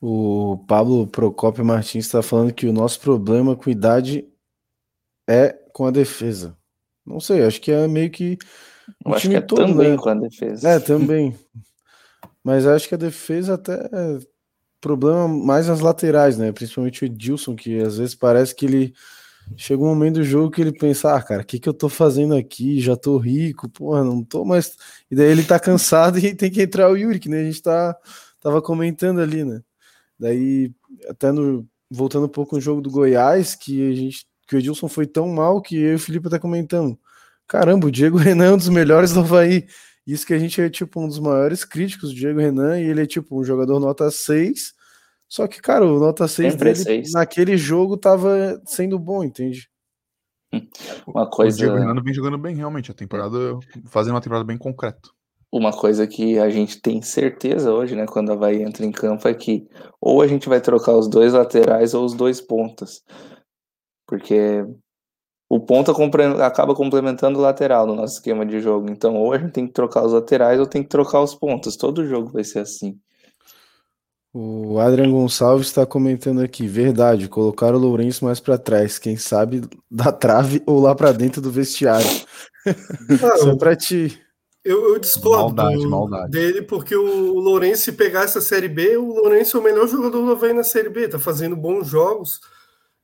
O 0.00 0.58
Pablo 0.66 1.06
Procópio 1.06 1.64
Martins 1.64 2.06
está 2.06 2.22
falando 2.22 2.52
que 2.52 2.66
o 2.66 2.72
nosso 2.72 3.00
problema 3.00 3.56
com 3.56 3.70
idade 3.70 4.26
é 5.28 5.52
com 5.72 5.86
a 5.86 5.90
defesa. 5.90 6.56
Não 7.04 7.20
sei, 7.20 7.44
acho 7.44 7.60
que 7.60 7.70
é 7.70 7.86
meio 7.88 8.10
que. 8.10 8.38
Eu 9.04 9.14
acho 9.14 9.28
que 9.28 9.36
é 9.36 9.40
todo, 9.40 9.66
também 9.66 9.92
né? 9.92 9.96
com 9.96 10.08
a 10.08 10.14
defesa. 10.14 10.68
É, 10.68 10.78
também. 10.78 11.36
Mas 12.44 12.66
acho 12.66 12.88
que 12.88 12.94
a 12.94 12.98
defesa 12.98 13.54
até 13.54 13.74
é 13.74 14.18
problema 14.80 15.28
mais 15.28 15.68
nas 15.68 15.80
laterais, 15.80 16.38
né? 16.38 16.52
Principalmente 16.52 17.02
o 17.02 17.06
Edilson, 17.06 17.54
que 17.54 17.78
às 17.80 17.98
vezes 17.98 18.14
parece 18.14 18.54
que 18.54 18.64
ele 18.64 18.94
chega 19.56 19.82
um 19.82 19.86
momento 19.86 20.14
do 20.16 20.24
jogo 20.24 20.50
que 20.50 20.60
ele 20.60 20.72
pensa, 20.72 21.14
ah, 21.14 21.22
cara, 21.22 21.42
o 21.42 21.44
que, 21.44 21.58
que 21.58 21.68
eu 21.68 21.74
tô 21.74 21.88
fazendo 21.88 22.34
aqui? 22.34 22.80
Já 22.80 22.96
tô 22.96 23.18
rico, 23.18 23.68
porra, 23.68 24.04
não 24.04 24.22
tô 24.24 24.44
mais. 24.44 24.76
E 25.10 25.14
daí 25.16 25.26
ele 25.30 25.44
tá 25.44 25.58
cansado 25.58 26.18
e 26.20 26.34
tem 26.34 26.50
que 26.50 26.62
entrar 26.62 26.90
o 26.90 26.96
Yuri, 26.96 27.18
que 27.18 27.28
né? 27.28 27.40
A 27.40 27.44
gente 27.44 27.62
tá, 27.62 27.96
tava 28.40 28.62
comentando 28.62 29.20
ali, 29.20 29.44
né? 29.44 29.62
Daí, 30.18 30.72
até 31.08 31.32
no. 31.32 31.66
Voltando 31.92 32.26
um 32.26 32.28
pouco 32.28 32.54
no 32.54 32.60
jogo 32.60 32.80
do 32.80 32.90
Goiás, 32.90 33.54
que 33.54 33.90
a 33.90 33.94
gente. 33.94 34.26
Que 34.46 34.56
o 34.56 34.58
Edilson 34.58 34.88
foi 34.88 35.06
tão 35.06 35.28
mal 35.28 35.62
que 35.62 35.76
eu 35.76 35.92
e 35.92 35.94
o 35.94 35.98
Felipe 35.98 36.28
tá 36.28 36.38
comentando. 36.38 36.98
Caramba, 37.46 37.86
o 37.86 37.90
Diego 37.90 38.16
Renan 38.18 38.46
é 38.46 38.52
um 38.52 38.56
dos 38.56 38.68
melhores 38.68 39.12
do 39.12 39.20
Havaí. 39.20 39.66
Isso 40.06 40.26
que 40.26 40.34
a 40.34 40.38
gente 40.38 40.60
é 40.60 40.68
tipo 40.68 41.00
um 41.00 41.08
dos 41.08 41.18
maiores 41.18 41.64
críticos 41.64 42.10
do 42.10 42.16
Diego 42.16 42.40
Renan, 42.40 42.80
e 42.80 42.84
ele 42.84 43.02
é 43.02 43.06
tipo 43.06 43.40
um 43.40 43.44
jogador 43.44 43.78
nota 43.80 44.10
6. 44.10 44.74
Só 45.30 45.46
que, 45.46 45.62
cara, 45.62 45.86
o 45.86 46.00
nota 46.00 46.26
6 46.26 46.52
Sempre 46.52 46.72
dele 46.72 46.84
6. 46.84 47.12
naquele 47.12 47.56
jogo 47.56 47.96
tava 47.96 48.60
sendo 48.66 48.98
bom, 48.98 49.22
entende? 49.22 49.70
Uma 51.06 51.30
coisa. 51.30 51.56
O 51.56 51.58
Diego 51.58 51.76
Renan 51.76 52.02
vem 52.02 52.12
jogando 52.12 52.36
bem, 52.36 52.56
realmente. 52.56 52.90
A 52.90 52.94
temporada, 52.94 53.56
fazendo 53.86 54.14
uma 54.14 54.20
temporada 54.20 54.44
bem 54.44 54.58
concreta. 54.58 55.08
Uma 55.52 55.72
coisa 55.72 56.04
que 56.04 56.36
a 56.38 56.50
gente 56.50 56.80
tem 56.80 57.00
certeza 57.00 57.72
hoje, 57.72 57.94
né, 57.94 58.06
quando 58.06 58.30
a 58.30 58.34
Havaí 58.34 58.62
entra 58.62 58.84
em 58.84 58.90
campo, 58.90 59.26
é 59.28 59.34
que 59.34 59.68
ou 60.00 60.20
a 60.20 60.26
gente 60.26 60.48
vai 60.48 60.60
trocar 60.60 60.96
os 60.96 61.08
dois 61.08 61.32
laterais 61.32 61.94
ou 61.94 62.04
os 62.04 62.14
dois 62.14 62.40
pontas. 62.40 63.02
Porque 64.08 64.64
o 65.48 65.60
ponta 65.60 65.92
acaba 66.44 66.74
complementando 66.74 67.38
o 67.38 67.42
lateral 67.42 67.86
no 67.86 67.94
nosso 67.94 68.14
esquema 68.14 68.44
de 68.44 68.60
jogo. 68.60 68.90
Então, 68.90 69.14
ou 69.16 69.32
a 69.32 69.38
gente 69.38 69.52
tem 69.52 69.66
que 69.66 69.72
trocar 69.72 70.04
os 70.04 70.12
laterais 70.12 70.58
ou 70.58 70.66
tem 70.66 70.82
que 70.82 70.88
trocar 70.88 71.20
os 71.20 71.36
pontos. 71.36 71.76
Todo 71.76 72.06
jogo 72.06 72.30
vai 72.30 72.42
ser 72.42 72.60
assim. 72.60 72.98
O 74.32 74.78
Adrian 74.78 75.10
Gonçalves 75.10 75.66
está 75.66 75.84
comentando 75.84 76.40
aqui, 76.40 76.66
verdade, 76.68 77.28
colocar 77.28 77.74
o 77.74 77.78
Lourenço 77.78 78.24
mais 78.24 78.38
para 78.38 78.56
trás, 78.56 78.96
quem 78.96 79.16
sabe 79.16 79.62
da 79.90 80.12
trave 80.12 80.62
ou 80.66 80.80
lá 80.80 80.94
para 80.94 81.10
dentro 81.10 81.40
do 81.40 81.50
vestiário. 81.50 82.06
Ah, 82.66 83.38
Só 83.38 83.56
para 83.56 83.74
ti. 83.74 84.20
Eu, 84.62 84.92
eu 84.92 84.98
discordo 84.98 85.56
maldade, 85.56 85.86
maldade. 85.86 86.30
dele, 86.30 86.62
porque 86.62 86.94
o 86.94 87.40
Lourenço, 87.40 87.84
se 87.84 87.92
pegar 87.92 88.24
essa 88.24 88.40
Série 88.40 88.68
B, 88.68 88.98
o 88.98 89.06
Lourenço 89.06 89.56
é 89.56 89.60
o 89.60 89.62
melhor 89.62 89.88
jogador 89.88 90.24
do 90.24 90.30
Havaí 90.30 90.52
na 90.52 90.62
Série 90.62 90.90
B, 90.90 91.08
tá 91.08 91.18
fazendo 91.18 91.56
bons 91.56 91.88
jogos. 91.88 92.40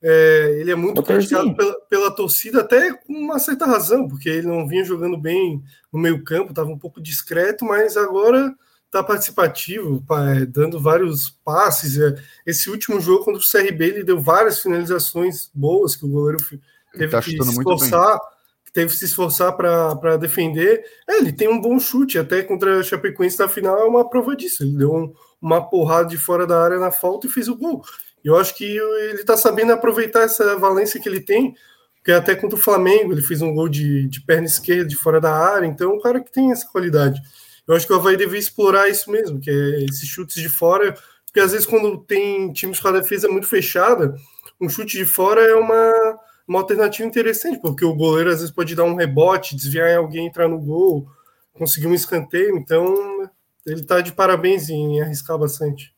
É, 0.03 0.59
ele 0.61 0.71
é 0.71 0.75
muito 0.75 1.03
criticado 1.03 1.57
pela, 1.57 1.81
pela, 1.89 2.11
torcida, 2.11 2.61
até 2.61 2.93
com 2.93 3.15
uma 3.15 3.39
certa 3.39 3.65
razão, 3.65 4.07
porque 4.07 4.29
ele 4.29 4.47
não 4.47 4.69
vinha 4.69 4.85
jogando 4.85 5.17
bem 5.17 5.63
no 5.91 5.99
meio 5.99 6.23
campo, 6.23 6.51
estava 6.51 6.69
um 6.69 6.79
pouco 6.79 7.01
discreto, 7.01 7.65
mas 7.65 7.97
agora 7.97 8.55
está 8.87 9.03
participativo, 9.03 10.03
é, 10.11 10.47
dando 10.47 10.81
vários 10.81 11.31
passes. 11.45 11.99
É, 11.99 12.15
esse 12.47 12.71
último 12.71 13.01
jogo 13.01 13.25
contra 13.25 13.41
o 13.41 13.45
CRB, 13.45 13.85
ele 13.85 14.05
deu 14.05 14.21
várias 14.21 14.61
finalizações 14.61 15.51
boas 15.55 15.95
que 15.95 16.05
o 16.05 16.09
goleiro 16.09 16.39
teve 16.93 17.11
tá 17.11 17.21
que 17.21 17.31
se 17.31 17.37
esforçar, 17.37 18.19
teve 18.73 18.91
que 18.93 18.99
se 18.99 19.05
esforçar 19.07 19.57
para 19.57 20.17
defender. 20.17 20.85
É, 21.09 21.19
ele 21.19 21.33
tem 21.33 21.49
um 21.49 21.61
bom 21.61 21.79
chute, 21.79 22.19
até 22.19 22.43
contra 22.43 22.81
a 22.81 22.83
Chapecoense 22.83 23.39
na 23.39 23.49
final 23.49 23.79
é 23.79 23.85
uma 23.85 24.09
prova 24.09 24.35
disso. 24.35 24.63
Ele 24.63 24.79
deu 24.79 24.95
um, 24.95 25.13
uma 25.41 25.69
porrada 25.69 26.09
de 26.09 26.17
fora 26.17 26.47
da 26.47 26.63
área 26.63 26.79
na 26.79 26.91
falta 26.91 27.27
e 27.27 27.31
fez 27.31 27.49
o 27.49 27.57
gol. 27.57 27.83
Eu 28.25 28.37
acho 28.37 28.55
que 28.57 28.65
ele 28.65 29.21
está 29.21 29.37
sabendo 29.37 29.73
aproveitar 29.73 30.23
essa 30.23 30.57
valência 30.59 31.01
que 31.01 31.09
ele 31.09 31.21
tem, 31.21 31.55
porque 31.97 32.13
até 32.13 32.35
contra 32.35 32.59
o 32.59 32.61
Flamengo 32.61 33.13
ele 33.13 33.23
fez 33.23 33.41
um 33.41 33.55
gol 33.55 33.69
de, 33.69 34.09
de 34.09 34.21
perna 34.21 34.47
esquerda 34.47 34.85
de 34.85 34.97
fora 34.97 35.21
da 35.21 35.33
área, 35.33 35.67
então 35.67 35.93
é 35.93 35.95
um 35.95 36.01
cara 36.01 36.21
que 36.21 36.33
tem 36.33 36.51
essa 36.51 36.67
qualidade. 36.69 37.21
Eu 37.67 37.75
acho 37.75 37.87
que 37.87 37.93
o 37.93 37.97
Havaí 37.97 38.17
deve 38.17 38.39
explorar 38.39 38.89
isso 38.89 39.11
mesmo, 39.11 39.41
que 39.41 39.51
é 39.51 39.85
esses 39.85 40.09
chutes 40.09 40.41
de 40.41 40.49
fora, 40.49 40.97
porque 41.25 41.41
às 41.41 41.53
vezes 41.53 41.67
quando 41.67 41.99
tem 41.99 42.53
times 42.53 42.79
com 42.79 42.89
a 42.89 42.93
defesa 42.93 43.29
muito 43.29 43.47
fechada, 43.47 44.15
um 44.61 44.69
chute 44.69 44.97
de 44.97 45.05
fora 45.05 45.41
é 45.41 45.55
uma, 45.55 46.19
uma 46.47 46.61
alternativa 46.61 47.07
interessante, 47.07 47.61
porque 47.61 47.85
o 47.85 47.95
goleiro 47.95 48.31
às 48.31 48.39
vezes 48.39 48.55
pode 48.55 48.75
dar 48.75 48.85
um 48.85 48.95
rebote, 48.95 49.57
desviar 49.57 49.91
em 49.91 49.97
alguém, 49.97 50.27
entrar 50.27 50.49
no 50.49 50.59
gol, 50.59 51.09
conseguir 51.53 51.89
um 51.89 51.95
escanteio, 51.95 52.57
então 52.57 52.95
ele 53.67 53.81
está 53.81 54.01
de 54.01 54.13
parabéns 54.13 54.69
em 54.69 55.01
arriscar 55.01 55.37
bastante. 55.37 55.95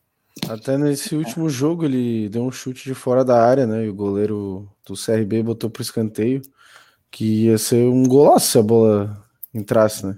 Até 0.47 0.77
nesse 0.77 1.15
último 1.15 1.49
jogo 1.49 1.85
ele 1.85 2.29
deu 2.29 2.43
um 2.43 2.51
chute 2.51 2.83
de 2.83 2.95
fora 2.95 3.23
da 3.23 3.43
área, 3.43 3.67
né? 3.67 3.85
E 3.85 3.89
o 3.89 3.93
goleiro 3.93 4.67
do 4.85 4.93
CRB 4.93 5.43
botou 5.43 5.69
pro 5.69 5.81
escanteio, 5.81 6.41
que 7.11 7.45
ia 7.45 7.57
ser 7.57 7.87
um 7.87 8.03
golaço 8.03 8.51
se 8.51 8.57
a 8.57 8.63
bola 8.63 9.25
entrasse, 9.53 10.05
né? 10.05 10.17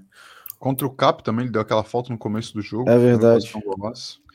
Contra 0.61 0.85
o 0.85 0.91
Cap 0.91 1.23
também, 1.23 1.45
ele 1.45 1.51
deu 1.51 1.59
aquela 1.59 1.83
falta 1.83 2.13
no 2.13 2.19
começo 2.19 2.53
do 2.53 2.61
jogo. 2.61 2.87
É 2.87 2.95
verdade. 2.95 3.51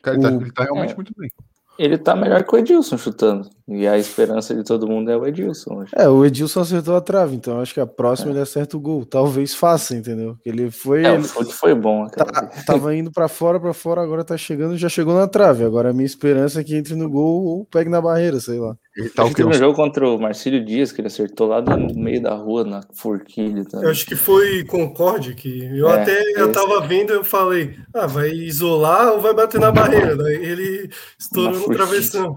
Cara, 0.02 0.16
ele, 0.16 0.22
tá, 0.26 0.32
ele 0.32 0.52
tá 0.52 0.64
realmente 0.64 0.92
é. 0.92 0.96
muito 0.96 1.12
bem. 1.16 1.30
Ele 1.78 1.96
tá 1.96 2.16
melhor 2.16 2.42
que 2.42 2.52
o 2.52 2.58
Edilson 2.58 2.98
chutando. 2.98 3.48
E 3.68 3.86
a 3.86 3.96
esperança 3.96 4.52
de 4.52 4.64
todo 4.64 4.88
mundo 4.88 5.08
é 5.08 5.16
o 5.16 5.24
Edilson. 5.24 5.76
Hoje. 5.76 5.92
É, 5.94 6.08
o 6.08 6.24
Edilson 6.24 6.62
acertou 6.62 6.96
a 6.96 7.00
trave, 7.00 7.36
então 7.36 7.60
acho 7.60 7.72
que 7.72 7.78
a 7.78 7.86
próxima 7.86 8.30
é. 8.30 8.32
ele 8.32 8.40
acerta 8.40 8.76
o 8.76 8.80
gol. 8.80 9.06
Talvez 9.06 9.54
faça, 9.54 9.94
entendeu? 9.94 10.36
Ele 10.44 10.68
foi. 10.68 11.04
É, 11.04 11.14
ele... 11.14 11.22
o 11.22 11.44
foi 11.44 11.76
bom. 11.76 12.08
Tá, 12.08 12.24
tava 12.66 12.92
indo 12.96 13.12
para 13.12 13.28
fora, 13.28 13.60
para 13.60 13.72
fora, 13.72 14.02
agora 14.02 14.24
tá 14.24 14.36
chegando, 14.36 14.76
já 14.76 14.88
chegou 14.88 15.14
na 15.14 15.28
trave. 15.28 15.62
Agora 15.62 15.90
a 15.90 15.92
minha 15.92 16.06
esperança 16.06 16.60
é 16.60 16.64
que 16.64 16.74
entre 16.74 16.96
no 16.96 17.08
gol 17.08 17.44
ou 17.44 17.64
pegue 17.66 17.88
na 17.88 18.00
barreira, 18.00 18.40
sei 18.40 18.58
lá. 18.58 18.76
Ele 18.96 19.10
tá 19.10 19.24
o 19.24 19.34
Teve 19.34 19.48
um 19.48 19.52
jogo 19.52 19.74
contra 19.74 20.08
o 20.08 20.18
Marcílio 20.18 20.64
Dias, 20.64 20.90
que 20.90 21.00
ele 21.02 21.08
acertou 21.08 21.48
lá 21.48 21.60
no 21.60 21.94
meio 21.94 22.22
da 22.22 22.34
rua, 22.34 22.64
na 22.64 22.80
forquilha. 22.94 23.62
Também. 23.66 23.84
Eu 23.84 23.90
acho 23.90 24.06
que 24.06 24.16
foi 24.16 24.64
Concorde, 24.64 25.34
que 25.34 25.64
eu 25.66 25.86
É, 25.90 26.00
até 26.00 26.18
eu 26.40 26.50
tava 26.50 26.80
vendo, 26.86 27.12
eu 27.12 27.22
falei, 27.22 27.76
ah, 27.92 28.06
vai 28.06 28.30
isolar 28.30 29.12
ou 29.12 29.20
vai 29.20 29.34
bater 29.34 29.60
na 29.60 29.70
barreira? 29.70 30.16
Daí 30.16 30.36
ele 30.36 30.88
estourou 31.18 31.68
no 31.68 31.74
travessão. 31.74 32.36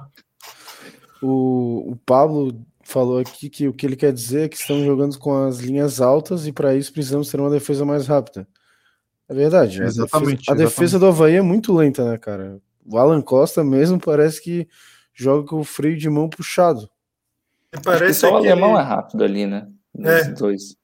O, 1.22 1.91
o 1.91 1.95
Pablo 2.05 2.53
falou 2.84 3.20
aqui 3.20 3.49
que 3.49 3.68
o 3.68 3.74
que 3.74 3.86
ele 3.86 3.95
quer 3.95 4.12
dizer 4.12 4.41
é 4.45 4.49
que 4.49 4.57
estamos 4.57 4.86
jogando 4.86 5.18
com 5.18 5.45
as 5.45 5.60
linhas 5.60 6.01
altas 6.01 6.47
e 6.47 6.51
para 6.51 6.76
isso 6.76 6.91
precisamos 6.91 7.30
ter 7.30 7.39
uma 7.39 7.49
defesa 7.49 7.86
mais 7.86 8.07
rápida. 8.07 8.47
É 9.30 9.34
verdade. 9.34 9.82
a 9.82 9.86
Exatamente, 9.86 10.38
defesa- 10.39 10.51
A 10.51 10.55
defesa, 10.55 10.99
do 10.99 11.05
Havaí 11.05 11.36
é 11.36 11.41
muito 11.41 11.74
lenta, 11.74 12.03
né, 12.10 12.18
cara? 12.18 12.57
O 12.86 12.97
Alan 12.97 13.22
Costa 13.22 13.64
mesmo 13.64 13.99
parece 13.99 14.41
que 14.41 14.68
joga 15.24 15.47
com 15.47 15.59
o 15.59 15.63
freio 15.63 15.97
de 15.97 16.09
mão 16.09 16.30
puxado. 16.30 16.82
Ele 16.82 16.89
Acho 17.74 17.82
que 17.82 17.84
parece, 17.84 18.20
só 18.20 18.34
o 18.34 18.38
alemão 18.38 18.80
é 18.80 18.82
rápido 18.82 19.24
ali, 19.24 19.45
né? 19.45 19.67
É. 20.03 20.24
dois. 20.30 20.76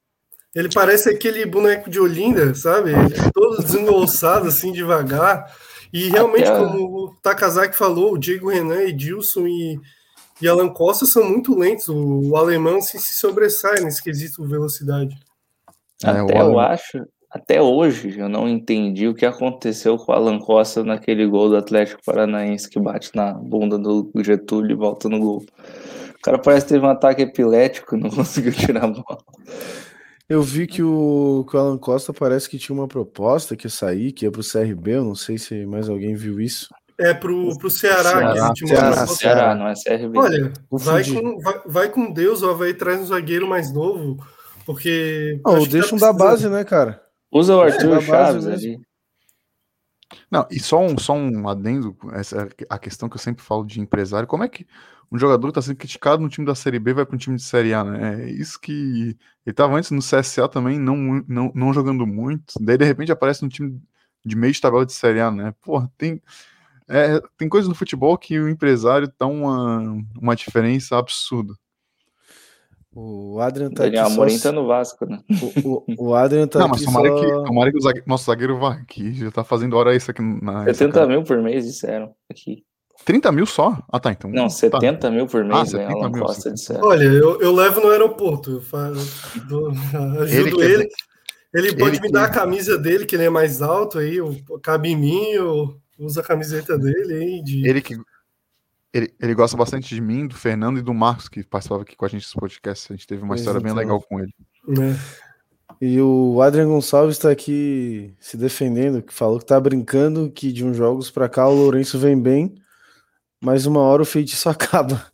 ele 0.54 0.68
parece 0.72 1.08
aquele 1.08 1.46
boneco 1.46 1.88
de 1.88 1.98
Olinda, 1.98 2.54
sabe? 2.54 2.90
Ele 2.90 3.14
é 3.14 3.30
todo 3.32 3.62
desengonçado, 3.62 4.48
assim, 4.48 4.72
devagar. 4.72 5.52
E 5.92 6.08
realmente, 6.08 6.48
Até 6.48 6.58
como 6.58 7.06
o 7.06 7.14
Takazaki 7.22 7.76
falou, 7.76 8.12
o 8.14 8.18
Diego 8.18 8.50
Renan, 8.50 8.82
Edilson 8.82 9.46
e, 9.46 9.80
e 10.42 10.48
Alan 10.48 10.68
Costa 10.68 11.06
são 11.06 11.24
muito 11.24 11.56
lentos. 11.58 11.88
O, 11.88 12.30
o 12.30 12.36
alemão 12.36 12.78
assim, 12.78 12.98
se 12.98 13.14
sobressai 13.14 13.80
nesse 13.80 14.02
quesito 14.02 14.46
velocidade. 14.46 15.16
É, 16.04 16.22
o 16.22 16.24
até 16.24 16.34
eu 16.34 16.40
alemão. 16.40 16.60
acho, 16.60 17.06
até 17.36 17.60
hoje, 17.60 18.18
eu 18.18 18.28
não 18.28 18.48
entendi 18.48 19.06
o 19.06 19.14
que 19.14 19.26
aconteceu 19.26 19.98
com 19.98 20.10
o 20.10 20.14
Alan 20.14 20.38
Costa 20.38 20.82
naquele 20.82 21.26
gol 21.26 21.50
do 21.50 21.56
Atlético 21.56 22.00
Paranaense 22.04 22.68
que 22.68 22.80
bate 22.80 23.10
na 23.14 23.34
bunda 23.34 23.78
do 23.78 24.10
Getúlio 24.24 24.72
e 24.72 24.74
volta 24.74 25.08
no 25.08 25.18
gol. 25.18 25.44
O 26.14 26.22
cara 26.22 26.38
parece 26.38 26.66
que 26.66 26.72
teve 26.72 26.84
um 26.84 26.88
ataque 26.88 27.22
epilético, 27.22 27.96
não 27.96 28.08
conseguiu 28.10 28.52
tirar 28.52 28.84
a 28.84 28.88
bola. 28.88 29.18
Eu 30.28 30.42
vi 30.42 30.66
que 30.66 30.82
o, 30.82 31.46
que 31.48 31.56
o 31.56 31.60
Alan 31.60 31.78
Costa 31.78 32.12
parece 32.12 32.48
que 32.48 32.58
tinha 32.58 32.74
uma 32.74 32.88
proposta 32.88 33.54
que 33.54 33.66
ia 33.66 33.70
sair, 33.70 34.12
que 34.12 34.24
ia 34.24 34.32
pro 34.32 34.42
CRB. 34.42 34.92
Eu 34.92 35.04
não 35.04 35.14
sei 35.14 35.38
se 35.38 35.66
mais 35.66 35.88
alguém 35.88 36.16
viu 36.16 36.40
isso. 36.40 36.68
É 36.98 37.12
pro, 37.12 37.56
pro 37.58 37.70
Ceará, 37.70 38.02
Ceará, 38.02 38.52
que 38.56 38.66
Ceará, 38.66 39.06
Ceará. 39.06 39.54
Não 39.54 39.68
é 39.68 39.74
CRB. 39.74 40.18
Olha, 40.18 40.52
vai 40.70 41.04
com, 41.04 41.38
vai, 41.38 41.60
vai 41.66 41.88
com 41.90 42.10
Deus, 42.10 42.42
o 42.42 42.48
Havaí 42.48 42.72
traz 42.72 42.98
um 43.00 43.06
zagueiro 43.06 43.46
mais 43.46 43.70
novo, 43.72 44.16
porque. 44.64 45.38
Não, 45.44 45.62
deixa 45.66 45.94
um 45.94 45.98
tá 45.98 46.06
da 46.06 46.12
base, 46.14 46.48
né, 46.48 46.64
cara? 46.64 47.05
Usa 47.36 47.54
o 47.54 47.60
Arthur 47.60 47.90
da 47.90 47.96
base 47.96 48.06
Chaves 48.06 48.46
ali. 48.46 48.80
Não, 50.30 50.46
e 50.50 50.58
só 50.58 50.80
um, 50.80 50.96
só 50.96 51.12
um 51.14 51.46
adendo, 51.48 51.96
essa 52.12 52.42
é 52.42 52.48
a 52.70 52.78
questão 52.78 53.08
que 53.08 53.16
eu 53.16 53.20
sempre 53.20 53.44
falo 53.44 53.64
de 53.64 53.80
empresário, 53.80 54.26
como 54.26 54.42
é 54.42 54.48
que 54.48 54.66
um 55.12 55.18
jogador 55.18 55.48
está 55.48 55.60
sendo 55.60 55.76
criticado 55.76 56.22
no 56.22 56.28
time 56.28 56.46
da 56.46 56.54
Série 56.54 56.78
B 56.78 56.94
vai 56.94 57.04
para 57.04 57.14
um 57.14 57.18
time 57.18 57.36
de 57.36 57.42
Série 57.42 57.74
A, 57.74 57.84
né? 57.84 58.24
É 58.24 58.30
isso 58.30 58.58
que 58.58 58.72
ele 58.72 59.16
estava 59.44 59.76
antes 59.76 59.90
no 59.90 60.00
CSA 60.00 60.48
também, 60.48 60.78
não, 60.78 60.96
não, 61.28 61.52
não 61.54 61.72
jogando 61.74 62.06
muito, 62.06 62.54
daí 62.60 62.78
de 62.78 62.84
repente 62.84 63.12
aparece 63.12 63.42
no 63.42 63.48
time 63.48 63.80
de 64.24 64.34
meio 64.34 64.52
de 64.52 64.60
tabela 64.60 64.86
de 64.86 64.94
Série 64.94 65.20
A, 65.20 65.30
né? 65.30 65.54
Porra, 65.60 65.90
tem, 65.98 66.22
é, 66.88 67.20
tem 67.36 67.48
coisas 67.48 67.68
no 67.68 67.74
futebol 67.74 68.16
que 68.16 68.38
o 68.40 68.48
empresário 68.48 69.12
dá 69.18 69.26
uma, 69.26 70.02
uma 70.18 70.34
diferença 70.34 70.96
absurda. 70.96 71.54
O 72.98 73.38
Adrian 73.40 73.70
tá 73.70 73.82
Daniel 73.84 74.04
aqui 74.04 74.14
só... 74.14 74.22
Amorim 74.22 74.38
tá 74.38 74.52
no 74.52 74.66
Vasco, 74.66 75.04
né? 75.06 75.20
o, 75.62 75.68
o, 75.68 76.08
o 76.08 76.14
Adrian 76.14 76.46
tá 76.46 76.60
não, 76.60 76.66
aqui 76.68 76.76
mas 76.76 76.84
tomara, 76.84 77.08
só... 77.10 77.20
que, 77.20 77.46
tomara 77.46 77.70
que 77.70 77.76
o 77.76 77.80
zague- 77.82 78.02
nosso 78.06 78.24
zagueiro 78.24 78.58
vá 78.58 78.72
aqui, 78.72 79.12
já 79.12 79.30
tá 79.30 79.44
fazendo 79.44 79.76
hora 79.76 79.94
isso 79.94 80.10
aqui 80.10 80.22
na... 80.22 80.64
70 80.64 81.06
mil 81.06 81.22
por 81.22 81.42
mês, 81.42 81.66
disseram 81.66 82.14
aqui. 82.30 82.64
30 83.04 83.30
mil 83.32 83.44
só? 83.44 83.78
Ah, 83.92 84.00
tá, 84.00 84.10
então... 84.12 84.30
Não, 84.30 84.44
tá. 84.44 84.48
70 84.48 85.10
mil 85.10 85.26
por 85.26 85.44
mês, 85.44 85.54
Ah, 85.74 85.78
né? 85.78 85.84
70 85.86 85.92
Alan 85.92 86.10
mil, 86.10 86.22
Costa 86.22 86.42
70. 86.42 86.54
disseram. 86.54 86.84
Olha, 86.88 87.04
eu, 87.04 87.40
eu 87.42 87.52
levo 87.52 87.80
no 87.82 87.90
aeroporto, 87.90 88.50
eu 88.52 88.60
fa- 88.62 88.90
dou- 89.46 89.68
ajudo 90.22 90.56
que 90.56 90.62
ele. 90.62 90.84
bom. 90.84 90.90
Ele 91.54 91.68
pode 91.76 91.96
Ele 91.96 92.00
me 92.00 92.06
que- 92.08 92.12
dar 92.12 92.24
a 92.24 92.30
camisa 92.30 92.76
dele, 92.78 93.04
que 93.06 93.14
ele 93.14 93.24
é 93.24 93.30
mais 93.30 93.60
alto 93.62 93.98
aí, 93.98 94.16
eu- 94.16 94.34
cabe 94.62 94.88
em 94.90 94.96
mim, 94.96 95.22
eu 95.32 95.76
uso 95.98 96.18
a 96.18 96.22
camiseta 96.22 96.78
dele 96.78 97.12
aí. 97.14 97.42
De... 97.42 97.68
Ele 97.68 97.80
que. 97.82 97.94
Ele, 98.96 99.12
ele 99.20 99.34
gosta 99.34 99.56
bastante 99.56 99.94
de 99.94 100.00
mim, 100.00 100.26
do 100.26 100.34
Fernando 100.34 100.78
e 100.78 100.82
do 100.82 100.94
Marcos, 100.94 101.28
que 101.28 101.44
participava 101.44 101.82
aqui 101.82 101.94
com 101.96 102.04
a 102.06 102.08
gente 102.08 102.22
desse 102.22 102.34
podcast. 102.34 102.92
A 102.92 102.96
gente 102.96 103.06
teve 103.06 103.20
uma 103.22 103.28
Pois 103.30 103.40
história 103.40 103.60
bem 103.60 103.70
então. 103.72 103.82
legal 103.82 104.00
com 104.00 104.18
ele. 104.20 104.32
né? 104.66 104.96
E 105.80 106.00
o 106.00 106.40
Adrian 106.40 106.68
Gonçalves 106.68 107.18
tá 107.18 107.30
aqui 107.30 108.14
se 108.18 108.36
defendendo, 108.38 109.02
que 109.02 109.12
falou 109.12 109.38
que 109.38 109.44
tá 109.44 109.60
brincando 109.60 110.30
que 110.30 110.50
de 110.50 110.64
uns 110.64 110.76
jogos 110.76 111.10
pra 111.10 111.28
cá 111.28 111.46
o 111.46 111.54
Lourenço 111.54 111.98
vem 111.98 112.18
bem, 112.18 112.54
mas 113.42 113.66
uma 113.66 113.80
hora 113.80 114.00
o 114.00 114.06
feitiço 114.06 114.48
acaba. 114.50 115.04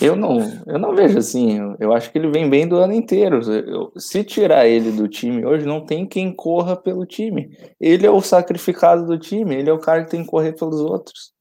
Eu 0.00 0.14
não, 0.16 0.62
eu 0.66 0.78
não 0.78 0.94
vejo 0.94 1.18
assim. 1.18 1.58
Eu, 1.58 1.76
eu 1.80 1.92
acho 1.92 2.10
que 2.12 2.18
ele 2.18 2.30
vem 2.30 2.48
bem 2.50 2.68
do 2.68 2.76
ano 2.76 2.92
inteiro. 2.92 3.40
Eu- 3.52 3.92
se 3.96 4.22
tirar 4.24 4.66
ele 4.66 4.90
do 4.92 5.08
time 5.08 5.44
hoje, 5.44 5.64
não 5.66 5.84
tem 5.84 6.06
quem 6.06 6.32
corra 6.32 6.76
pelo 6.76 7.06
time. 7.06 7.56
Ele 7.80 8.04
é 8.06 8.10
o 8.10 8.20
sacrificado 8.20 9.06
do 9.06 9.18
time. 9.18 9.54
Ele 9.56 9.70
é 9.70 9.72
o 9.72 9.78
cara 9.78 10.04
que 10.04 10.10
tem 10.10 10.22
que 10.22 10.28
correr 10.30 10.52
pelos 10.52 10.80
outros. 10.80 11.32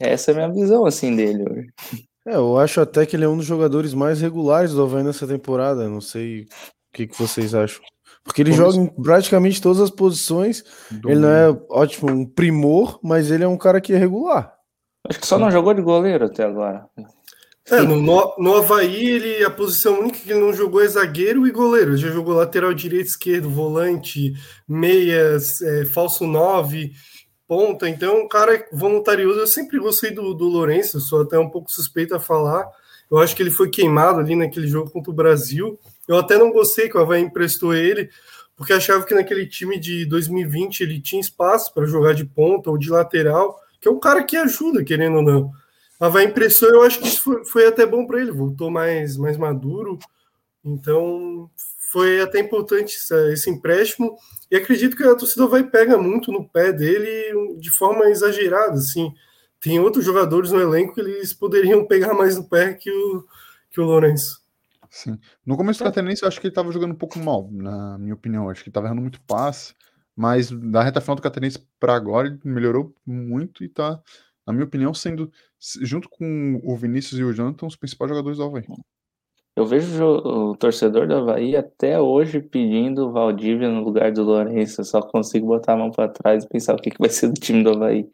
Essa 0.00 0.30
é 0.30 0.34
a 0.34 0.36
minha 0.48 0.52
visão 0.52 0.86
assim 0.86 1.14
dele 1.14 1.44
hoje. 1.48 1.68
É, 2.26 2.34
eu 2.34 2.58
acho 2.58 2.80
até 2.80 3.04
que 3.06 3.14
ele 3.16 3.24
é 3.24 3.28
um 3.28 3.36
dos 3.36 3.46
jogadores 3.46 3.94
mais 3.94 4.20
regulares 4.20 4.72
do 4.72 4.82
Havaí 4.82 5.02
nessa 5.04 5.26
temporada. 5.26 5.88
Não 5.88 6.00
sei 6.00 6.42
o 6.42 6.46
que, 6.94 7.06
que 7.06 7.18
vocês 7.18 7.54
acham. 7.54 7.80
Porque 8.24 8.42
ele 8.42 8.50
Como 8.50 8.62
joga 8.62 8.76
em 8.76 9.02
praticamente 9.02 9.60
todas 9.62 9.80
as 9.80 9.90
posições. 9.90 10.62
Do- 10.90 11.10
Ele 11.10 11.20
não 11.20 11.28
é 11.28 11.48
ótimo, 11.70 12.10
um 12.10 12.26
primor, 12.26 12.98
mas 13.02 13.30
ele 13.30 13.44
é 13.44 13.48
um 13.48 13.56
cara 13.56 13.80
que 13.80 13.92
é 13.92 13.96
regular. 13.96 14.54
Acho 15.08 15.18
que 15.18 15.26
só 15.26 15.38
não 15.38 15.50
jogou 15.50 15.72
de 15.72 15.80
goleiro 15.80 16.26
até 16.26 16.44
agora. 16.44 16.86
É, 17.70 17.80
no, 17.80 17.96
no, 18.38 18.54
Havaí, 18.56 19.08
ele, 19.08 19.44
a 19.44 19.50
posição 19.50 20.00
única 20.00 20.18
que 20.18 20.30
ele 20.30 20.40
não 20.40 20.52
jogou 20.52 20.82
é 20.82 20.88
zagueiro 20.88 21.46
e 21.46 21.50
goleiro. 21.52 21.92
Ele 21.92 21.96
já 21.98 22.10
jogou 22.10 22.34
lateral 22.34 22.74
direito, 22.74 23.06
esquerdo, 23.06 23.48
volante, 23.48 24.32
meias, 24.68 25.60
é, 25.62 25.84
falso 25.86 26.26
9, 26.26 26.90
ponta. 27.50 27.88
Então, 27.88 28.20
um 28.20 28.28
cara 28.28 28.64
voluntarioso. 28.70 29.40
Eu 29.40 29.46
sempre 29.48 29.76
gostei 29.80 30.12
do, 30.12 30.32
do 30.32 30.44
Lourenço, 30.44 31.00
sou 31.00 31.22
até 31.22 31.36
um 31.36 31.50
pouco 31.50 31.68
suspeito 31.68 32.14
a 32.14 32.20
falar. 32.20 32.64
Eu 33.10 33.18
acho 33.18 33.34
que 33.34 33.42
ele 33.42 33.50
foi 33.50 33.68
queimado 33.68 34.20
ali 34.20 34.36
naquele 34.36 34.68
jogo 34.68 34.88
contra 34.88 35.10
o 35.10 35.14
Brasil. 35.14 35.76
Eu 36.06 36.16
até 36.16 36.38
não 36.38 36.52
gostei 36.52 36.88
que 36.88 36.96
o 36.96 37.00
Havaí 37.00 37.20
emprestou 37.20 37.74
ele, 37.74 38.08
porque 38.54 38.72
achava 38.72 39.04
que 39.04 39.16
naquele 39.16 39.48
time 39.48 39.80
de 39.80 40.06
2020 40.06 40.82
ele 40.82 41.00
tinha 41.00 41.20
espaço 41.20 41.74
para 41.74 41.86
jogar 41.86 42.14
de 42.14 42.24
ponta 42.24 42.70
ou 42.70 42.78
de 42.78 42.88
lateral, 42.88 43.60
que 43.80 43.88
é 43.88 43.90
um 43.90 43.98
cara 43.98 44.22
que 44.22 44.36
ajuda, 44.36 44.84
querendo 44.84 45.16
ou 45.16 45.22
não. 45.22 45.50
A 45.98 46.06
Havaí 46.06 46.26
emprestou, 46.26 46.68
eu 46.68 46.82
acho 46.84 47.00
que 47.00 47.08
isso 47.08 47.20
foi, 47.20 47.44
foi 47.44 47.66
até 47.66 47.84
bom 47.84 48.06
para 48.06 48.20
ele, 48.20 48.30
voltou 48.30 48.70
mais, 48.70 49.16
mais 49.16 49.36
maduro. 49.36 49.98
Então, 50.64 51.50
foi 51.90 52.20
até 52.20 52.38
importante 52.38 52.96
esse 53.32 53.50
empréstimo. 53.50 54.16
E 54.48 54.56
acredito 54.56 54.96
que 54.96 55.02
a 55.02 55.14
torcida 55.14 55.46
vai 55.46 55.64
pega 55.64 55.98
muito 55.98 56.30
no 56.30 56.48
pé 56.48 56.72
dele 56.72 57.58
de 57.58 57.70
forma 57.70 58.08
exagerada. 58.08 58.74
Assim. 58.74 59.12
Tem 59.58 59.80
outros 59.80 60.04
jogadores 60.04 60.52
no 60.52 60.60
elenco 60.60 60.94
que 60.94 61.00
eles 61.00 61.34
poderiam 61.34 61.84
pegar 61.84 62.14
mais 62.14 62.36
no 62.36 62.48
pé 62.48 62.74
que 62.74 62.90
o, 62.90 63.24
que 63.70 63.80
o 63.80 63.84
Lourenço. 63.84 64.40
Sim. 64.88 65.18
No 65.44 65.56
começo 65.56 65.80
do 65.80 65.84
Catarinense, 65.84 66.22
eu 66.22 66.28
acho 66.28 66.40
que 66.40 66.46
ele 66.46 66.54
tava 66.54 66.70
jogando 66.70 66.92
um 66.92 66.98
pouco 66.98 67.18
mal, 67.18 67.48
na 67.50 67.98
minha 67.98 68.14
opinião. 68.14 68.44
Eu 68.44 68.50
Acho 68.50 68.62
que 68.62 68.68
ele 68.68 68.74
tava 68.74 68.86
errando 68.86 69.02
muito 69.02 69.20
passe. 69.22 69.74
Mas 70.14 70.50
da 70.50 70.82
reta 70.82 71.00
final 71.00 71.16
do 71.16 71.22
Catarinense 71.22 71.66
pra 71.78 71.94
agora, 71.94 72.28
ele 72.28 72.38
melhorou 72.44 72.94
muito 73.04 73.64
e 73.64 73.68
tá, 73.68 74.00
na 74.46 74.52
minha 74.52 74.64
opinião, 74.64 74.92
sendo, 74.94 75.30
junto 75.80 76.08
com 76.08 76.60
o 76.62 76.76
Vinícius 76.76 77.18
e 77.18 77.24
o 77.24 77.32
Jonathan, 77.32 77.66
os 77.66 77.76
principais 77.76 78.10
jogadores 78.10 78.38
do 78.38 78.44
Havaí. 78.44 78.64
Eu 79.56 79.66
vejo 79.66 80.04
o 80.04 80.56
torcedor 80.56 81.08
do 81.08 81.16
Havaí 81.16 81.56
até 81.56 82.00
hoje 82.00 82.40
pedindo 82.40 83.12
Valdívia 83.12 83.68
no 83.68 83.82
lugar 83.82 84.12
do 84.12 84.22
Lourenço. 84.22 84.80
Eu 84.80 84.84
só 84.84 85.02
consigo 85.02 85.46
botar 85.46 85.74
a 85.74 85.76
mão 85.76 85.90
para 85.90 86.08
trás 86.08 86.44
e 86.44 86.48
pensar 86.48 86.74
o 86.74 86.78
que, 86.78 86.90
que 86.90 86.98
vai 86.98 87.10
ser 87.10 87.28
do 87.28 87.34
time 87.34 87.62
do 87.62 87.70
Havaí. 87.70 88.08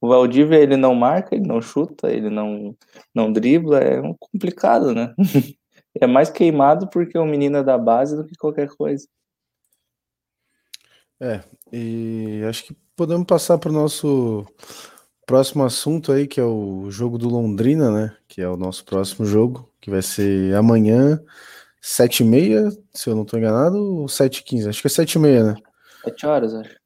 O 0.00 0.08
Valdívia, 0.08 0.56
ele 0.56 0.76
não 0.76 0.94
marca, 0.94 1.34
ele 1.34 1.46
não 1.46 1.60
chuta, 1.60 2.10
ele 2.10 2.30
não, 2.30 2.74
não 3.14 3.32
dribla. 3.32 3.80
É 3.80 4.00
um 4.00 4.14
complicado, 4.18 4.94
né? 4.94 5.14
É 5.98 6.06
mais 6.06 6.28
queimado 6.28 6.90
porque 6.90 7.16
o 7.16 7.24
menino 7.24 7.56
é 7.56 7.62
da 7.62 7.78
base 7.78 8.14
do 8.14 8.26
que 8.26 8.34
qualquer 8.36 8.68
coisa. 8.68 9.08
É, 11.18 11.40
e 11.72 12.42
acho 12.46 12.64
que 12.64 12.76
podemos 12.94 13.26
passar 13.26 13.56
para 13.56 13.70
o 13.70 13.72
nosso 13.72 14.44
próximo 15.26 15.64
assunto 15.64 16.12
aí, 16.12 16.26
que 16.26 16.40
é 16.40 16.44
o 16.44 16.90
jogo 16.90 17.18
do 17.18 17.28
Londrina, 17.28 17.90
né? 17.90 18.16
Que 18.28 18.40
é 18.40 18.48
o 18.48 18.56
nosso 18.56 18.84
próximo 18.84 19.26
jogo, 19.26 19.70
que 19.80 19.90
vai 19.90 20.00
ser 20.00 20.54
amanhã, 20.54 21.20
7h30, 21.82 22.76
se 22.94 23.10
eu 23.10 23.14
não 23.14 23.24
estou 23.24 23.38
enganado, 23.38 23.76
ou 23.76 24.06
7h15? 24.06 24.68
Acho 24.68 24.80
que 24.80 24.86
é 24.86 24.90
7h30, 24.90 25.44
né? 25.44 25.54
Sete 26.04 26.26
horas, 26.26 26.54
acho. 26.54 26.76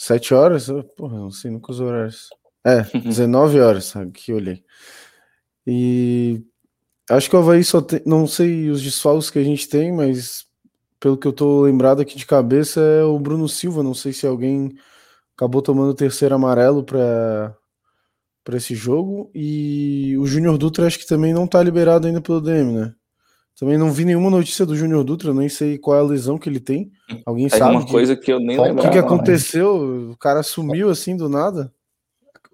7 0.00 0.32
horas? 0.32 0.66
Porra, 0.96 1.18
não 1.18 1.30
sei 1.30 1.50
nunca 1.50 1.70
os 1.70 1.78
horários. 1.78 2.30
É, 2.64 2.80
19 2.98 3.60
horas, 3.60 3.84
sabe? 3.84 4.10
Que 4.12 4.32
eu 4.32 4.36
olhei. 4.36 4.64
E 5.66 6.42
acho 7.10 7.28
que 7.28 7.36
o 7.36 7.38
Havaí 7.38 7.62
só 7.62 7.82
tem. 7.82 8.00
Não 8.06 8.26
sei 8.26 8.70
os 8.70 8.82
desfalques 8.82 9.28
que 9.28 9.38
a 9.38 9.44
gente 9.44 9.68
tem, 9.68 9.92
mas 9.92 10.46
pelo 10.98 11.18
que 11.18 11.26
eu 11.28 11.32
tô 11.34 11.62
lembrado 11.62 12.00
aqui 12.00 12.16
de 12.16 12.24
cabeça 12.24 12.80
é 12.80 13.04
o 13.04 13.18
Bruno 13.18 13.46
Silva. 13.46 13.82
Não 13.82 13.92
sei 13.92 14.14
se 14.14 14.26
alguém 14.26 14.74
acabou 15.36 15.60
tomando 15.60 15.90
o 15.90 15.94
terceiro 15.94 16.34
amarelo 16.34 16.82
para 16.82 17.54
para 18.50 18.58
esse 18.58 18.74
jogo. 18.74 19.30
E 19.32 20.16
o 20.18 20.26
Júnior 20.26 20.58
Dutra 20.58 20.86
acho 20.86 20.98
que 20.98 21.06
também 21.06 21.32
não 21.32 21.46
tá 21.46 21.62
liberado 21.62 22.08
ainda 22.08 22.20
pelo 22.20 22.40
DM, 22.40 22.72
né? 22.72 22.92
Também 23.56 23.78
não 23.78 23.92
vi 23.92 24.04
nenhuma 24.04 24.30
notícia 24.30 24.66
do 24.66 24.74
Júnior 24.74 25.04
Dutra, 25.04 25.32
nem 25.32 25.48
sei 25.48 25.78
qual 25.78 25.96
é 25.96 26.00
a 26.00 26.04
lesão 26.04 26.38
que 26.38 26.48
ele 26.48 26.58
tem. 26.58 26.90
Alguém 27.24 27.46
é 27.46 27.50
sabe? 27.50 27.76
uma 27.76 27.86
coisa 27.86 28.16
que 28.16 28.32
eu 28.32 28.40
nem 28.40 28.60
lembro. 28.60 28.80
O 28.80 28.82
que, 28.82 28.90
que 28.90 28.98
aconteceu? 28.98 30.10
O 30.10 30.16
cara 30.16 30.42
sumiu 30.42 30.90
assim 30.90 31.16
do 31.16 31.28
nada? 31.28 31.72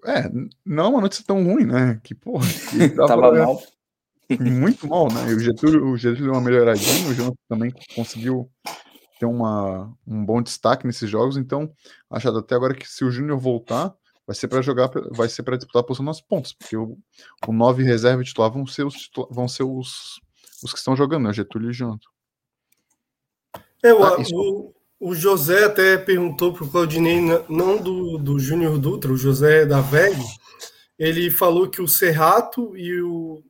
É, 0.05 0.29
não 0.65 0.85
é 0.85 0.87
uma 0.89 1.01
notícia 1.01 1.25
tão 1.25 1.43
ruim, 1.43 1.65
né? 1.65 1.99
Que 2.03 2.13
porra. 2.13 2.45
Que 2.69 2.89
tava, 2.95 3.07
tava 3.07 3.31
mal. 3.33 3.61
Muito 4.39 4.87
mal, 4.87 5.07
né? 5.11 5.31
E 5.31 5.33
o 5.33 5.39
Getúlio, 5.39 5.87
o 5.87 5.97
Getúlio 5.97 6.25
deu 6.25 6.33
uma 6.33 6.41
melhoradinha, 6.41 7.09
o 7.09 7.13
João 7.13 7.33
também 7.47 7.73
conseguiu 7.95 8.49
ter 9.17 9.25
uma, 9.25 9.91
um 10.05 10.23
bom 10.23 10.41
destaque 10.41 10.85
nesses 10.85 11.09
jogos, 11.09 11.37
então 11.37 11.71
acho 12.11 12.29
até 12.29 12.53
agora 12.53 12.75
que 12.75 12.87
se 12.87 13.03
o 13.03 13.09
Júnior 13.09 13.39
voltar, 13.39 13.95
vai 14.27 14.35
ser 14.35 14.49
para 14.49 14.61
jogar, 14.61 14.91
vai 15.11 15.29
ser 15.29 15.41
para 15.41 15.55
disputar 15.55 15.81
a 15.81 15.85
posição 15.85 16.05
nas 16.05 16.19
pontas, 16.19 16.51
porque 16.51 16.75
o, 16.75 16.97
o 17.47 17.53
9 17.53 17.81
reserva 17.83 18.21
e 18.21 18.25
titular 18.25 18.51
vão 18.51 18.67
ser 18.67 18.83
os, 18.83 19.09
vão 19.31 19.47
ser 19.47 19.63
os, 19.63 20.19
os 20.61 20.73
que 20.73 20.77
estão 20.77 20.97
jogando, 20.97 21.23
né? 21.23 21.33
Getúlio 21.33 21.71
e 21.71 21.73
Janto. 21.73 22.09
É, 23.81 23.93
o, 23.93 24.03
ah, 24.03 24.17
o, 24.33 24.73
o, 24.99 25.15
José 25.15 25.63
até 25.63 25.97
perguntou 25.97 26.51
para 26.51 26.65
o 26.65 26.69
Claudinei, 26.69 27.21
não 27.47 27.77
do, 27.77 28.17
do 28.17 28.37
Júnior 28.37 28.77
Dutra, 28.77 29.13
o 29.13 29.17
José 29.17 29.65
da 29.65 29.79
VEG, 29.79 30.21
ele 30.99 31.31
falou 31.31 31.69
que 31.69 31.81
o 31.81 31.87
Serrato 31.87 32.75
e 32.75 32.99
o, 33.01 33.41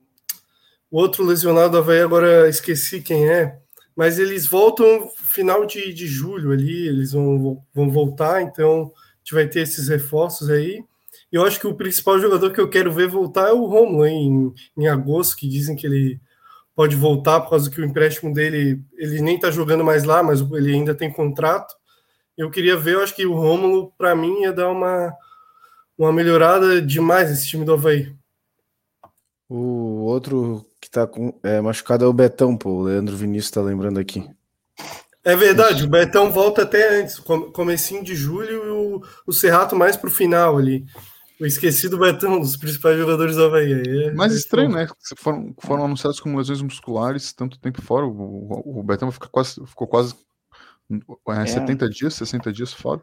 o 0.92 0.98
outro 1.00 1.26
lesionado 1.26 1.72
da 1.72 1.80
Havaí, 1.80 2.02
agora 2.02 2.48
esqueci 2.48 3.02
quem 3.02 3.28
é, 3.28 3.58
mas 3.96 4.20
eles 4.20 4.46
voltam 4.46 5.10
final 5.16 5.66
de, 5.66 5.92
de 5.92 6.06
julho 6.06 6.52
ali, 6.52 6.88
eles 6.88 7.14
vão, 7.14 7.66
vão 7.74 7.90
voltar, 7.90 8.44
então 8.44 8.92
gente 9.28 9.34
vai 9.34 9.48
ter 9.48 9.62
esses 9.62 9.90
reforços 9.90 10.50
aí. 10.50 10.82
Eu 11.30 11.44
acho 11.44 11.60
que 11.60 11.68
o 11.68 11.76
principal 11.76 12.18
jogador 12.20 12.54
que 12.54 12.62
eu 12.62 12.70
quero 12.70 12.92
ver 12.92 13.10
voltar 13.10 13.50
é 13.50 13.52
o 13.52 13.66
Romulo, 13.66 14.06
em, 14.06 14.54
em 14.78 14.88
agosto, 14.88 15.36
que 15.36 15.50
dizem 15.50 15.76
que 15.76 15.86
ele 15.86 16.20
pode 16.74 16.96
voltar 16.96 17.42
por 17.42 17.50
causa 17.50 17.70
que 17.70 17.82
o 17.82 17.86
empréstimo 17.86 18.34
dele, 18.34 18.82
ele 18.94 19.20
nem 19.20 19.38
tá 19.38 19.52
jogando 19.52 19.84
mais 19.84 20.04
lá, 20.04 20.24
mas 20.24 20.40
ele 20.40 20.74
ainda 20.74 20.96
tem 20.96 21.12
contrato. 21.12 21.76
Eu 22.38 22.50
queria 22.50 22.78
ver, 22.78 22.94
eu 22.94 23.04
acho 23.04 23.16
que 23.16 23.26
o 23.26 23.34
Rômulo, 23.34 23.92
para 23.98 24.16
mim, 24.16 24.44
ia 24.44 24.54
dar 24.54 24.70
uma, 24.70 25.14
uma 25.98 26.14
melhorada 26.14 26.82
demais 26.82 27.30
esse 27.30 27.48
time 27.48 27.66
do 27.66 27.74
Havaí. 27.74 28.16
O 29.50 30.04
outro 30.06 30.66
que 30.80 30.90
tá 30.90 31.06
com, 31.06 31.38
é, 31.44 31.60
machucado 31.60 32.06
é 32.06 32.08
o 32.08 32.14
Betão, 32.14 32.56
pô. 32.56 32.70
O 32.70 32.84
Leandro 32.84 33.18
Vinícius 33.18 33.52
tá 33.52 33.62
lembrando 33.62 34.00
aqui. 34.00 34.24
É 35.28 35.36
verdade, 35.36 35.84
o 35.84 35.90
Betão 35.90 36.32
volta 36.32 36.62
até 36.62 37.02
antes, 37.02 37.20
comecinho 37.20 38.02
de 38.02 38.16
julho 38.16 38.50
e 38.50 38.70
o, 38.70 39.02
o 39.28 39.34
Serrato 39.34 39.76
mais 39.76 39.98
pro 39.98 40.10
final 40.10 40.58
ali. 40.58 40.86
Eu 41.38 41.46
esqueci 41.46 41.90
do 41.90 41.98
Betão, 41.98 42.38
um 42.38 42.40
dos 42.40 42.56
principais 42.56 42.98
jogadores 42.98 43.36
do 43.36 43.44
Havaí. 43.44 43.74
É, 43.74 44.14
Mas 44.14 44.32
é 44.32 44.38
estranho, 44.38 44.70
né? 44.70 44.88
Foram, 45.18 45.54
foram 45.60 45.84
anunciados 45.84 46.22
como 46.22 46.38
lesões 46.38 46.62
musculares 46.62 47.34
tanto 47.34 47.60
tempo 47.60 47.82
fora. 47.82 48.06
O, 48.06 48.80
o 48.80 48.84
Betão 48.84 49.12
ficou 49.12 49.28
quase, 49.30 49.56
ficou 49.66 49.86
quase 49.86 50.16
é, 51.28 51.46
70 51.46 51.84
é. 51.84 51.90
dias, 51.90 52.14
60 52.14 52.54
dias 52.54 52.72
fora. 52.72 53.02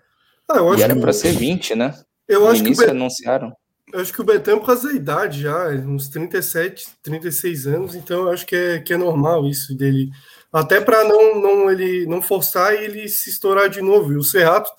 Ah, 0.51 0.61
e 0.79 0.83
era 0.83 0.97
para 0.97 1.13
ser 1.13 1.33
20, 1.33 1.75
né? 1.75 1.95
Eu 2.27 2.41
no 2.41 2.47
acho 2.49 2.61
início 2.63 2.87
que 2.87 2.91
anunciaram. 2.91 3.53
Eu 3.93 4.01
acho 4.01 4.15
que 4.15 4.23
o 4.23 4.25
Betão, 4.25 4.59
por 4.61 4.67
causa 4.67 4.89
da 4.89 4.95
idade 4.95 5.43
já, 5.43 5.69
uns 5.69 6.09
37, 6.09 6.87
36 7.03 7.67
anos, 7.67 7.95
então 7.95 8.23
eu 8.23 8.31
acho 8.31 8.47
que 8.47 8.57
é, 8.57 8.79
que 8.79 8.95
é 8.95 8.97
normal 8.97 9.47
isso 9.47 9.77
dele. 9.77 10.09
Até 10.55 10.81
para 10.81 11.03
não, 11.03 11.41
não, 11.41 11.69
ele, 11.69 12.07
não 12.07 12.23
forçar 12.23 12.75
e 12.75 12.85
ele 12.85 13.09
se 13.09 13.29
estourar 13.29 13.69
de 13.69 13.83
novo. 13.83 14.13
E 14.13 14.17
o 14.17 14.23
Serrato 14.23 14.71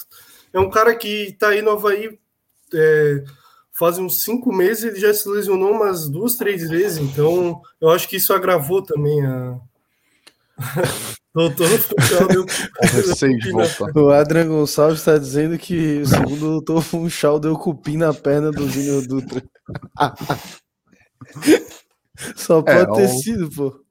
é 0.54 0.60
um 0.60 0.70
cara 0.70 0.96
que 0.96 1.26
está 1.26 1.50
aí 1.50 1.62
no 1.62 1.72
Havaí. 1.72 2.18
É, 2.74 3.24
faz 3.74 3.98
uns 3.98 4.24
cinco 4.24 4.54
meses 4.54 4.86
ele 4.86 5.02
já 5.02 5.14
se 5.14 5.28
lesionou 5.28 5.72
umas 5.72 6.08
duas, 6.08 6.36
três 6.36 6.70
vezes, 6.70 6.98
então 6.98 7.62
eu 7.82 7.90
acho 7.90 8.08
que 8.08 8.16
isso 8.16 8.34
agravou 8.34 8.82
também 8.82 9.22
a. 9.26 9.60
doutor 11.36 11.68
Funchal 11.68 12.28
deu. 12.30 12.46
o 14.02 14.12
Adrian 14.12 14.48
Gonçalves 14.48 15.00
está 15.00 15.18
dizendo 15.18 15.58
que 15.58 16.00
o 16.00 16.06
segundo 16.06 16.40
doutor 16.40 16.82
Funchal 16.82 17.38
deu 17.38 17.58
cupim 17.58 17.98
na 17.98 18.14
perna 18.14 18.50
do 18.50 18.70
Júnior 18.70 19.06
Dutra. 19.06 19.44
Só 22.38 22.60
é, 22.60 22.86
pode 22.86 23.02
é, 23.02 23.08
ter 23.08 23.10
sido, 23.10 23.50
pô. 23.50 23.85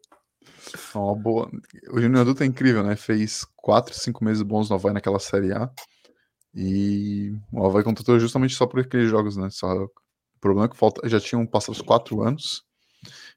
Uma 0.94 1.14
boa. 1.14 1.50
O 1.90 2.00
Júnior 2.00 2.24
Dutra 2.24 2.44
é 2.44 2.48
incrível, 2.48 2.82
né? 2.82 2.96
Fez 2.96 3.46
quatro, 3.56 3.94
cinco 3.94 4.24
meses 4.24 4.42
bons 4.42 4.68
no 4.68 4.76
Havaí 4.76 4.92
naquela 4.92 5.18
Série 5.18 5.52
A. 5.52 5.70
E 6.54 7.36
o 7.52 7.66
Havaí 7.66 7.82
contratou 7.82 8.18
justamente 8.18 8.54
só 8.54 8.66
por 8.66 8.80
aqueles 8.80 9.10
jogos, 9.10 9.36
né? 9.36 9.50
Só... 9.50 9.84
O 9.84 9.90
problema 10.40 10.66
é 10.66 10.68
que 10.68 10.76
falta... 10.76 11.08
já 11.08 11.18
tinham 11.18 11.46
passado 11.46 11.74
os 11.74 11.80
quatro 11.80 12.22
anos, 12.22 12.64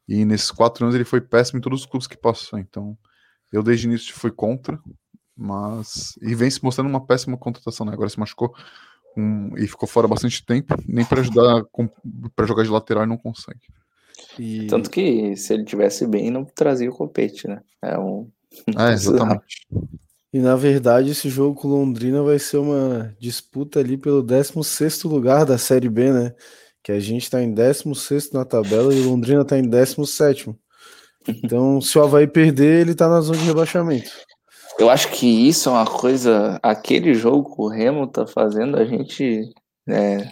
e 0.08 0.26
nesses 0.26 0.52
quatro 0.52 0.86
anos 0.86 0.96
ele 0.96 1.06
foi 1.06 1.22
péssimo 1.22 1.58
em 1.58 1.62
todos 1.62 1.82
os 1.82 1.86
clubes 1.86 2.08
que 2.08 2.18
passou. 2.18 2.60
Então, 2.60 2.98
eu 3.52 3.64
desde 3.64 3.88
o 3.88 3.90
início 3.90 4.14
fui 4.14 4.32
contra, 4.32 4.80
mas. 5.36 6.18
E 6.22 6.36
vem 6.36 6.50
se 6.50 6.64
mostrando 6.64 6.90
uma 6.90 7.06
péssima 7.06 7.38
contratação, 7.38 7.86
né? 7.86 7.94
Agora 7.94 8.10
se 8.10 8.20
machucou 8.20 8.54
um... 9.16 9.58
e 9.58 9.68
ficou 9.68 9.88
fora 9.88 10.08
bastante 10.08 10.46
tempo, 10.46 10.76
nem 10.88 11.06
para 11.06 11.22
ajudar 11.22 11.64
para 12.36 12.46
jogar 12.46 12.64
de 12.64 12.70
lateral 12.70 13.06
não 13.06 13.18
consegue. 13.18 13.62
E... 14.40 14.68
Tanto 14.68 14.90
que 14.90 15.36
se 15.36 15.54
ele 15.54 15.64
tivesse 15.64 16.06
bem, 16.08 16.30
não 16.30 16.46
trazia 16.46 16.90
o 16.90 16.96
copete, 16.96 17.48
né? 17.48 17.62
É 17.82 17.98
um. 17.98 18.30
É, 18.78 18.94
exatamente. 18.94 19.68
E 20.34 20.40
na 20.40 20.56
verdade, 20.56 21.12
esse 21.12 21.30
jogo 21.30 21.60
com 21.60 21.68
Londrina 21.68 22.22
vai 22.22 22.38
ser 22.38 22.58
uma 22.58 23.16
disputa 23.20 23.80
ali 23.80 23.98
pelo 23.98 24.22
16 24.22 25.04
lugar 25.04 25.46
da 25.46 25.58
Série 25.58 25.90
B, 25.90 26.12
né? 26.12 26.36
Que 26.84 26.92
a 26.92 27.00
gente 27.00 27.24
está 27.24 27.42
em 27.42 27.54
16 27.54 28.32
na 28.32 28.46
tabela 28.46 28.94
e 28.94 29.02
Londrina 29.02 29.42
está 29.42 29.58
em 29.58 29.64
17. 29.64 30.54
Então, 31.28 31.82
se 31.82 31.98
o 31.98 32.04
Havaí 32.04 32.28
perder, 32.28 32.82
ele 32.82 32.92
está 32.92 33.10
na 33.10 33.22
zona 33.22 33.40
de 33.40 33.46
rebaixamento. 33.46 34.10
Eu 34.80 34.90
acho 34.90 35.10
que 35.12 35.26
isso 35.26 35.70
é 35.70 35.72
uma 35.72 35.86
coisa. 35.86 36.60
Aquele 36.62 37.14
jogo 37.14 37.56
que 37.56 37.62
o 37.62 37.68
Remo 37.68 38.08
tá 38.08 38.28
fazendo, 38.28 38.78
a 38.78 38.86
gente 38.86 39.50
é, 39.88 40.30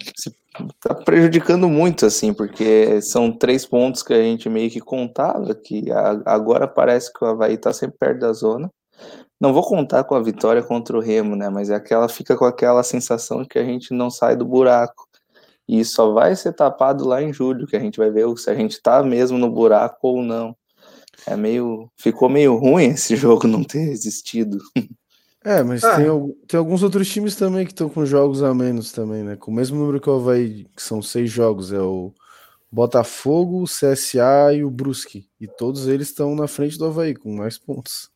tá 0.80 0.94
prejudicando 0.96 1.68
muito, 1.70 2.06
assim, 2.06 2.34
porque 2.34 3.02
são 3.02 3.32
três 3.32 3.66
pontos 3.66 4.04
que 4.04 4.14
a 4.14 4.22
gente 4.22 4.50
meio 4.50 4.70
que 4.70 4.80
contava, 4.80 5.54
que 5.56 5.86
agora 6.26 6.68
parece 6.68 7.12
que 7.14 7.24
o 7.24 7.28
Havaí 7.28 7.58
tá 7.58 7.74
sempre 7.74 7.98
perto 7.98 8.20
da 8.20 8.34
zona. 8.34 8.72
Não 9.40 9.54
vou 9.54 9.64
contar 9.64 10.04
com 10.06 10.16
a 10.16 10.24
vitória 10.24 10.64
contra 10.64 10.98
o 10.98 11.02
Remo, 11.02 11.36
né? 11.36 11.50
Mas 11.50 11.70
é 11.70 11.76
aquela 11.76 12.08
fica 12.08 12.38
com 12.38 12.46
aquela 12.46 12.84
sensação 12.84 13.46
que 13.46 13.60
a 13.60 13.64
gente 13.66 13.94
não 13.94 14.10
sai 14.10 14.36
do 14.36 14.46
buraco. 14.46 15.08
E 15.68 15.84
só 15.84 16.14
vai 16.14 16.36
ser 16.36 16.54
tapado 16.54 17.06
lá 17.06 17.22
em 17.22 17.34
julho, 17.34 17.68
que 17.68 17.76
a 17.76 17.80
gente 17.80 17.98
vai 17.98 18.10
ver 18.12 18.26
se 18.38 18.50
a 18.50 18.56
gente 18.56 18.82
tá 18.82 19.04
mesmo 19.04 19.38
no 19.38 19.50
buraco 19.50 20.08
ou 20.08 20.22
não. 20.22 20.56
É 21.28 21.36
meio. 21.36 21.90
Ficou 21.98 22.30
meio 22.30 22.56
ruim 22.56 22.86
esse 22.86 23.16
jogo 23.18 23.48
não 23.48 23.64
ter 23.64 23.90
existido. 23.90 24.60
É, 25.46 25.62
mas 25.62 25.84
ah. 25.84 25.96
tem, 25.96 26.06
tem 26.48 26.58
alguns 26.58 26.82
outros 26.82 27.08
times 27.08 27.36
também 27.36 27.68
que 27.68 27.72
estão 27.72 27.88
com 27.88 28.04
jogos 28.04 28.42
a 28.42 28.52
menos 28.52 28.92
também, 28.92 29.22
né? 29.22 29.36
Com 29.36 29.52
o 29.52 29.54
mesmo 29.54 29.78
número 29.78 30.02
que 30.02 30.10
o 30.10 30.16
Havaí, 30.16 30.66
que 30.76 30.82
são 30.82 31.04
seis 31.04 31.30
jogos, 31.30 31.72
é 31.72 31.80
o 31.80 32.12
Botafogo, 32.72 33.62
o 33.62 33.66
CSA 33.66 34.54
e 34.56 34.64
o 34.64 34.72
Brusque. 34.72 35.30
E 35.40 35.48
todos 35.48 35.88
eles 35.88 36.10
estão 36.10 36.36
na 36.36 36.48
frente 36.48 36.80
do 36.80 36.86
Havaí, 36.86 37.14
com 37.14 37.32
mais 37.32 37.60
pontos. 37.60 38.10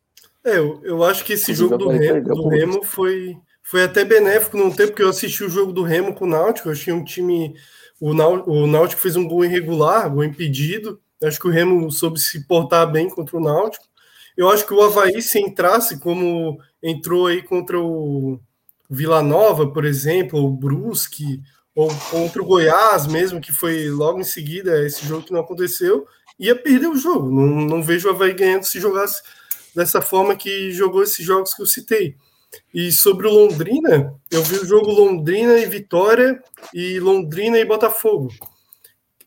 É, 0.44 0.58
eu, 0.58 0.82
eu 0.84 1.04
acho 1.04 1.24
que 1.24 1.34
esse 1.34 1.54
jogo 1.54 1.78
do 1.78 1.90
Remo, 1.90 2.24
do 2.24 2.48
Remo 2.48 2.84
foi, 2.84 3.38
foi 3.62 3.84
até 3.84 4.04
benéfico 4.04 4.58
no 4.58 4.76
tempo 4.76 4.94
que 4.94 5.04
eu 5.04 5.10
assisti 5.10 5.44
o 5.44 5.50
jogo 5.50 5.72
do 5.72 5.84
Remo 5.84 6.16
com 6.16 6.26
o 6.26 6.30
Náutico. 6.30 6.70
Eu 6.70 6.74
achei 6.74 6.92
um 6.92 7.04
time. 7.04 7.54
O 8.02 8.12
Náutico, 8.12 8.52
o 8.52 8.66
Náutico 8.66 9.02
fez 9.02 9.16
um 9.16 9.28
gol 9.28 9.46
irregular, 9.46 10.10
gol 10.10 10.24
impedido. 10.24 11.00
Eu 11.22 11.28
acho 11.28 11.40
que 11.40 11.48
o 11.48 11.52
Remo 11.52 11.92
soube 11.92 12.20
se 12.20 12.48
portar 12.48 12.92
bem 12.92 13.08
contra 13.08 13.38
o 13.38 13.42
Náutico. 13.42 13.86
Eu 14.36 14.50
acho 14.50 14.66
que 14.66 14.74
o 14.74 14.82
Havaí, 14.82 15.22
se 15.22 15.40
entrasse 15.40 16.00
como 16.00 16.58
entrou 16.82 17.28
aí 17.28 17.42
contra 17.42 17.80
o 17.80 18.40
Vila 18.90 19.22
Nova, 19.22 19.72
por 19.72 19.86
exemplo, 19.86 20.44
o 20.44 20.52
Brusque, 20.52 21.42
ou 21.76 21.90
contra 22.12 22.42
o 22.42 22.46
Goiás 22.46 23.08
mesmo, 23.08 23.40
que 23.40 23.54
foi 23.54 23.90
logo 23.90 24.20
em 24.20 24.24
seguida 24.24 24.86
esse 24.86 25.06
jogo 25.06 25.24
que 25.24 25.32
não 25.32 25.40
aconteceu, 25.40 26.06
ia 26.38 26.56
perder 26.56 26.88
o 26.88 26.98
jogo. 26.98 27.30
Não, 27.30 27.48
não 27.66 27.84
vejo 27.84 28.08
o 28.08 28.12
Havaí 28.12 28.34
ganhando 28.34 28.64
se 28.64 28.80
jogasse 28.80 29.22
dessa 29.76 30.02
forma 30.02 30.36
que 30.36 30.72
jogou 30.72 31.04
esses 31.04 31.26
jogos 31.26 31.54
que 31.54 31.62
eu 31.62 31.66
citei. 31.66 32.16
E 32.74 32.92
sobre 32.92 33.28
o 33.28 33.32
Londrina, 33.32 34.14
eu 34.32 34.44
vi 34.44 34.58
o 34.58 34.66
jogo 34.66 34.92
Londrina 34.92 35.58
e 35.60 35.66
Vitória 35.66 36.42
e 36.74 37.00
Londrina 37.00 37.60
e 37.60 37.66
Botafogo. 37.66 38.30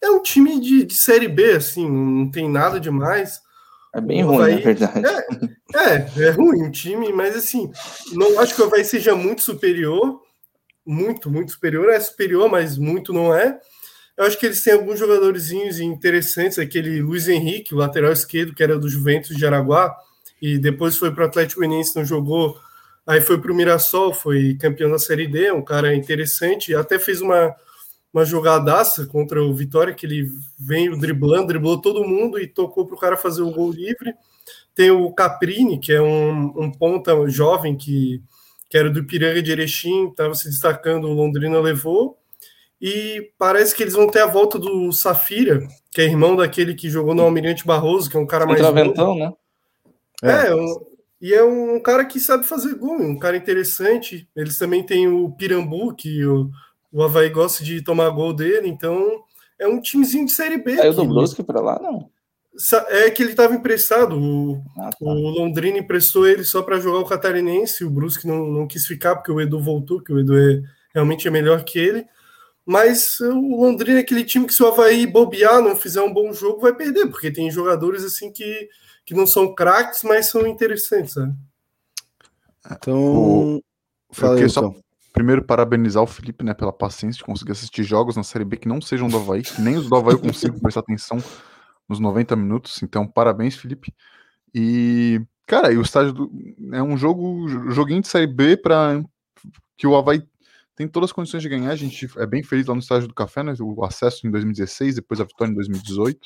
É 0.01 0.11
um 0.11 0.21
time 0.21 0.61
de, 0.61 0.85
de 0.85 0.95
Série 0.95 1.29
B, 1.29 1.53
assim, 1.53 1.89
não 1.89 2.29
tem 2.29 2.51
nada 2.51 2.81
demais. 2.81 3.41
É 3.95 4.01
bem 4.01 4.23
ruim, 4.23 4.37
Havaí, 4.37 4.55
na 4.55 4.61
verdade. 4.61 5.57
É, 5.75 6.23
é, 6.23 6.29
é 6.29 6.31
ruim 6.31 6.67
o 6.67 6.71
time, 6.71 7.13
mas 7.13 7.37
assim, 7.37 7.71
não 8.13 8.41
acho 8.41 8.55
que 8.55 8.63
o 8.63 8.65
Havaí 8.65 8.85
seja 8.85 9.15
muito 9.15 9.43
superior. 9.43 10.21
Muito, 10.85 11.31
muito 11.31 11.53
superior. 11.53 11.91
É 11.91 12.01
superior, 12.01 12.49
mas 12.51 12.79
muito 12.79 13.13
não 13.13 13.35
é. 13.35 13.59
Eu 14.17 14.25
acho 14.25 14.39
que 14.39 14.47
eles 14.47 14.63
têm 14.63 14.73
alguns 14.73 14.99
jogadorzinhos 14.99 15.79
interessantes. 15.79 16.59
Aquele 16.59 17.01
Luiz 17.03 17.29
Henrique, 17.29 17.75
o 17.75 17.79
lateral 17.79 18.13
esquerdo, 18.13 18.55
que 18.55 18.63
era 18.63 18.79
do 18.79 18.89
Juventus 18.89 19.37
de 19.37 19.47
Araguá 19.47 19.95
e 20.41 20.59
depois 20.59 20.97
foi 20.97 21.13
para 21.13 21.23
o 21.23 21.27
Atlético 21.27 21.61
Goianiense, 21.61 21.95
não 21.95 22.05
jogou. 22.05 22.59
Aí 23.07 23.21
foi 23.21 23.41
para 23.41 23.53
o 23.53 23.55
Mirassol, 23.55 24.13
foi 24.13 24.57
campeão 24.61 24.91
da 24.91 24.99
Série 24.99 25.29
D, 25.29 25.53
um 25.53 25.63
cara 25.63 25.95
interessante, 25.95 26.75
até 26.75 26.99
fez 26.99 27.21
uma, 27.21 27.55
uma 28.13 28.25
jogadaça 28.25 29.07
contra 29.07 29.43
o 29.43 29.55
Vitória, 29.55 29.95
que 29.95 30.05
ele 30.05 30.29
veio 30.59 30.99
driblando, 30.99 31.47
driblou 31.47 31.81
todo 31.81 32.07
mundo 32.07 32.39
e 32.39 32.47
tocou 32.47 32.87
para 32.87 32.95
o 32.95 32.99
cara 32.99 33.17
fazer 33.17 33.43
o 33.43 33.51
gol 33.51 33.73
livre. 33.73 34.15
Tem 34.75 34.91
o 34.91 35.11
Caprini, 35.13 35.79
que 35.79 35.93
é 35.93 36.01
um, 36.01 36.53
um 36.57 36.71
ponta 36.71 37.15
jovem 37.29 37.77
que, 37.77 38.23
que 38.69 38.77
era 38.77 38.91
do 38.91 39.01
Ipiranga 39.01 39.43
de 39.43 39.51
Erechim, 39.51 40.09
estava 40.09 40.35
se 40.35 40.49
destacando, 40.49 41.09
o 41.09 41.15
Londrina 41.15 41.59
levou. 41.59 42.19
E 42.81 43.31
parece 43.39 43.75
que 43.75 43.83
eles 43.83 43.95
vão 43.95 44.11
ter 44.11 44.21
a 44.21 44.27
volta 44.27 44.59
do 44.59 44.93
Safira, 44.93 45.67
que 45.91 46.01
é 46.01 46.05
irmão 46.05 46.35
daquele 46.35 46.75
que 46.75 46.91
jogou 46.91 47.15
no 47.15 47.23
Almirante 47.23 47.67
Barroso, 47.67 48.11
que 48.11 48.17
é 48.17 48.21
um 48.21 48.27
cara 48.27 48.45
mais. 48.45 48.61
Traventão, 48.61 49.15
né? 49.15 49.33
É, 50.23 50.49
é 50.49 50.55
um, 50.55 50.85
e 51.21 51.33
é 51.33 51.45
um 51.45 51.81
cara 51.81 52.05
que 52.05 52.19
sabe 52.19 52.45
fazer 52.45 52.75
gol, 52.75 53.01
um 53.01 53.19
cara 53.19 53.37
interessante. 53.37 54.29
Eles 54.35 54.59
também 54.59 54.85
têm 54.85 55.07
o 55.07 55.31
Pirambu, 55.31 55.95
que 55.95 56.27
o, 56.27 56.51
o 56.93 57.03
Havaí 57.03 57.31
gosta 57.31 57.65
de 57.65 57.83
tomar 57.83 58.11
gol 58.11 58.35
dele, 58.35 58.69
então 58.69 59.25
é 59.59 59.67
um 59.67 59.81
timezinho 59.81 60.27
de 60.27 60.33
Série 60.33 60.59
B. 60.59 60.77
Saiu 60.77 60.93
do 60.93 61.07
Brusque 61.07 61.43
para 61.43 61.61
lá, 61.61 61.81
não? 61.81 62.11
É 62.91 63.11
que 63.11 63.23
ele 63.23 63.31
estava 63.31 63.55
emprestado. 63.55 64.19
O, 64.19 64.63
ah, 64.79 64.91
tá. 64.91 64.97
o, 65.01 65.31
Londrina 65.31 65.79
emprestou 65.79 66.27
ele 66.27 66.45
só 66.45 66.61
para 66.61 66.79
jogar 66.79 66.99
o 66.99 67.07
Catarinense. 67.07 67.83
O 67.83 67.91
Brusque 67.91 68.27
não, 68.27 68.47
não 68.47 68.67
quis 68.67 68.87
ficar 68.87 69.17
porque 69.17 69.33
o 69.33 69.41
Edu 69.41 69.59
voltou, 69.59 70.03
que 70.03 70.13
o 70.13 70.21
Edu 70.21 70.37
é, 70.37 70.63
realmente 70.95 71.27
é 71.27 71.31
melhor 71.31 71.65
que 71.65 71.79
ele. 71.79 72.05
Mas 72.65 73.19
o 73.21 73.57
Londrina 73.57 73.99
é 73.99 74.03
aquele 74.03 74.23
time 74.23 74.47
que 74.47 74.53
se 74.53 74.63
o 74.63 74.67
Havaí 74.67 75.07
bobear, 75.07 75.63
não 75.63 75.75
fizer 75.75 76.03
um 76.03 76.13
bom 76.13 76.31
jogo, 76.33 76.61
vai 76.61 76.75
perder, 76.75 77.07
porque 77.07 77.31
tem 77.31 77.51
jogadores 77.51 78.05
assim 78.05 78.31
que, 78.31 78.69
que 79.05 79.15
não 79.15 79.27
são 79.27 79.55
craques, 79.55 80.03
mas 80.03 80.27
são 80.27 80.47
interessantes. 80.47 81.17
Né? 81.17 81.35
Então, 82.71 83.57
o... 83.57 83.63
fala 84.13 84.39
aí, 84.39 84.49
só 84.49 84.73
primeiro 85.13 85.45
parabenizar 85.45 86.03
o 86.03 86.07
Felipe 86.07 86.45
né, 86.45 86.55
pela 86.55 86.73
paciência 86.73 87.19
de 87.19 87.25
conseguir 87.25 87.53
assistir 87.53 87.83
jogos 87.83 88.17
na 88.17 88.23
Série 88.23 88.45
B 88.45 88.57
que 88.57 88.69
não 88.69 88.81
sejam 88.81 89.09
do 89.09 89.17
Havaí, 89.17 89.43
que 89.43 89.61
nem 89.61 89.77
os 89.77 89.89
do 89.89 89.95
Havaí 89.95 90.15
eu 90.15 90.19
consigo 90.19 90.59
prestar 90.61 90.81
atenção 90.81 91.23
nos 91.89 92.01
90 92.01 92.35
minutos. 92.37 92.83
Então, 92.83 93.07
parabéns, 93.07 93.57
Felipe. 93.57 93.93
E, 94.55 95.21
cara, 95.47 95.73
e 95.73 95.77
o 95.77 95.83
estádio 95.83 96.13
do, 96.13 96.31
é 96.73 96.83
um 96.83 96.97
jogo, 96.97 97.47
joguinho 97.71 98.01
de 98.01 98.09
Série 98.09 98.27
B 98.27 98.57
para 98.57 99.03
que 99.77 99.87
o 99.87 99.97
Havaí 99.97 100.23
tem 100.75 100.89
todas 100.89 101.11
as 101.11 101.13
condições 101.13 101.43
de 101.43 101.49
ganhar. 101.49 101.71
A 101.71 101.77
gente 101.77 102.09
é 102.17 102.27
bem 102.27 102.43
feliz 102.43 102.67
lá 102.67 102.75
no 102.75 102.81
estádio 102.81 103.09
do 103.09 103.15
Café, 103.15 103.43
né? 103.43 103.55
O 103.61 103.85
acesso 103.85 104.27
em 104.27 104.31
2016, 104.31 104.97
depois 104.97 105.21
a 105.21 105.25
vitória 105.25 105.51
em 105.51 105.55
2018. 105.55 106.19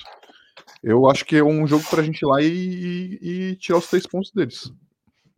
Eu 0.82 1.10
acho 1.10 1.24
que 1.24 1.36
é 1.36 1.44
um 1.44 1.66
jogo 1.66 1.84
para 1.90 2.00
a 2.00 2.04
gente 2.04 2.22
ir 2.22 2.26
lá 2.26 2.40
e, 2.40 2.46
e, 2.46 3.18
e, 3.50 3.56
tirar 3.56 3.78
os 3.78 3.88
três 3.88 4.06
pontos 4.06 4.30
deles. 4.32 4.72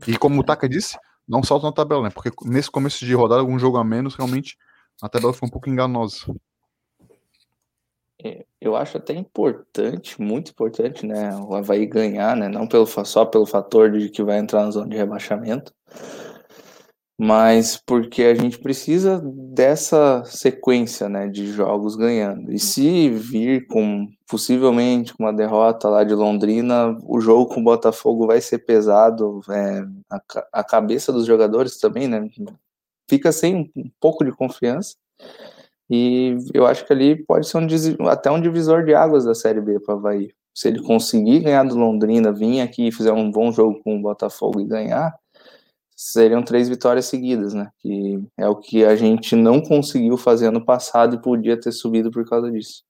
E 0.07 0.17
como 0.17 0.41
o 0.41 0.45
Taka 0.45 0.69
disse, 0.69 0.97
não 1.29 1.43
salto 1.43 1.65
na 1.65 1.73
tabela, 1.73 2.03
né? 2.03 2.11
Porque 2.11 2.31
nesse 2.45 2.71
começo 2.71 3.05
de 3.05 3.15
rodada, 3.15 3.41
algum 3.41 3.59
jogo 3.59 3.77
a 3.77 3.85
menos, 3.85 4.15
realmente 4.15 4.57
a 5.03 5.09
tabela 5.09 5.33
foi 5.33 5.47
um 5.47 5.51
pouco 5.51 5.69
enganosa. 5.69 6.25
É, 8.23 8.45
eu 8.61 8.75
acho 8.75 8.97
até 8.97 9.13
importante, 9.13 10.21
muito 10.21 10.51
importante, 10.51 11.07
né, 11.07 11.37
o 11.37 11.55
Havaí 11.55 11.87
ganhar, 11.87 12.37
né, 12.37 12.49
não 12.49 12.67
pelo, 12.67 12.85
só 12.85 13.25
pelo 13.25 13.47
fator 13.47 13.93
de 13.93 14.09
que 14.09 14.25
vai 14.25 14.39
entrar 14.39 14.65
na 14.65 14.73
zona 14.73 14.89
de 14.89 14.97
rebaixamento, 14.97 15.73
mas 17.19 17.77
porque 17.77 18.23
a 18.23 18.35
gente 18.35 18.59
precisa 18.61 19.21
dessa 19.25 20.23
sequência, 20.25 21.09
né, 21.09 21.27
de 21.27 21.49
jogos 21.51 21.97
ganhando. 21.97 22.53
E 22.53 22.61
se 22.61 23.11
vir 23.11 23.67
com 23.67 24.07
possivelmente 24.29 25.13
uma 25.19 25.33
derrota 25.33 25.89
lá 25.89 26.05
de 26.05 26.15
Londrina, 26.15 26.97
o 27.03 27.21
jogo 27.21 27.53
com 27.53 27.61
o 27.61 27.65
Botafogo 27.65 28.29
vai 28.29 28.41
ser 28.41 28.59
pesado, 28.61 29.41
é, 29.51 29.85
a, 30.09 30.21
a 30.61 30.65
cabeça 30.65 31.13
dos 31.13 31.27
jogadores 31.27 31.79
também, 31.79 32.07
né, 32.07 32.29
fica 33.11 33.33
sem 33.33 33.73
um 33.77 33.91
pouco 34.01 34.25
de 34.25 34.31
confiança. 34.31 34.95
E 35.91 36.37
eu 36.55 36.67
acho 36.67 36.87
que 36.87 36.93
ali 36.93 37.17
pode 37.25 37.49
ser 37.49 37.59
um, 37.59 38.09
até 38.09 38.31
um 38.31 38.41
divisor 38.41 38.85
de 38.85 38.95
águas 38.95 39.25
da 39.25 39.35
Série 39.35 39.61
B 39.61 39.81
para 39.81 39.95
o 39.95 39.99
Havaí. 39.99 40.31
Se 40.55 40.69
ele 40.69 40.83
conseguir 40.83 41.41
ganhar 41.41 41.65
do 41.65 41.77
Londrina, 41.77 42.33
vir 42.33 42.61
aqui 42.61 42.89
e 42.89 42.93
fizer 42.93 43.13
um 43.13 43.31
bom 43.31 43.51
jogo 43.51 43.81
com 43.83 43.97
o 43.97 44.03
Botafogo 44.03 44.61
e 44.61 44.65
ganhar, 44.65 45.15
seriam 45.99 46.45
três 46.45 46.69
vitórias 46.69 47.07
seguidas, 47.07 47.53
né? 47.53 47.69
Que 47.81 48.23
é 48.37 48.49
o 48.49 48.55
que 48.55 48.85
a 48.85 48.95
gente 48.95 49.35
não 49.35 49.61
conseguiu 49.61 50.17
fazer 50.17 50.47
ano 50.47 50.65
passado 50.65 51.17
e 51.17 51.21
podia 51.21 51.61
ter 51.61 51.73
subido 51.73 52.09
por 52.09 52.25
causa 52.25 52.49
disso. 52.53 52.85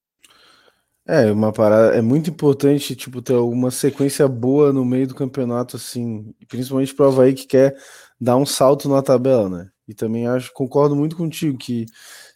É, 1.07 1.33
uma 1.33 1.51
parada, 1.51 1.97
é 1.97 2.03
muito 2.03 2.29
importante, 2.29 2.95
tipo, 2.95 3.23
ter 3.23 3.33
alguma 3.33 3.71
sequência 3.71 4.29
boa 4.29 4.75
no 4.75 4.85
meio 4.85 5.07
do 5.07 5.15
campeonato, 5.15 5.77
assim, 5.77 6.35
principalmente 6.49 6.95
para 6.95 7.07
o 7.07 7.09
Havaí 7.09 7.33
que 7.33 7.47
quer 7.47 7.75
dar 8.21 8.37
um 8.37 8.45
salto 8.45 8.91
na 8.91 9.01
tabela, 9.01 9.49
né? 9.49 9.71
E 9.89 9.95
também 9.95 10.27
acho, 10.27 10.53
concordo 10.53 10.95
muito 10.95 11.17
contigo 11.17 11.57
que 11.57 11.87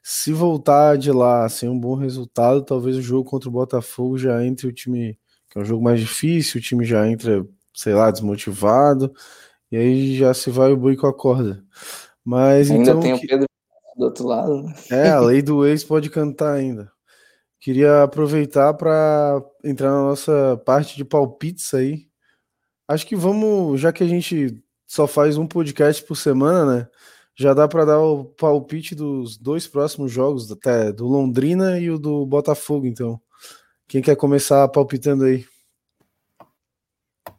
se 0.02 0.32
voltar 0.32 0.96
de 0.96 1.12
lá 1.12 1.46
sem 1.50 1.68
um 1.68 1.78
bom 1.78 1.96
resultado, 1.96 2.64
talvez 2.64 2.96
o 2.96 3.02
jogo 3.02 3.28
contra 3.28 3.50
o 3.50 3.52
Botafogo 3.52 4.16
já 4.16 4.42
entre 4.42 4.66
o 4.66 4.72
time, 4.72 5.18
que 5.50 5.58
é 5.58 5.60
um 5.60 5.66
jogo 5.66 5.84
mais 5.84 6.00
difícil, 6.00 6.58
o 6.58 6.62
time 6.62 6.82
já 6.82 7.06
entra, 7.06 7.46
sei 7.74 7.92
lá, 7.92 8.10
desmotivado, 8.10 9.12
e 9.72 9.76
aí 9.76 10.16
já 10.16 10.32
se 10.32 10.50
vai 10.50 10.70
o 10.70 10.76
boi 10.76 10.94
com 10.96 11.06
a 11.06 11.14
corda. 11.14 11.64
Mas 12.24 12.70
ainda 12.70 12.90
então, 12.90 13.00
tem 13.00 13.14
o 13.14 13.20
Pedro 13.20 13.46
do 13.96 14.04
outro 14.04 14.26
lado. 14.26 14.62
Né? 14.62 14.74
É, 14.90 15.08
a 15.10 15.20
lei 15.20 15.42
do 15.42 15.66
ex 15.66 15.82
pode 15.82 16.08
cantar 16.10 16.52
ainda. 16.52 16.92
Queria 17.58 18.02
aproveitar 18.04 18.74
para 18.74 19.42
entrar 19.64 19.90
na 19.90 20.02
nossa 20.02 20.60
parte 20.64 20.96
de 20.96 21.04
palpites 21.04 21.72
aí. 21.74 22.06
Acho 22.86 23.06
que 23.06 23.16
vamos, 23.16 23.80
já 23.80 23.92
que 23.92 24.04
a 24.04 24.06
gente 24.06 24.62
só 24.86 25.06
faz 25.06 25.38
um 25.38 25.46
podcast 25.46 26.04
por 26.04 26.16
semana, 26.16 26.76
né? 26.76 26.88
já 27.34 27.54
dá 27.54 27.66
para 27.66 27.84
dar 27.84 28.00
o 28.00 28.24
palpite 28.24 28.94
dos 28.94 29.36
dois 29.36 29.66
próximos 29.66 30.12
jogos, 30.12 30.50
até 30.50 30.92
do 30.92 31.06
Londrina 31.06 31.78
e 31.78 31.90
o 31.90 31.98
do 31.98 32.26
Botafogo, 32.26 32.86
então. 32.86 33.20
Quem 33.88 34.02
quer 34.02 34.16
começar 34.16 34.66
palpitando 34.68 35.24
aí? 35.24 35.44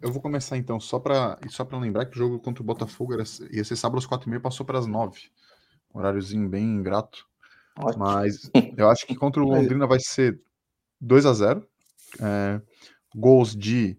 Eu 0.04 0.12
vou 0.12 0.22
começar 0.22 0.58
então, 0.58 0.82
só 0.82 1.00
para 1.00 1.40
só 1.50 1.64
para 1.64 1.80
lembrar 1.80 2.06
que 2.06 2.16
o 2.16 2.18
jogo 2.18 2.38
contra 2.38 2.62
o 2.62 2.66
Botafogo 2.66 3.14
era, 3.14 3.24
ia 3.50 3.64
ser 3.64 3.78
sábado 3.78 4.00
às 4.00 4.06
quatro 4.06 4.28
e 4.28 4.32
meia, 4.32 4.42
passou 4.42 4.66
para 4.66 4.78
as 4.78 4.86
nove. 4.86 5.32
Horáriozinho 5.94 6.50
bem 6.50 6.66
ingrato. 6.66 7.26
Ótimo. 7.80 8.04
Mas 8.04 8.52
eu 8.76 8.90
acho 8.90 9.08
que 9.08 9.16
contra 9.16 9.42
o 9.42 9.48
Londrina 9.48 9.88
vai 9.88 10.00
ser 10.02 10.42
2 11.00 11.26
a 11.26 11.34
0 11.34 11.66
é, 12.20 12.62
Gols 13.16 13.56
de 13.56 13.98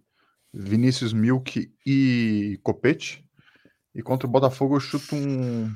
Vinícius 0.52 1.14
Milk 1.14 1.72
e 1.86 2.60
Copete. 2.62 3.26
E 3.94 4.02
contra 4.02 4.28
o 4.28 4.30
Botafogo 4.30 4.76
eu 4.76 4.80
chuto 4.80 5.16
um 5.16 5.74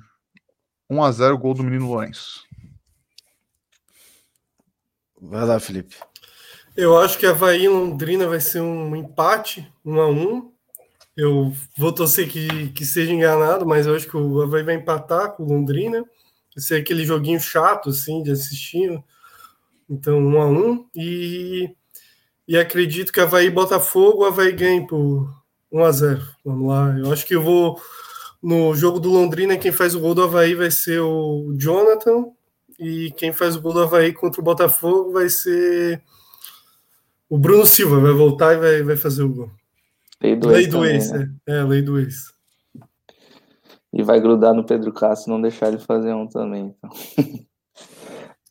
1 0.91 1.03
a 1.05 1.11
0 1.11 1.39
gol 1.39 1.55
do 1.55 1.65
menino 1.65 1.89
Lourenço. 1.89 2.47
Vai 5.19 5.47
lá, 5.47 5.59
Felipe. 5.59 5.97
Eu 6.79 6.97
acho 6.97 7.19
que 7.19 7.27
Havaí 7.27 7.65
e 7.65 7.69
Londrina 7.69 8.29
vai 8.29 8.39
ser 8.39 8.61
um 8.61 8.95
empate, 8.95 9.69
1 9.85 10.01
a 10.01 10.09
1 10.09 10.53
Eu 11.17 11.53
vou 11.77 11.93
torcer 11.93 12.29
que, 12.29 12.69
que 12.69 12.87
seja 12.87 13.13
enganado, 13.13 13.67
mas 13.67 13.85
eu 13.85 13.97
acho 13.97 14.07
que 14.07 14.17
o 14.17 14.41
Havaí 14.41 14.63
vai 14.63 14.77
empatar 14.77 15.33
com 15.33 15.43
Londrina. 15.43 15.99
Vai 16.55 16.63
ser 16.63 16.77
aquele 16.77 17.05
joguinho 17.05 17.41
chato, 17.41 17.91
assim, 17.91 18.23
de 18.23 18.31
assistir. 18.31 18.97
Então, 19.91 20.21
1 20.21 20.41
a 20.41 20.47
1 20.47 20.87
E, 20.95 21.75
e 22.47 22.57
acredito 22.57 23.13
que 23.13 23.19
Havaí 23.19 23.51
Botafogo, 23.51 24.25
a 24.25 24.29
Havaí 24.29 24.53
ganha 24.53 24.87
por 24.87 25.29
1 25.73 25.83
a 25.83 25.91
0 25.91 26.23
Vamos 26.45 26.69
lá. 26.69 26.97
Eu 26.97 27.13
acho 27.13 27.27
que 27.27 27.35
eu 27.35 27.43
vou 27.43 27.83
no 28.41 28.73
jogo 28.77 29.01
do 29.01 29.11
Londrina, 29.11 29.59
quem 29.59 29.73
faz 29.73 29.97
o 29.97 30.01
gol 30.01 30.15
do 30.15 30.23
Havaí 30.23 30.55
vai 30.55 30.71
ser 30.71 31.01
o 31.01 31.53
Jonathan. 31.59 32.27
E 32.79 33.11
quem 33.17 33.33
faz 33.33 33.57
o 33.57 33.61
gol 33.61 33.73
do 33.73 33.83
Havaí 33.83 34.13
contra 34.13 34.41
o 34.41 34.45
Botafogo 34.45 35.11
vai 35.11 35.29
ser 35.29 36.01
o 37.29 37.39
Bruno 37.39 37.67
Silva. 37.67 38.01
Vai 38.01 38.13
voltar 38.13 38.55
e 38.55 38.59
vai, 38.59 38.83
vai 38.83 38.97
fazer 38.97 39.23
o 39.23 39.29
gol. 39.29 39.51
Lei 40.23 40.37
do, 40.37 40.49
lei 40.49 40.63
ex, 40.63 40.69
do 40.69 40.85
ex, 40.85 41.13
né? 41.13 41.35
é. 41.47 41.59
é, 41.59 41.65
lei 41.65 41.83
do 41.83 41.99
ex. 41.99 42.33
E 43.93 44.03
vai 44.03 44.21
grudar 44.21 44.53
no 44.53 44.65
Pedro 44.65 44.93
Castro 44.93 45.33
não 45.33 45.41
deixar 45.41 45.69
ele 45.69 45.79
fazer 45.79 46.13
um 46.13 46.27
também. 46.27 46.75
Então. 46.77 46.91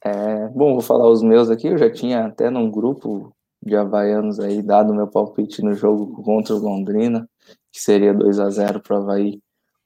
é, 0.03 0.47
bom, 0.49 0.73
vou 0.73 0.81
falar 0.81 1.09
os 1.09 1.21
meus 1.21 1.49
aqui. 1.49 1.67
Eu 1.67 1.77
já 1.77 1.91
tinha 1.91 2.25
até 2.25 2.49
num 2.49 2.71
grupo 2.71 3.33
de 3.61 3.75
havaianos 3.75 4.39
aí 4.39 4.61
dado 4.61 4.93
meu 4.93 5.07
palpite 5.07 5.61
no 5.61 5.73
jogo 5.73 6.23
contra 6.23 6.55
o 6.55 6.59
Londrina, 6.59 7.29
que 7.71 7.81
seria 7.81 8.13
2 8.13 8.39
a 8.39 8.49
0 8.49 8.79
para 8.79 8.97
o 8.97 9.01
Havaí 9.01 9.41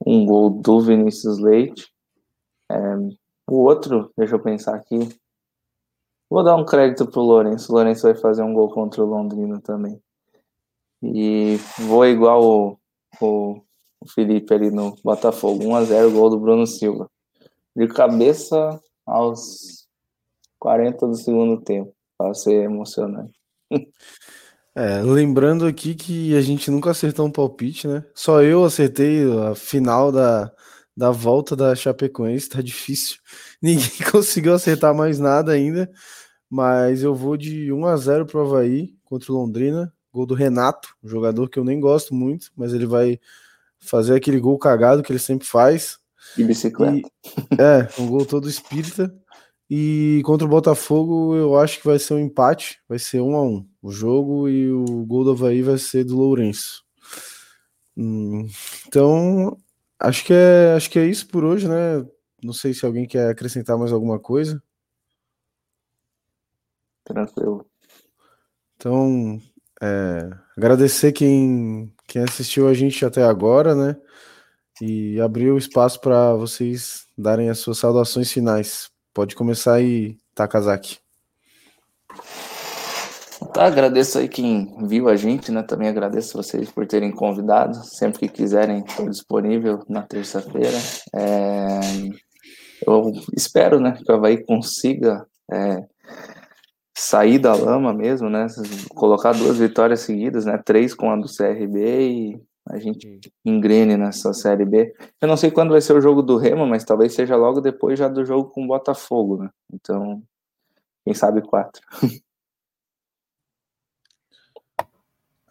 um 0.05 0.25
gol 0.25 0.49
do 0.49 0.81
Vinícius 0.81 1.39
Leite. 1.39 1.87
É, 2.71 2.95
o 3.47 3.55
outro, 3.63 4.11
deixa 4.17 4.35
eu 4.35 4.39
pensar 4.39 4.75
aqui. 4.75 5.09
Vou 6.31 6.45
dar 6.45 6.55
um 6.55 6.63
crédito 6.63 7.05
pro 7.05 7.19
Lourenço. 7.19 7.69
O 7.69 7.75
Lourenço 7.75 8.03
vai 8.03 8.15
fazer 8.15 8.41
um 8.41 8.53
gol 8.53 8.69
contra 8.69 9.03
o 9.03 9.05
Londrina 9.05 9.59
também. 9.59 10.01
E 11.03 11.57
vou 11.77 12.05
igual 12.05 12.41
o, 12.41 12.77
o, 13.19 13.61
Felipe 14.15 14.53
ali 14.53 14.71
no 14.71 14.95
Botafogo. 15.03 15.65
1x0 15.65 16.09
gol 16.13 16.29
do 16.29 16.39
Bruno 16.39 16.65
Silva. 16.65 17.11
De 17.75 17.85
cabeça 17.89 18.81
aos 19.05 19.89
40 20.57 21.05
do 21.05 21.15
segundo 21.15 21.59
tempo. 21.61 21.93
Para 22.17 22.33
ser 22.33 22.63
emocionante. 22.63 23.37
É, 24.73 25.01
lembrando 25.01 25.67
aqui 25.67 25.93
que 25.93 26.33
a 26.33 26.39
gente 26.39 26.71
nunca 26.71 26.91
acertou 26.91 27.25
um 27.25 27.31
palpite, 27.31 27.89
né? 27.89 28.05
Só 28.15 28.41
eu 28.41 28.63
acertei 28.63 29.21
a 29.49 29.53
final 29.53 30.13
da, 30.13 30.49
da 30.95 31.11
volta 31.11 31.55
da 31.55 31.75
Chapecoense, 31.75 32.47
tá 32.47 32.61
difícil. 32.61 33.17
Ninguém 33.61 33.89
conseguiu 34.09 34.53
acertar 34.53 34.95
mais 34.95 35.19
nada 35.19 35.51
ainda, 35.51 35.91
mas 36.51 37.01
eu 37.01 37.15
vou 37.15 37.37
de 37.37 37.71
1 37.71 37.85
a 37.85 37.95
0 37.95 38.25
pro 38.25 38.41
Havaí 38.41 38.93
contra 39.05 39.31
o 39.31 39.35
Londrina. 39.35 39.93
Gol 40.11 40.25
do 40.25 40.33
Renato, 40.33 40.89
um 41.01 41.07
jogador 41.07 41.49
que 41.49 41.57
eu 41.57 41.63
nem 41.63 41.79
gosto 41.79 42.13
muito, 42.13 42.51
mas 42.53 42.73
ele 42.73 42.85
vai 42.85 43.17
fazer 43.79 44.13
aquele 44.13 44.37
gol 44.37 44.59
cagado 44.59 45.01
que 45.01 45.09
ele 45.09 45.19
sempre 45.19 45.47
faz. 45.47 45.97
De 46.35 46.43
bicicleta. 46.43 46.97
E, 46.97 47.03
é, 47.57 47.87
um 47.97 48.07
gol 48.07 48.25
todo 48.25 48.49
espírita. 48.49 49.15
E 49.69 50.21
contra 50.25 50.45
o 50.45 50.49
Botafogo, 50.49 51.33
eu 51.33 51.57
acho 51.57 51.79
que 51.79 51.85
vai 51.85 51.97
ser 51.97 52.15
um 52.15 52.19
empate, 52.19 52.81
vai 52.89 52.99
ser 52.99 53.21
um 53.21 53.37
a 53.37 53.41
um 53.41 53.65
o 53.81 53.89
jogo 53.89 54.49
e 54.49 54.69
o 54.69 55.05
gol 55.05 55.23
do 55.23 55.31
Havaí 55.31 55.61
vai 55.61 55.77
ser 55.77 56.03
do 56.03 56.17
Lourenço. 56.17 56.83
Hum, 57.95 58.45
então, 58.85 59.57
acho 59.97 60.25
que 60.25 60.33
é, 60.33 60.73
acho 60.75 60.89
que 60.91 60.99
é 60.99 61.05
isso 61.05 61.25
por 61.29 61.45
hoje, 61.45 61.69
né? 61.69 62.05
Não 62.43 62.51
sei 62.51 62.73
se 62.73 62.85
alguém 62.85 63.07
quer 63.07 63.29
acrescentar 63.29 63.77
mais 63.77 63.93
alguma 63.93 64.19
coisa. 64.19 64.61
Tranquilo. 67.03 67.65
Então, 68.75 69.39
é, 69.81 70.29
agradecer 70.57 71.11
quem, 71.11 71.93
quem 72.07 72.23
assistiu 72.23 72.67
a 72.67 72.73
gente 72.73 73.05
até 73.05 73.23
agora, 73.23 73.75
né? 73.75 73.97
E 74.81 75.19
abrir 75.21 75.51
o 75.51 75.57
espaço 75.57 75.99
para 75.99 76.33
vocês 76.33 77.05
darem 77.17 77.49
as 77.49 77.59
suas 77.59 77.77
saudações 77.77 78.31
finais. 78.31 78.89
Pode 79.13 79.35
começar 79.35 79.75
aí, 79.75 80.17
Takazaki. 80.33 80.99
Tá, 83.53 83.65
agradeço 83.65 84.17
aí 84.17 84.29
quem 84.29 84.87
viu 84.87 85.09
a 85.09 85.15
gente, 85.15 85.51
né? 85.51 85.61
Também 85.63 85.87
agradeço 85.89 86.37
vocês 86.37 86.71
por 86.71 86.87
terem 86.87 87.11
convidado. 87.11 87.75
Sempre 87.85 88.19
que 88.19 88.29
quiserem, 88.29 88.83
estou 88.85 89.09
disponível 89.09 89.83
na 89.89 90.03
terça-feira. 90.03 90.77
É... 91.13 91.79
Eu 92.85 93.11
espero, 93.35 93.79
né, 93.79 93.91
que 93.91 94.11
o 94.11 94.15
Havaí 94.15 94.43
consiga 94.43 95.25
é, 95.51 95.83
sair 97.01 97.39
da 97.39 97.55
lama 97.55 97.91
mesmo, 97.91 98.29
né? 98.29 98.45
Colocar 98.89 99.33
duas 99.33 99.57
vitórias 99.57 100.01
seguidas, 100.01 100.45
né? 100.45 100.57
Três 100.59 100.93
com 100.93 101.09
a 101.09 101.15
do 101.15 101.25
CRB 101.27 101.79
e 101.79 102.41
a 102.69 102.77
gente 102.77 103.19
engrene 103.43 103.97
nessa 103.97 104.31
Série 104.33 104.65
B. 104.65 104.93
Eu 105.19 105.27
não 105.27 105.35
sei 105.35 105.49
quando 105.49 105.71
vai 105.71 105.81
ser 105.81 105.93
o 105.93 106.01
jogo 106.01 106.21
do 106.21 106.37
Remo, 106.37 106.67
mas 106.67 106.83
talvez 106.83 107.13
seja 107.13 107.35
logo 107.35 107.59
depois 107.59 107.97
já 107.97 108.07
do 108.07 108.23
jogo 108.23 108.51
com 108.51 108.63
o 108.63 108.67
Botafogo, 108.67 109.43
né? 109.43 109.49
Então, 109.73 110.21
quem 111.03 111.13
sabe 111.13 111.41
quatro. 111.41 111.81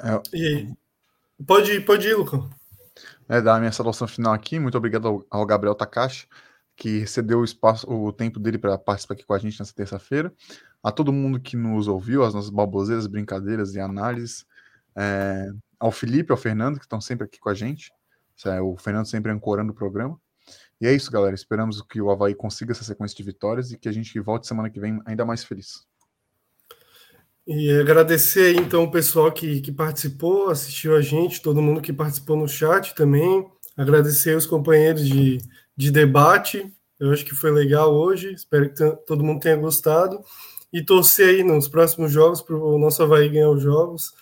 É, 0.03 0.18
e 0.34 0.66
pode 1.46 1.72
ir, 1.72 1.84
pode 1.84 2.09
ir, 2.09 2.14
Lucão. 2.14 2.48
É, 3.28 3.38
dar 3.38 3.57
a 3.57 3.59
minha 3.59 3.70
saudação 3.70 4.09
final 4.09 4.32
aqui. 4.32 4.59
Muito 4.59 4.78
obrigado 4.78 5.07
ao, 5.07 5.26
ao 5.28 5.44
Gabriel 5.44 5.74
Takashi, 5.74 6.26
que 6.74 7.07
cedeu 7.07 7.40
o 7.40 7.44
espaço, 7.44 7.86
o 7.86 8.11
tempo 8.11 8.40
dele 8.40 8.57
para 8.57 8.78
participar 8.78 9.12
aqui 9.12 9.26
com 9.26 9.34
a 9.34 9.38
gente 9.38 9.61
nessa 9.61 9.74
terça-feira. 9.74 10.32
A 10.83 10.91
todo 10.91 11.12
mundo 11.12 11.41
que 11.41 11.57
nos 11.57 11.89
ouviu, 11.89 12.22
as 12.24 12.35
nossas 12.35 12.51
baboseiras, 12.51 13.07
brincadeiras 13.07 13.74
e 13.74 13.81
análises. 13.81 14.47
É, 14.97 15.51
ao 15.78 15.91
Felipe, 15.91 16.33
ao 16.33 16.39
Fernando, 16.39 16.78
que 16.78 16.85
estão 16.85 17.01
sempre 17.01 17.26
aqui 17.26 17.39
com 17.39 17.49
a 17.49 17.55
gente. 17.55 17.93
É, 18.47 18.61
o 18.61 18.76
Fernando 18.76 19.07
sempre 19.07 19.31
ancorando 19.31 19.72
o 19.72 19.74
programa. 19.74 20.18
E 20.81 20.87
é 20.87 20.93
isso, 20.93 21.11
galera. 21.11 21.35
Esperamos 21.35 21.83
que 21.83 22.01
o 22.01 22.11
Havaí 22.11 22.35
consiga 22.35 22.72
essa 22.72 22.85
sequência 22.85 23.16
de 23.16 23.22
vitórias 23.22 23.70
e 23.70 23.78
que 23.78 23.89
a 23.89 23.93
gente 23.93 24.18
volte 24.18 24.47
semana 24.47 24.70
que 24.70 24.81
vem 24.81 25.01
ainda 25.05 25.24
mais 25.26 25.45
feliz. 25.45 25.87
E 27.47 27.70
agradecer 27.81 28.55
então 28.55 28.85
o 28.85 28.91
pessoal 28.91 29.33
que, 29.33 29.61
que 29.61 29.72
participou, 29.72 30.51
assistiu 30.51 30.95
a 30.97 31.01
gente, 31.01 31.43
todo 31.43 31.61
mundo 31.61 31.81
que 31.81 31.93
participou 31.93 32.37
no 32.37 32.49
chat 32.49 32.95
também. 32.95 33.47
Agradecer 33.76 34.37
os 34.37 34.47
companheiros 34.47 35.07
de, 35.07 35.39
de 35.76 35.91
debate. 35.91 36.72
Eu 36.99 37.12
acho 37.12 37.24
que 37.24 37.35
foi 37.35 37.51
legal 37.51 37.93
hoje. 37.95 38.33
Espero 38.33 38.72
que 38.72 38.97
todo 39.07 39.24
mundo 39.24 39.41
tenha 39.41 39.57
gostado. 39.57 40.22
E 40.73 40.85
torcer 40.85 41.29
aí 41.29 41.43
nos 41.43 41.68
próximos 41.68 42.12
jogos 42.12 42.41
para 42.41 42.57
o 42.57 42.79
nosso 42.79 43.03
Havaí 43.03 43.29
ganhar 43.29 43.51
os 43.51 43.62
jogos 43.62 44.12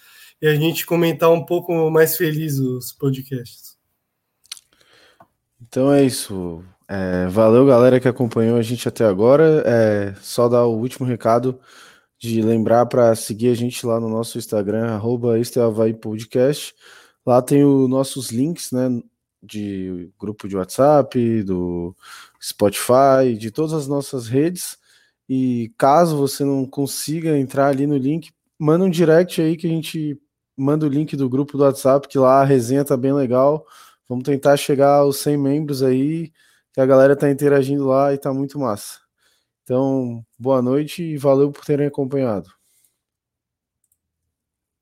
e 0.40 0.46
a 0.46 0.54
gente 0.54 0.86
comentar 0.86 1.30
um 1.30 1.44
pouco 1.44 1.90
mais 1.90 2.16
feliz 2.16 2.58
os 2.58 2.92
podcasts. 2.92 3.76
Então 5.60 5.92
é 5.92 6.04
isso. 6.04 6.64
É, 6.88 7.26
valeu, 7.26 7.66
galera 7.66 8.00
que 8.00 8.08
acompanhou 8.08 8.56
a 8.56 8.62
gente 8.62 8.88
até 8.88 9.04
agora. 9.04 9.62
É, 9.66 10.14
só 10.22 10.48
dar 10.48 10.64
o 10.64 10.78
último 10.78 11.06
recado 11.06 11.60
de 12.18 12.40
lembrar 12.40 12.86
para 12.86 13.14
seguir 13.14 13.50
a 13.50 13.54
gente 13.54 13.84
lá 13.86 14.00
no 14.00 14.08
nosso 14.08 14.38
Instagram, 14.38 14.86
arroba 14.86 15.34
Podcast. 16.00 16.74
Lá 17.26 17.42
tem 17.42 17.64
os 17.64 17.88
nossos 17.88 18.30
links, 18.30 18.72
né? 18.72 18.88
De 19.42 20.10
grupo 20.18 20.48
de 20.48 20.56
WhatsApp, 20.56 21.42
do 21.44 21.94
Spotify, 22.42 23.36
de 23.38 23.50
todas 23.50 23.72
as 23.72 23.86
nossas 23.86 24.26
redes. 24.26 24.78
E 25.28 25.72
caso 25.76 26.16
você 26.16 26.44
não 26.44 26.66
consiga 26.66 27.36
entrar 27.38 27.68
ali 27.68 27.86
no 27.86 27.96
link, 27.96 28.30
manda 28.58 28.84
um 28.84 28.90
direct 28.90 29.40
aí 29.40 29.56
que 29.56 29.66
a 29.66 29.70
gente 29.70 30.20
manda 30.56 30.86
o 30.86 30.88
link 30.88 31.16
do 31.16 31.28
grupo 31.28 31.56
do 31.56 31.64
WhatsApp, 31.64 32.08
que 32.08 32.18
lá 32.18 32.40
a 32.42 32.44
resenha 32.44 32.84
tá 32.84 32.96
bem 32.96 33.12
legal. 33.12 33.64
Vamos 34.08 34.24
tentar 34.24 34.56
chegar 34.56 34.96
aos 34.96 35.18
100 35.18 35.36
membros 35.36 35.82
aí, 35.82 36.32
que 36.72 36.80
a 36.80 36.86
galera 36.86 37.14
tá 37.16 37.30
interagindo 37.30 37.86
lá 37.86 38.12
e 38.14 38.18
tá 38.18 38.32
muito 38.32 38.58
massa. 38.58 39.00
Então, 39.64 40.24
boa 40.38 40.62
noite 40.62 41.02
e 41.02 41.18
valeu 41.18 41.52
por 41.52 41.64
terem 41.64 41.86
acompanhado. 41.86 42.57